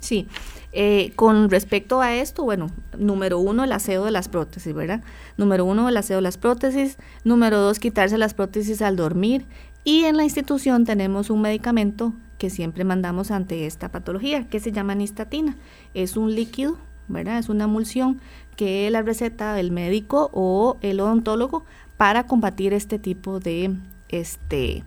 Sí, 0.00 0.28
eh, 0.72 1.12
con 1.14 1.50
respecto 1.50 2.00
a 2.00 2.14
esto, 2.14 2.42
bueno, 2.44 2.68
número 2.98 3.38
uno, 3.38 3.64
el 3.64 3.72
aseo 3.72 4.04
de 4.04 4.10
las 4.10 4.28
prótesis, 4.28 4.72
¿verdad? 4.72 5.02
Número 5.36 5.64
uno, 5.64 5.88
el 5.88 5.96
aseo 5.96 6.16
de 6.16 6.22
las 6.22 6.38
prótesis. 6.38 6.96
Número 7.22 7.58
dos, 7.58 7.78
quitarse 7.78 8.16
las 8.16 8.32
prótesis 8.32 8.80
al 8.80 8.96
dormir. 8.96 9.44
Y 9.84 10.04
en 10.04 10.16
la 10.16 10.24
institución 10.24 10.84
tenemos 10.84 11.28
un 11.28 11.42
medicamento 11.42 12.14
que 12.38 12.48
siempre 12.48 12.84
mandamos 12.84 13.30
ante 13.30 13.66
esta 13.66 13.90
patología, 13.90 14.48
que 14.48 14.60
se 14.60 14.72
llama 14.72 14.94
nistatina. 14.94 15.56
Es 15.92 16.16
un 16.16 16.34
líquido, 16.34 16.78
¿verdad? 17.08 17.38
Es 17.38 17.50
una 17.50 17.64
emulsión 17.64 18.20
que 18.56 18.90
la 18.90 19.02
receta 19.02 19.52
del 19.52 19.70
médico 19.70 20.30
o 20.32 20.78
el 20.80 21.00
odontólogo 21.00 21.64
para 21.98 22.26
combatir 22.26 22.72
este 22.72 22.98
tipo 22.98 23.40
de 23.40 23.74
este, 24.10 24.84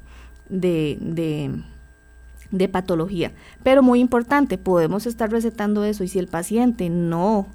de, 0.49 0.97
de, 1.01 1.51
de 2.51 2.69
patología. 2.69 3.31
Pero 3.63 3.83
muy 3.83 3.99
importante, 3.99 4.57
podemos 4.57 5.05
estar 5.05 5.31
recetando 5.31 5.83
eso 5.83 6.03
y 6.03 6.07
si 6.07 6.19
el 6.19 6.27
paciente 6.27 6.89
no 6.89 7.47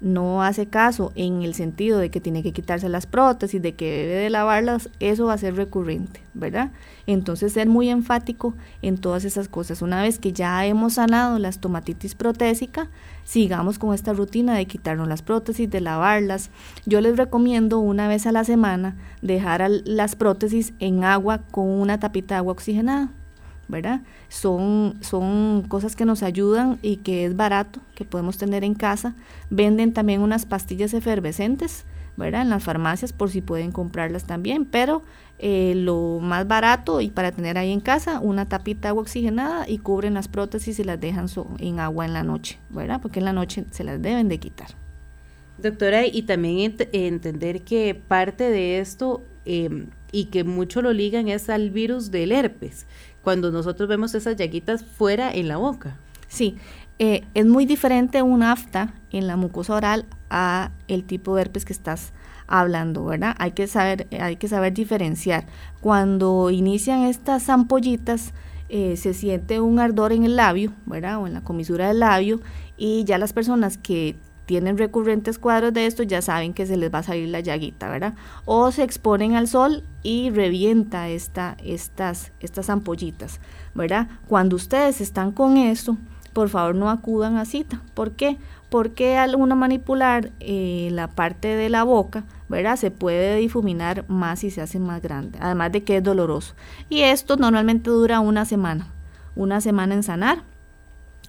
no 0.00 0.42
hace 0.42 0.66
caso 0.66 1.10
en 1.14 1.42
el 1.42 1.54
sentido 1.54 1.98
de 1.98 2.10
que 2.10 2.20
tiene 2.20 2.42
que 2.42 2.52
quitarse 2.52 2.88
las 2.88 3.06
prótesis, 3.06 3.62
de 3.62 3.74
que 3.74 4.06
debe 4.06 4.22
de 4.22 4.30
lavarlas, 4.30 4.90
eso 5.00 5.26
va 5.26 5.34
a 5.34 5.38
ser 5.38 5.56
recurrente, 5.56 6.20
¿verdad? 6.34 6.70
Entonces 7.06 7.54
ser 7.54 7.66
muy 7.68 7.88
enfático 7.88 8.54
en 8.82 8.98
todas 8.98 9.24
esas 9.24 9.48
cosas. 9.48 9.80
Una 9.80 10.02
vez 10.02 10.18
que 10.18 10.34
ya 10.34 10.66
hemos 10.66 10.94
sanado 10.94 11.38
la 11.38 11.48
estomatitis 11.48 12.14
protésica, 12.14 12.90
sigamos 13.24 13.78
con 13.78 13.94
esta 13.94 14.12
rutina 14.12 14.54
de 14.54 14.66
quitarnos 14.66 15.08
las 15.08 15.22
prótesis, 15.22 15.70
de 15.70 15.80
lavarlas. 15.80 16.50
Yo 16.84 17.00
les 17.00 17.16
recomiendo 17.16 17.78
una 17.78 18.06
vez 18.06 18.26
a 18.26 18.32
la 18.32 18.44
semana 18.44 18.96
dejar 19.22 19.66
las 19.84 20.14
prótesis 20.14 20.74
en 20.78 21.04
agua 21.04 21.38
con 21.50 21.68
una 21.68 21.98
tapita 21.98 22.34
de 22.34 22.38
agua 22.38 22.52
oxigenada. 22.52 23.12
¿Verdad? 23.68 24.00
Son, 24.28 24.96
son 25.00 25.64
cosas 25.68 25.96
que 25.96 26.04
nos 26.04 26.22
ayudan 26.22 26.78
y 26.82 26.98
que 26.98 27.24
es 27.24 27.36
barato, 27.36 27.80
que 27.94 28.04
podemos 28.04 28.38
tener 28.38 28.64
en 28.64 28.74
casa. 28.74 29.14
Venden 29.50 29.92
también 29.92 30.20
unas 30.20 30.46
pastillas 30.46 30.94
efervescentes, 30.94 31.84
¿verdad? 32.16 32.42
En 32.42 32.50
las 32.50 32.64
farmacias 32.64 33.12
por 33.12 33.30
si 33.30 33.40
pueden 33.40 33.72
comprarlas 33.72 34.24
también, 34.24 34.64
pero 34.64 35.02
eh, 35.38 35.74
lo 35.76 36.18
más 36.20 36.48
barato 36.48 37.02
y 37.02 37.10
para 37.10 37.30
tener 37.30 37.58
ahí 37.58 37.70
en 37.70 37.80
casa, 37.80 38.20
una 38.20 38.48
tapita 38.48 38.82
de 38.82 38.88
agua 38.88 39.02
oxigenada 39.02 39.68
y 39.68 39.78
cubren 39.78 40.14
las 40.14 40.28
prótesis 40.28 40.78
y 40.78 40.84
las 40.84 40.98
dejan 40.98 41.26
en 41.58 41.78
agua 41.78 42.06
en 42.06 42.14
la 42.14 42.22
noche, 42.22 42.58
¿verdad? 42.70 43.00
Porque 43.02 43.18
en 43.18 43.26
la 43.26 43.32
noche 43.32 43.64
se 43.70 43.84
las 43.84 44.00
deben 44.00 44.28
de 44.28 44.38
quitar. 44.38 44.68
Doctora, 45.58 46.06
y 46.06 46.22
también 46.22 46.76
entender 46.92 47.62
que 47.62 47.94
parte 47.94 48.44
de 48.44 48.78
esto 48.78 49.24
em, 49.44 49.88
y 50.12 50.26
que 50.26 50.44
mucho 50.44 50.82
lo 50.82 50.92
ligan 50.92 51.28
es 51.28 51.48
al 51.48 51.70
virus 51.70 52.10
del 52.10 52.32
herpes, 52.32 52.86
cuando 53.26 53.50
nosotros 53.50 53.88
vemos 53.88 54.14
esas 54.14 54.36
llaguitas 54.36 54.84
fuera 54.84 55.34
en 55.34 55.48
la 55.48 55.56
boca. 55.56 55.96
Sí, 56.28 56.58
eh, 57.00 57.24
es 57.34 57.44
muy 57.44 57.66
diferente 57.66 58.22
un 58.22 58.44
afta 58.44 58.94
en 59.10 59.26
la 59.26 59.34
mucosa 59.34 59.74
oral 59.74 60.06
a 60.30 60.70
el 60.86 61.02
tipo 61.02 61.34
de 61.34 61.42
herpes 61.42 61.64
que 61.64 61.72
estás 61.72 62.12
hablando, 62.46 63.04
¿verdad? 63.04 63.34
Hay 63.40 63.50
que 63.50 63.66
saber, 63.66 64.06
hay 64.20 64.36
que 64.36 64.46
saber 64.46 64.74
diferenciar. 64.74 65.46
Cuando 65.80 66.52
inician 66.52 67.02
estas 67.02 67.48
ampollitas, 67.48 68.32
eh, 68.68 68.96
se 68.96 69.12
siente 69.12 69.58
un 69.58 69.80
ardor 69.80 70.12
en 70.12 70.22
el 70.22 70.36
labio, 70.36 70.72
¿verdad? 70.86 71.18
O 71.18 71.26
en 71.26 71.34
la 71.34 71.40
comisura 71.40 71.88
del 71.88 71.98
labio, 71.98 72.40
y 72.76 73.02
ya 73.02 73.18
las 73.18 73.32
personas 73.32 73.76
que 73.76 74.14
tienen 74.46 74.78
recurrentes 74.78 75.38
cuadros 75.38 75.74
de 75.74 75.86
esto, 75.86 76.04
ya 76.04 76.22
saben 76.22 76.54
que 76.54 76.66
se 76.66 76.76
les 76.76 76.92
va 76.92 77.00
a 77.00 77.02
salir 77.02 77.28
la 77.28 77.40
llaguita, 77.40 77.90
¿verdad? 77.90 78.14
O 78.44 78.70
se 78.70 78.84
exponen 78.84 79.34
al 79.34 79.48
sol 79.48 79.82
y 80.02 80.30
revienta 80.30 81.08
esta, 81.08 81.56
estas, 81.62 82.32
estas 82.40 82.70
ampollitas, 82.70 83.40
¿verdad? 83.74 84.08
Cuando 84.28 84.56
ustedes 84.56 85.00
están 85.00 85.32
con 85.32 85.56
esto, 85.56 85.98
por 86.32 86.48
favor 86.48 86.74
no 86.74 86.90
acudan 86.90 87.36
a 87.36 87.44
cita. 87.44 87.82
¿Por 87.94 88.12
qué? 88.12 88.38
Porque 88.70 89.16
al 89.16 89.34
uno 89.36 89.56
manipular 89.56 90.32
eh, 90.38 90.90
la 90.92 91.08
parte 91.08 91.48
de 91.48 91.68
la 91.68 91.82
boca, 91.82 92.24
¿verdad? 92.48 92.76
Se 92.76 92.90
puede 92.90 93.36
difuminar 93.36 94.04
más 94.08 94.44
y 94.44 94.50
se 94.50 94.60
hace 94.60 94.78
más 94.78 95.02
grande, 95.02 95.38
además 95.40 95.72
de 95.72 95.82
que 95.82 95.96
es 95.96 96.02
doloroso. 96.02 96.54
Y 96.88 97.00
esto 97.00 97.36
normalmente 97.36 97.90
dura 97.90 98.20
una 98.20 98.44
semana, 98.44 98.86
una 99.34 99.60
semana 99.60 99.94
en 99.94 100.02
sanar 100.02 100.44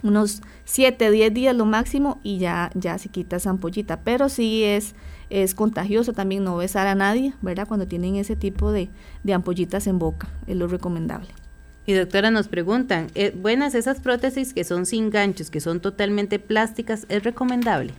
unos 0.03 0.41
7, 0.65 1.11
10 1.11 1.33
días 1.33 1.55
lo 1.55 1.65
máximo 1.65 2.19
y 2.23 2.37
ya, 2.37 2.71
ya 2.75 2.97
se 2.97 3.09
quita 3.09 3.37
esa 3.37 3.49
ampollita. 3.49 4.01
Pero 4.01 4.29
sí 4.29 4.63
es, 4.63 4.95
es 5.29 5.55
contagioso 5.55 6.13
también 6.13 6.43
no 6.43 6.57
besar 6.57 6.87
a 6.87 6.95
nadie, 6.95 7.33
¿verdad? 7.41 7.67
Cuando 7.67 7.87
tienen 7.87 8.15
ese 8.15 8.35
tipo 8.35 8.71
de, 8.71 8.89
de 9.23 9.33
ampollitas 9.33 9.87
en 9.87 9.99
boca, 9.99 10.27
es 10.47 10.55
lo 10.55 10.67
recomendable. 10.67 11.29
Y 11.85 11.93
doctora, 11.93 12.31
nos 12.31 12.49
preguntan, 12.49 13.07
eh, 13.15 13.33
buenas 13.33 13.73
esas 13.73 14.01
prótesis 14.01 14.53
que 14.53 14.65
son 14.65 14.85
sin 14.85 15.09
ganchos, 15.09 15.49
que 15.49 15.61
son 15.61 15.79
totalmente 15.79 16.37
plásticas, 16.37 17.05
¿es 17.07 17.23
recomendable? 17.23 17.93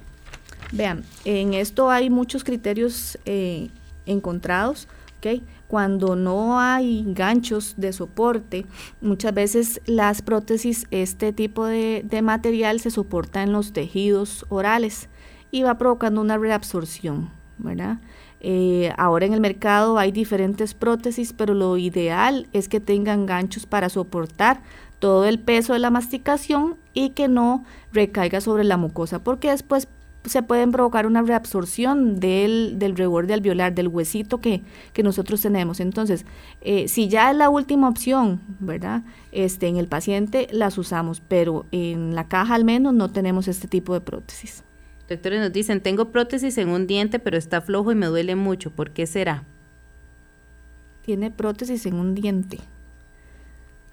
Vean, 0.72 1.04
en 1.24 1.54
esto 1.54 1.90
hay 1.90 2.10
muchos 2.10 2.44
criterios 2.44 3.18
eh, 3.24 3.70
encontrados, 4.04 4.88
¿ok? 5.18 5.42
Cuando 5.68 6.16
no 6.16 6.58
hay 6.58 7.04
ganchos 7.06 7.74
de 7.76 7.92
soporte, 7.92 8.66
muchas 9.00 9.34
veces 9.34 9.80
las 9.86 10.22
prótesis, 10.22 10.86
este 10.90 11.32
tipo 11.32 11.66
de, 11.66 12.04
material 12.22 12.80
se 12.80 12.90
soporta 12.90 13.42
en 13.42 13.52
los 13.52 13.72
tejidos 13.72 14.46
orales 14.48 15.08
y 15.50 15.62
va 15.62 15.78
provocando 15.78 16.20
una 16.22 16.38
reabsorción, 16.38 17.30
¿verdad? 17.58 17.98
Eh, 18.40 18.92
ahora 18.96 19.26
en 19.26 19.34
el 19.34 19.40
mercado 19.40 19.98
hay 19.98 20.10
diferentes 20.10 20.72
prótesis, 20.72 21.32
pero 21.32 21.54
lo 21.54 21.76
ideal 21.76 22.48
es 22.52 22.68
que 22.68 22.80
tengan 22.80 23.26
ganchos 23.26 23.66
para 23.66 23.88
soportar 23.88 24.62
todo 24.98 25.26
el 25.26 25.38
peso 25.38 25.74
de 25.74 25.80
la 25.80 25.90
masticación 25.90 26.76
y 26.94 27.10
que 27.10 27.28
no 27.28 27.64
recaiga 27.92 28.40
sobre 28.40 28.64
la 28.64 28.76
mucosa, 28.76 29.22
porque 29.22 29.50
después 29.50 29.88
se 30.24 30.42
pueden 30.42 30.72
provocar 30.72 31.06
una 31.06 31.22
reabsorción 31.22 32.20
del, 32.20 32.78
del 32.78 32.96
reborde 32.96 33.34
alveolar, 33.34 33.74
del 33.74 33.88
huesito 33.88 34.40
que, 34.40 34.62
que 34.92 35.02
nosotros 35.02 35.40
tenemos. 35.40 35.80
Entonces, 35.80 36.26
eh, 36.60 36.88
si 36.88 37.08
ya 37.08 37.30
es 37.30 37.36
la 37.36 37.50
última 37.50 37.88
opción, 37.88 38.40
¿verdad? 38.60 39.02
Este, 39.32 39.68
en 39.68 39.76
el 39.76 39.88
paciente 39.88 40.48
las 40.50 40.76
usamos, 40.78 41.20
pero 41.20 41.66
en 41.72 42.14
la 42.14 42.28
caja 42.28 42.54
al 42.54 42.64
menos 42.64 42.94
no 42.94 43.10
tenemos 43.10 43.48
este 43.48 43.68
tipo 43.68 43.94
de 43.94 44.00
prótesis. 44.00 44.64
Doctores 45.08 45.40
nos 45.40 45.52
dicen, 45.52 45.80
tengo 45.80 46.10
prótesis 46.10 46.58
en 46.58 46.68
un 46.68 46.86
diente, 46.86 47.18
pero 47.18 47.38
está 47.38 47.62
flojo 47.62 47.92
y 47.92 47.94
me 47.94 48.06
duele 48.06 48.36
mucho. 48.36 48.70
¿Por 48.70 48.90
qué 48.90 49.06
será? 49.06 49.44
Tiene 51.02 51.30
prótesis 51.30 51.86
en 51.86 51.94
un 51.94 52.14
diente. 52.14 52.58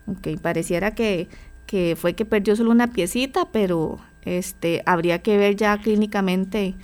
Ok, 0.08 0.40
pareciera 0.42 0.94
que, 0.94 1.30
que 1.66 1.96
fue 1.96 2.14
que 2.14 2.26
perdió 2.26 2.56
solo 2.58 2.72
una 2.72 2.88
piecita, 2.88 3.50
pero 3.52 4.00
este, 4.26 4.84
habría 4.86 5.20
que 5.22 5.38
ver 5.38 5.56
ya 5.56 5.78
clínicamente 5.78 6.76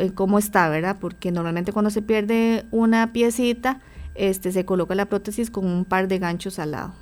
eh, 0.00 0.12
cómo 0.14 0.38
está, 0.38 0.68
¿verdad? 0.68 0.96
Porque 1.00 1.30
normalmente 1.30 1.72
cuando 1.72 1.90
se 1.90 2.02
pierde 2.02 2.64
una 2.70 3.12
piecita, 3.12 3.80
este, 4.14 4.52
se 4.52 4.64
coloca 4.64 4.94
la 4.94 5.06
prótesis 5.06 5.50
con 5.50 5.66
un 5.66 5.84
par 5.84 6.08
de 6.08 6.18
ganchos 6.18 6.58
al 6.58 6.72
lado. 6.72 6.94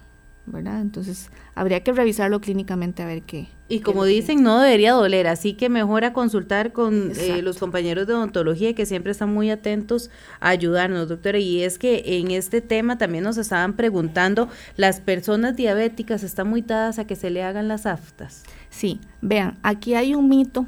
¿verdad? 0.47 0.81
Entonces, 0.81 1.31
habría 1.55 1.83
que 1.83 1.93
revisarlo 1.93 2.41
clínicamente 2.41 3.03
a 3.03 3.07
ver 3.07 3.23
qué. 3.23 3.49
Y 3.69 3.81
como 3.81 4.05
dicen, 4.05 4.43
no 4.43 4.61
debería 4.61 4.93
doler, 4.93 5.29
así 5.29 5.55
que 5.55 5.69
mejor 5.69 6.05
a 6.05 6.13
consultar 6.13 6.73
con 6.73 7.13
eh, 7.17 7.41
los 7.41 7.59
compañeros 7.59 8.07
de 8.09 8.15
odontología 8.15 8.75
que 8.75 8.85
siempre 8.85 9.13
están 9.13 9.33
muy 9.33 9.51
atentos 9.51 10.11
a 10.41 10.49
ayudarnos, 10.49 11.09
doctora. 11.09 11.39
Y 11.39 11.63
es 11.63 11.79
que 11.79 12.03
en 12.19 12.33
este 12.33 12.61
tema 12.61 12.99
también 12.99 13.23
nos 13.23 13.37
estaban 13.37 13.77
preguntando, 13.77 14.49
¿las 14.77 15.01
personas 15.01 15.55
diabéticas 15.55 16.25
están 16.25 16.49
muy 16.49 16.63
dadas 16.63 16.99
a 16.99 17.07
que 17.07 17.15
se 17.15 17.31
le 17.31 17.45
hagan 17.45 17.69
las 17.69 17.87
aftas? 17.87 18.43
Sí, 18.71 19.01
vean, 19.21 19.59
aquí 19.63 19.95
hay 19.95 20.15
un 20.15 20.29
mito 20.29 20.67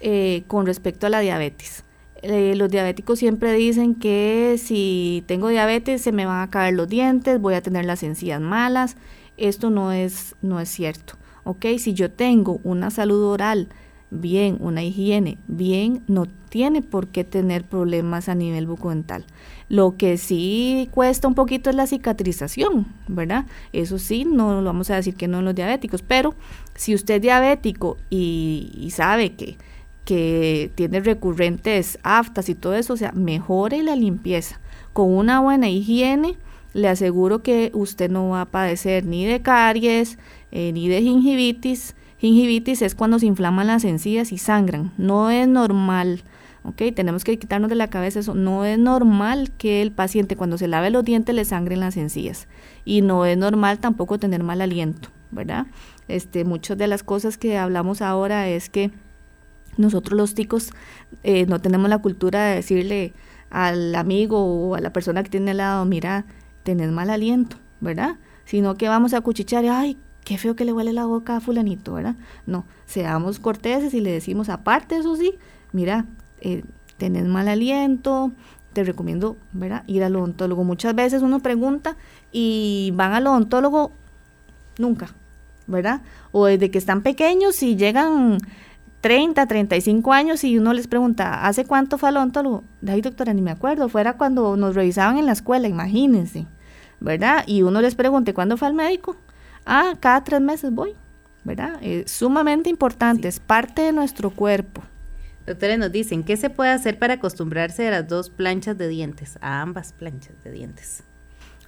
eh, 0.00 0.44
con 0.46 0.66
respecto 0.66 1.06
a 1.06 1.10
la 1.10 1.20
diabetes. 1.20 1.84
Eh, 2.22 2.54
los 2.56 2.70
diabéticos 2.70 3.18
siempre 3.18 3.52
dicen 3.52 3.94
que 3.94 4.56
si 4.58 5.22
tengo 5.26 5.48
diabetes 5.48 6.02
se 6.02 6.12
me 6.12 6.26
van 6.26 6.42
a 6.42 6.50
caer 6.50 6.74
los 6.74 6.88
dientes, 6.88 7.40
voy 7.40 7.54
a 7.54 7.62
tener 7.62 7.84
las 7.84 8.02
encías 8.02 8.40
malas. 8.40 8.96
Esto 9.36 9.70
no 9.70 9.92
es, 9.92 10.34
no 10.42 10.60
es 10.60 10.68
cierto. 10.68 11.14
¿ok? 11.48 11.64
Si 11.78 11.94
yo 11.94 12.10
tengo 12.10 12.60
una 12.62 12.90
salud 12.90 13.24
oral 13.24 13.68
bien, 14.10 14.58
una 14.60 14.82
higiene 14.82 15.38
bien, 15.46 16.02
no 16.06 16.26
tiene 16.50 16.82
por 16.82 17.08
qué 17.08 17.24
tener 17.24 17.64
problemas 17.64 18.28
a 18.28 18.34
nivel 18.34 18.66
bucodental. 18.66 19.24
Lo 19.70 19.96
que 19.96 20.18
sí 20.18 20.88
cuesta 20.92 21.26
un 21.26 21.34
poquito 21.34 21.70
es 21.70 21.76
la 21.76 21.86
cicatrización, 21.86 22.86
¿verdad? 23.06 23.46
Eso 23.72 23.98
sí, 23.98 24.26
no 24.26 24.60
lo 24.60 24.64
vamos 24.64 24.90
a 24.90 24.96
decir 24.96 25.14
que 25.14 25.26
no 25.26 25.38
en 25.38 25.46
los 25.46 25.54
diabéticos, 25.54 26.02
pero 26.02 26.34
si 26.78 26.94
usted 26.94 27.16
es 27.16 27.22
diabético 27.22 27.96
y, 28.08 28.88
sabe 28.92 29.34
que 29.34 29.58
que 30.04 30.70
tiene 30.74 31.00
recurrentes 31.00 31.98
aftas 32.02 32.48
y 32.48 32.54
todo 32.54 32.74
eso, 32.74 32.94
o 32.94 32.96
sea, 32.96 33.12
mejore 33.12 33.82
la 33.82 33.94
limpieza. 33.94 34.58
Con 34.94 35.12
una 35.12 35.40
buena 35.40 35.68
higiene, 35.68 36.36
le 36.72 36.88
aseguro 36.88 37.42
que 37.42 37.70
usted 37.74 38.10
no 38.10 38.30
va 38.30 38.40
a 38.40 38.46
padecer 38.46 39.04
ni 39.04 39.26
de 39.26 39.42
caries, 39.42 40.18
eh, 40.50 40.72
ni 40.72 40.88
de 40.88 41.02
gingivitis. 41.02 41.94
Gingivitis 42.20 42.80
es 42.80 42.94
cuando 42.94 43.18
se 43.18 43.26
inflaman 43.26 43.66
las 43.66 43.84
encías 43.84 44.32
y 44.32 44.38
sangran. 44.38 44.92
No 44.96 45.28
es 45.28 45.46
normal, 45.46 46.22
¿ok? 46.64 46.84
Tenemos 46.94 47.22
que 47.22 47.38
quitarnos 47.38 47.68
de 47.68 47.76
la 47.76 47.90
cabeza 47.90 48.20
eso. 48.20 48.34
No 48.34 48.64
es 48.64 48.78
normal 48.78 49.50
que 49.58 49.82
el 49.82 49.92
paciente 49.92 50.36
cuando 50.36 50.56
se 50.56 50.68
lave 50.68 50.88
los 50.88 51.04
dientes 51.04 51.34
le 51.34 51.44
sangren 51.44 51.80
las 51.80 51.98
encías. 51.98 52.48
Y 52.86 53.02
no 53.02 53.26
es 53.26 53.36
normal 53.36 53.78
tampoco 53.78 54.18
tener 54.18 54.42
mal 54.42 54.62
aliento, 54.62 55.10
¿verdad? 55.30 55.66
Este, 56.08 56.44
muchas 56.44 56.78
de 56.78 56.86
las 56.86 57.02
cosas 57.02 57.38
que 57.38 57.58
hablamos 57.58 58.02
ahora 58.02 58.48
es 58.48 58.70
que 58.70 58.90
nosotros 59.76 60.16
los 60.16 60.34
ticos 60.34 60.70
eh, 61.22 61.46
no 61.46 61.60
tenemos 61.60 61.88
la 61.88 61.98
cultura 61.98 62.44
de 62.46 62.56
decirle 62.56 63.12
al 63.50 63.94
amigo 63.94 64.42
o 64.44 64.74
a 64.74 64.80
la 64.80 64.92
persona 64.92 65.22
que 65.22 65.30
tiene 65.30 65.52
al 65.52 65.58
lado, 65.58 65.84
mira, 65.84 66.26
tenés 66.64 66.90
mal 66.90 67.10
aliento, 67.10 67.56
¿verdad? 67.80 68.16
Sino 68.44 68.76
que 68.76 68.88
vamos 68.88 69.14
a 69.14 69.20
cuchichar, 69.20 69.64
ay, 69.66 69.96
qué 70.24 70.36
feo 70.36 70.56
que 70.56 70.64
le 70.64 70.72
huele 70.72 70.92
la 70.92 71.06
boca 71.06 71.36
a 71.36 71.40
fulanito, 71.40 71.94
¿verdad? 71.94 72.16
No, 72.46 72.66
seamos 72.86 73.38
corteses 73.38 73.94
y 73.94 74.00
le 74.00 74.12
decimos, 74.12 74.48
aparte 74.48 74.98
eso 74.98 75.16
sí, 75.16 75.38
mira, 75.72 76.06
eh, 76.40 76.64
tenés 76.98 77.24
mal 77.24 77.48
aliento, 77.48 78.32
te 78.72 78.84
recomiendo, 78.84 79.36
¿verdad? 79.52 79.84
Ir 79.86 80.04
al 80.04 80.16
odontólogo. 80.16 80.64
Muchas 80.64 80.94
veces 80.94 81.22
uno 81.22 81.40
pregunta 81.40 81.96
y 82.30 82.92
van 82.94 83.12
al 83.12 83.26
odontólogo 83.26 83.92
nunca, 84.78 85.14
¿verdad? 85.68 86.02
O 86.32 86.46
desde 86.46 86.70
que 86.70 86.78
están 86.78 87.02
pequeños 87.02 87.62
y 87.62 87.76
llegan 87.76 88.38
30, 89.00 89.46
35 89.46 90.12
años 90.12 90.42
y 90.42 90.58
uno 90.58 90.72
les 90.72 90.88
pregunta, 90.88 91.46
¿hace 91.46 91.64
cuánto 91.64 91.98
fue 91.98 92.08
al 92.08 92.16
odontólogo? 92.16 92.64
Ay, 92.86 93.00
doctora, 93.00 93.32
ni 93.32 93.42
me 93.42 93.52
acuerdo, 93.52 93.88
fuera 93.88 94.16
cuando 94.16 94.56
nos 94.56 94.74
revisaban 94.74 95.18
en 95.18 95.26
la 95.26 95.32
escuela, 95.32 95.68
imagínense, 95.68 96.46
¿verdad? 96.98 97.44
Y 97.46 97.62
uno 97.62 97.80
les 97.80 97.94
pregunta, 97.94 98.34
¿cuándo 98.34 98.56
fue 98.56 98.66
al 98.66 98.74
médico? 98.74 99.16
Ah, 99.64 99.94
cada 100.00 100.24
tres 100.24 100.40
meses 100.40 100.72
voy, 100.72 100.94
¿verdad? 101.44 101.78
Es 101.80 102.10
sumamente 102.10 102.70
importante, 102.70 103.28
es 103.28 103.38
parte 103.38 103.82
de 103.82 103.92
nuestro 103.92 104.30
cuerpo. 104.30 104.82
Doctores, 105.46 105.78
nos 105.78 105.92
dicen, 105.92 106.24
¿qué 106.24 106.36
se 106.36 106.50
puede 106.50 106.70
hacer 106.70 106.98
para 106.98 107.14
acostumbrarse 107.14 107.86
a 107.88 107.90
las 107.90 108.08
dos 108.08 108.28
planchas 108.28 108.76
de 108.76 108.88
dientes, 108.88 109.38
a 109.40 109.62
ambas 109.62 109.92
planchas 109.92 110.42
de 110.44 110.50
dientes? 110.50 111.04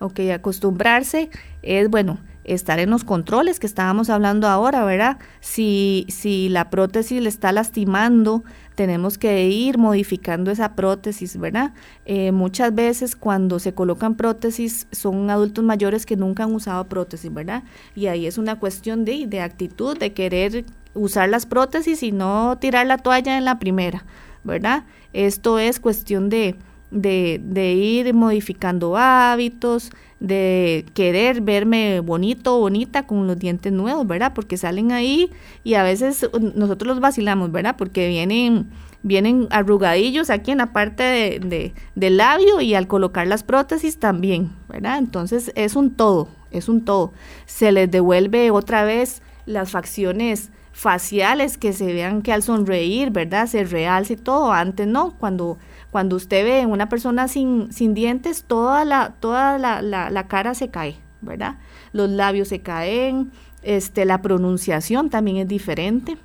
Ok, 0.01 0.21
acostumbrarse 0.35 1.31
es, 1.63 1.89
bueno, 1.89 2.19
estar 2.45 2.79
en 2.79 2.91
los 2.91 3.05
controles 3.05 3.61
que 3.61 3.67
estábamos 3.67 4.11
hablando 4.11 4.49
ahora, 4.49 4.85
¿verdad? 4.85 5.19
Si, 5.41 6.07
si 6.09 6.49
la 6.49 6.71
prótesis 6.71 7.21
le 7.21 7.29
está 7.29 7.53
lastimando, 7.53 8.45
tenemos 8.75 9.19
que 9.19 9.47
ir 9.49 9.77
modificando 9.79 10.51
esa 10.51 10.75
prótesis, 10.75 11.39
¿verdad? 11.39 11.75
Eh, 12.07 12.33
muchas 12.33 12.75
veces 12.75 13.15
cuando 13.15 13.59
se 13.59 13.75
colocan 13.75 14.15
prótesis 14.15 14.87
son 14.91 15.29
adultos 15.29 15.65
mayores 15.65 16.07
que 16.07 16.17
nunca 16.17 16.45
han 16.45 16.55
usado 16.55 16.89
prótesis, 16.89 17.33
¿verdad? 17.33 17.63
Y 17.95 18.07
ahí 18.07 18.27
es 18.27 18.39
una 18.39 18.59
cuestión 18.59 19.05
de, 19.05 19.27
de 19.27 19.41
actitud, 19.43 19.99
de 19.99 20.13
querer 20.13 20.65
usar 20.95 21.29
las 21.29 21.47
prótesis 21.47 22.03
y 22.03 22.13
no 22.13 22.57
tirar 22.59 22.87
la 22.87 22.99
toalla 22.99 23.37
en 23.37 23.45
la 23.45 23.59
primera, 23.59 24.05
¿verdad? 24.45 24.85
Esto 25.13 25.59
es 25.59 25.81
cuestión 25.81 26.29
de, 26.29 26.57
de, 26.91 27.41
de 27.43 27.73
ir 27.73 28.15
modificando 28.15 28.97
hábitos, 28.97 29.91
de 30.21 30.85
querer 30.93 31.41
verme 31.41 32.01
bonito 32.01 32.59
bonita 32.59 33.07
con 33.07 33.27
los 33.27 33.39
dientes 33.39 33.73
nuevos, 33.73 34.07
¿verdad? 34.07 34.33
Porque 34.35 34.59
salen 34.59 34.93
ahí 34.93 35.31
y 35.65 35.75
a 35.75 35.83
veces 35.83 36.29
nosotros 36.55 36.87
los 36.87 37.01
vacilamos, 37.01 37.51
¿verdad? 37.51 37.77
Porque 37.79 38.07
vienen, 38.09 38.71
vienen 39.03 39.49
arrugadillos 39.51 40.29
aquí 40.29 40.51
en 40.51 40.59
la 40.59 40.73
parte 40.73 41.03
de, 41.41 41.73
del 41.95 42.17
labio 42.19 42.61
y 42.61 42.75
al 42.75 42.87
colocar 42.87 43.27
las 43.27 43.43
prótesis 43.43 43.99
también, 43.99 44.53
¿verdad? 44.69 44.99
Entonces 44.99 45.53
es 45.55 45.75
un 45.75 45.91
todo, 45.91 46.29
es 46.51 46.69
un 46.69 46.85
todo. 46.85 47.13
Se 47.47 47.73
les 47.73 47.91
devuelve 47.91 48.51
otra 48.51 48.85
vez 48.85 49.23
las 49.47 49.71
facciones 49.71 50.51
faciales 50.73 51.57
que 51.57 51.73
se 51.73 51.93
vean 51.93 52.21
que 52.21 52.33
al 52.33 52.43
sonreír, 52.43 53.11
¿verdad? 53.11 53.47
Se 53.47 53.65
realce 53.65 54.17
todo. 54.17 54.53
Antes 54.53 54.87
no, 54.87 55.15
cuando 55.19 55.59
cuando 55.91 56.17
usted 56.17 56.45
ve 56.45 56.67
una 56.67 56.89
persona 56.89 57.29
sin, 57.29 57.73
sin 57.73 57.95
dientes, 57.95 58.45
toda, 58.45 58.85
la, 58.85 59.15
toda 59.21 59.59
la, 59.59 59.83
la, 59.83 60.29
cara 60.29 60.55
se 60.55 60.69
cae, 60.69 60.97
¿verdad? 61.21 61.57
Los 61.93 62.09
labios 62.09 62.49
se 62.49 62.61
caen, 62.61 63.33
este, 63.63 64.05
la 64.05 64.23
pronunciación 64.23 65.11
también 65.11 65.39
es 65.39 65.49
diferente. 65.49 66.17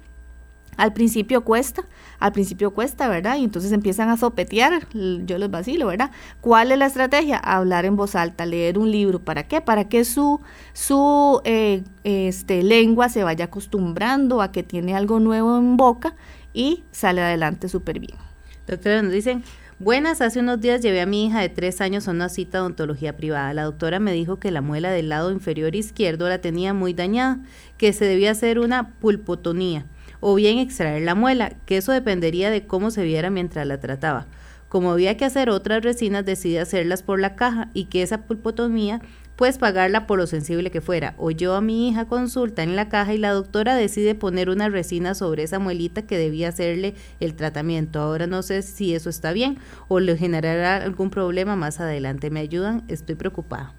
Al 0.78 0.92
principio 0.92 1.46
cuesta, 1.46 1.86
al 2.20 2.34
principio 2.34 2.74
cuesta, 2.74 3.08
¿verdad? 3.08 3.38
Y 3.38 3.46
entonces 3.46 3.72
empiezan 3.72 4.10
a 4.10 4.18
sopetear, 4.18 4.86
yo 4.94 5.38
los 5.38 5.50
vacilo, 5.50 5.88
¿verdad? 5.88 6.12
¿Cuál 6.42 6.74
es 6.74 6.78
la 6.78 6.88
estrategia? 6.88 7.38
Hablar 7.38 7.86
en 7.86 7.96
voz 7.96 8.14
alta, 8.16 8.46
leer 8.46 8.78
un 8.78 8.92
libro. 8.92 9.20
¿Para 9.20 9.48
qué? 9.48 9.62
Para 9.62 9.88
que 9.88 10.04
su, 10.04 10.42
su 10.74 11.42
eh, 11.46 11.82
este, 12.04 12.62
lengua 12.62 13.08
se 13.08 13.24
vaya 13.24 13.46
acostumbrando 13.46 14.42
a 14.42 14.52
que 14.52 14.64
tiene 14.64 14.96
algo 14.96 15.22
nuevo 15.22 15.58
en 15.58 15.78
boca 15.78 16.16
y 16.54 16.84
sale 16.92 17.22
adelante 17.22 17.70
súper 17.70 18.00
bien. 18.00 18.25
Doctora, 18.68 19.04
nos 19.04 19.12
dicen, 19.12 19.44
buenas, 19.78 20.22
hace 20.22 20.40
unos 20.40 20.60
días 20.60 20.82
llevé 20.82 21.00
a 21.02 21.06
mi 21.06 21.28
hija 21.28 21.40
de 21.40 21.50
tres 21.50 21.82
años 21.82 22.08
a 22.08 22.12
una 22.12 22.30
cita 22.30 22.58
de 22.58 22.62
odontología 22.64 23.16
privada. 23.16 23.54
La 23.54 23.64
doctora 23.64 24.00
me 24.00 24.12
dijo 24.12 24.40
que 24.40 24.50
la 24.50 24.62
muela 24.62 24.90
del 24.90 25.10
lado 25.10 25.32
inferior 25.32 25.76
izquierdo 25.76 26.28
la 26.28 26.40
tenía 26.40 26.74
muy 26.74 26.94
dañada, 26.94 27.40
que 27.78 27.94
se 27.94 28.06
debía 28.06 28.32
hacer 28.32 28.58
una 28.58 28.96
pulpotonía 28.96 29.86
o 30.20 30.34
bien 30.34 30.58
extraer 30.58 31.04
la 31.04 31.14
muela, 31.14 31.54
que 31.68 31.78
eso 31.78 31.92
dependería 31.92 32.50
de 32.50 32.66
cómo 32.66 32.90
se 32.90 33.04
viera 33.04 33.30
mientras 33.30 33.68
la 33.68 33.80
trataba. 33.80 34.26
Como 34.68 34.92
había 34.92 35.16
que 35.16 35.26
hacer 35.26 35.52
otras 35.52 35.84
resinas, 35.84 36.26
decidí 36.26 36.58
hacerlas 36.58 37.04
por 37.04 37.20
la 37.20 37.36
caja 37.36 37.70
y 37.76 37.86
que 37.86 38.02
esa 38.02 38.24
pulpotomía 38.24 39.00
pues 39.36 39.58
pagarla 39.58 40.08
por 40.08 40.18
lo 40.18 40.28
sensible 40.28 40.72
que 40.72 40.82
fuera. 40.82 41.14
O 41.18 41.32
yo 41.32 41.56
a 41.56 41.62
mi 41.62 41.90
hija 41.90 42.06
consulta 42.06 42.64
en 42.64 42.76
la 42.76 42.90
caja 42.90 43.14
y 43.14 43.18
la 43.18 43.32
doctora 43.32 43.76
decide 43.76 44.16
poner 44.16 44.50
una 44.50 44.70
resina 44.70 45.14
sobre 45.16 45.44
esa 45.44 45.60
muelita 45.60 46.04
que 46.04 46.18
debía 46.18 46.50
hacerle 46.50 46.96
el 47.20 47.36
tratamiento. 47.36 48.00
Ahora 48.00 48.28
no 48.28 48.44
sé 48.44 48.62
si 48.62 48.96
eso 48.96 49.10
está 49.10 49.34
bien 49.34 49.58
o 49.88 50.00
le 50.00 50.18
generará 50.18 50.78
algún 50.78 51.10
problema 51.10 51.56
más 51.56 51.80
adelante. 51.80 52.30
¿Me 52.30 52.40
ayudan? 52.40 52.84
Estoy 52.88 53.16
preocupada. 53.16 53.74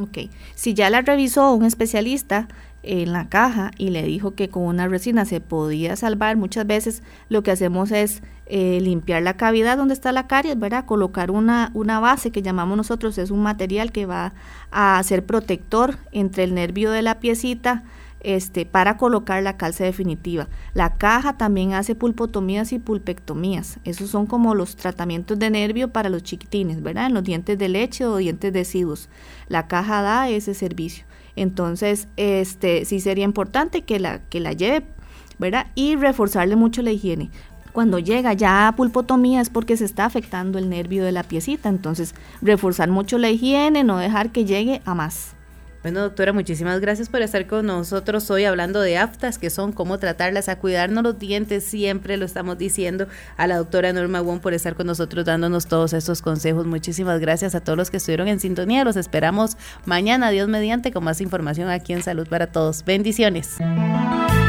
Ok, 0.00 0.30
si 0.54 0.74
ya 0.74 0.90
la 0.90 1.02
revisó 1.02 1.52
un 1.54 1.64
especialista 1.64 2.46
en 2.82 3.12
la 3.12 3.28
caja 3.28 3.70
y 3.76 3.90
le 3.90 4.02
dijo 4.02 4.34
que 4.34 4.48
con 4.48 4.62
una 4.64 4.88
resina 4.88 5.24
se 5.24 5.40
podía 5.40 5.96
salvar, 5.96 6.36
muchas 6.36 6.66
veces 6.66 7.02
lo 7.28 7.42
que 7.42 7.50
hacemos 7.50 7.90
es 7.90 8.22
eh, 8.46 8.78
limpiar 8.80 9.22
la 9.22 9.36
cavidad 9.36 9.76
donde 9.76 9.94
está 9.94 10.12
la 10.12 10.26
caries, 10.26 10.58
¿verdad? 10.58 10.86
Colocar 10.86 11.30
una, 11.30 11.70
una 11.74 12.00
base 12.00 12.30
que 12.30 12.42
llamamos 12.42 12.76
nosotros, 12.76 13.18
es 13.18 13.30
un 13.30 13.42
material 13.42 13.92
que 13.92 14.06
va 14.06 14.32
a 14.70 15.02
ser 15.02 15.26
protector 15.26 15.98
entre 16.12 16.44
el 16.44 16.54
nervio 16.54 16.90
de 16.90 17.02
la 17.02 17.20
piecita, 17.20 17.84
este, 18.20 18.66
para 18.66 18.96
colocar 18.96 19.42
la 19.42 19.56
calza 19.56 19.84
definitiva. 19.84 20.48
La 20.74 20.96
caja 20.96 21.36
también 21.36 21.74
hace 21.74 21.94
pulpotomías 21.94 22.72
y 22.72 22.78
pulpectomías. 22.78 23.78
Esos 23.84 24.10
son 24.10 24.26
como 24.26 24.54
los 24.54 24.76
tratamientos 24.76 25.38
de 25.38 25.50
nervio 25.50 25.92
para 25.92 26.08
los 26.08 26.22
chiquitines, 26.24 26.82
¿verdad? 26.82 27.06
En 27.06 27.14
los 27.14 27.22
dientes 27.22 27.58
de 27.58 27.68
leche 27.68 28.06
o 28.06 28.16
dientes 28.16 28.52
deciduos. 28.52 29.08
La 29.48 29.68
caja 29.68 30.02
da 30.02 30.28
ese 30.28 30.54
servicio. 30.54 31.04
Entonces, 31.40 32.08
este, 32.16 32.84
sí 32.84 33.00
sería 33.00 33.24
importante 33.24 33.82
que 33.82 34.00
la, 34.00 34.20
que 34.28 34.40
la 34.40 34.52
lleve, 34.52 34.86
¿verdad? 35.38 35.68
Y 35.74 35.96
reforzarle 35.96 36.56
mucho 36.56 36.82
la 36.82 36.90
higiene. 36.90 37.30
Cuando 37.72 37.98
llega 37.98 38.32
ya 38.32 38.66
a 38.66 38.74
pulpotomía 38.74 39.40
es 39.40 39.50
porque 39.50 39.76
se 39.76 39.84
está 39.84 40.04
afectando 40.04 40.58
el 40.58 40.68
nervio 40.68 41.04
de 41.04 41.12
la 41.12 41.22
piecita. 41.22 41.68
Entonces, 41.68 42.14
reforzar 42.42 42.90
mucho 42.90 43.18
la 43.18 43.30
higiene, 43.30 43.84
no 43.84 43.98
dejar 43.98 44.32
que 44.32 44.44
llegue 44.44 44.82
a 44.84 44.94
más. 44.94 45.36
Bueno, 45.82 46.00
doctora, 46.00 46.32
muchísimas 46.32 46.80
gracias 46.80 47.08
por 47.08 47.22
estar 47.22 47.46
con 47.46 47.66
nosotros 47.66 48.28
hoy 48.32 48.44
hablando 48.44 48.80
de 48.80 48.98
aftas, 48.98 49.38
que 49.38 49.48
son 49.48 49.72
cómo 49.72 49.98
tratarlas, 49.98 50.48
a 50.48 50.58
cuidarnos 50.58 51.04
los 51.04 51.18
dientes, 51.18 51.64
siempre 51.64 52.16
lo 52.16 52.24
estamos 52.26 52.58
diciendo 52.58 53.06
a 53.36 53.46
la 53.46 53.58
doctora 53.58 53.92
Norma 53.92 54.20
Wong 54.20 54.40
por 54.40 54.54
estar 54.54 54.74
con 54.74 54.88
nosotros 54.88 55.24
dándonos 55.24 55.66
todos 55.66 55.92
estos 55.92 56.20
consejos. 56.20 56.66
Muchísimas 56.66 57.20
gracias 57.20 57.54
a 57.54 57.60
todos 57.60 57.78
los 57.78 57.90
que 57.90 57.98
estuvieron 57.98 58.26
en 58.26 58.40
sintonía. 58.40 58.82
Los 58.82 58.96
esperamos 58.96 59.56
mañana, 59.84 60.30
Dios 60.30 60.48
mediante, 60.48 60.90
con 60.90 61.04
más 61.04 61.20
información 61.20 61.68
aquí 61.68 61.92
en 61.92 62.02
Salud 62.02 62.26
para 62.26 62.48
Todos. 62.48 62.84
Bendiciones. 62.84 63.58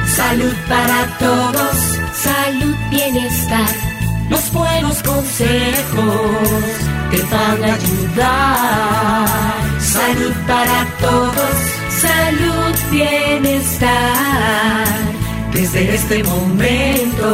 Salud 0.08 0.54
para 0.68 1.18
todos, 1.20 1.76
salud, 2.14 2.76
bienestar, 2.90 3.70
los 4.30 4.52
buenos 4.52 5.04
consejos 5.04 6.32
te 7.12 7.22
van 7.32 7.64
a 7.64 7.76
ayudar 7.76 9.69
Salud 9.92 10.36
para 10.46 10.86
todos, 11.02 11.56
salud, 11.90 12.76
bienestar. 12.92 13.90
Desde 15.52 15.96
este 15.96 16.24
momento, 16.24 17.28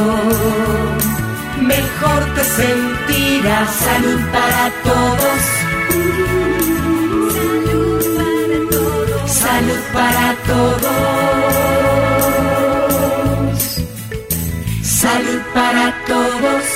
mejor 1.59 2.23
te 2.33 2.43
sentirás. 2.45 3.69
Salud 3.69 4.21
para 4.31 4.71
todos. 4.83 5.41
Salud 7.57 8.05
para 8.31 8.57
todos. 8.71 9.25
Salud 9.27 9.81
para 9.93 10.27
todos. 10.47 10.95
Salud 14.81 15.41
para 15.53 15.93
todos. 16.07 16.74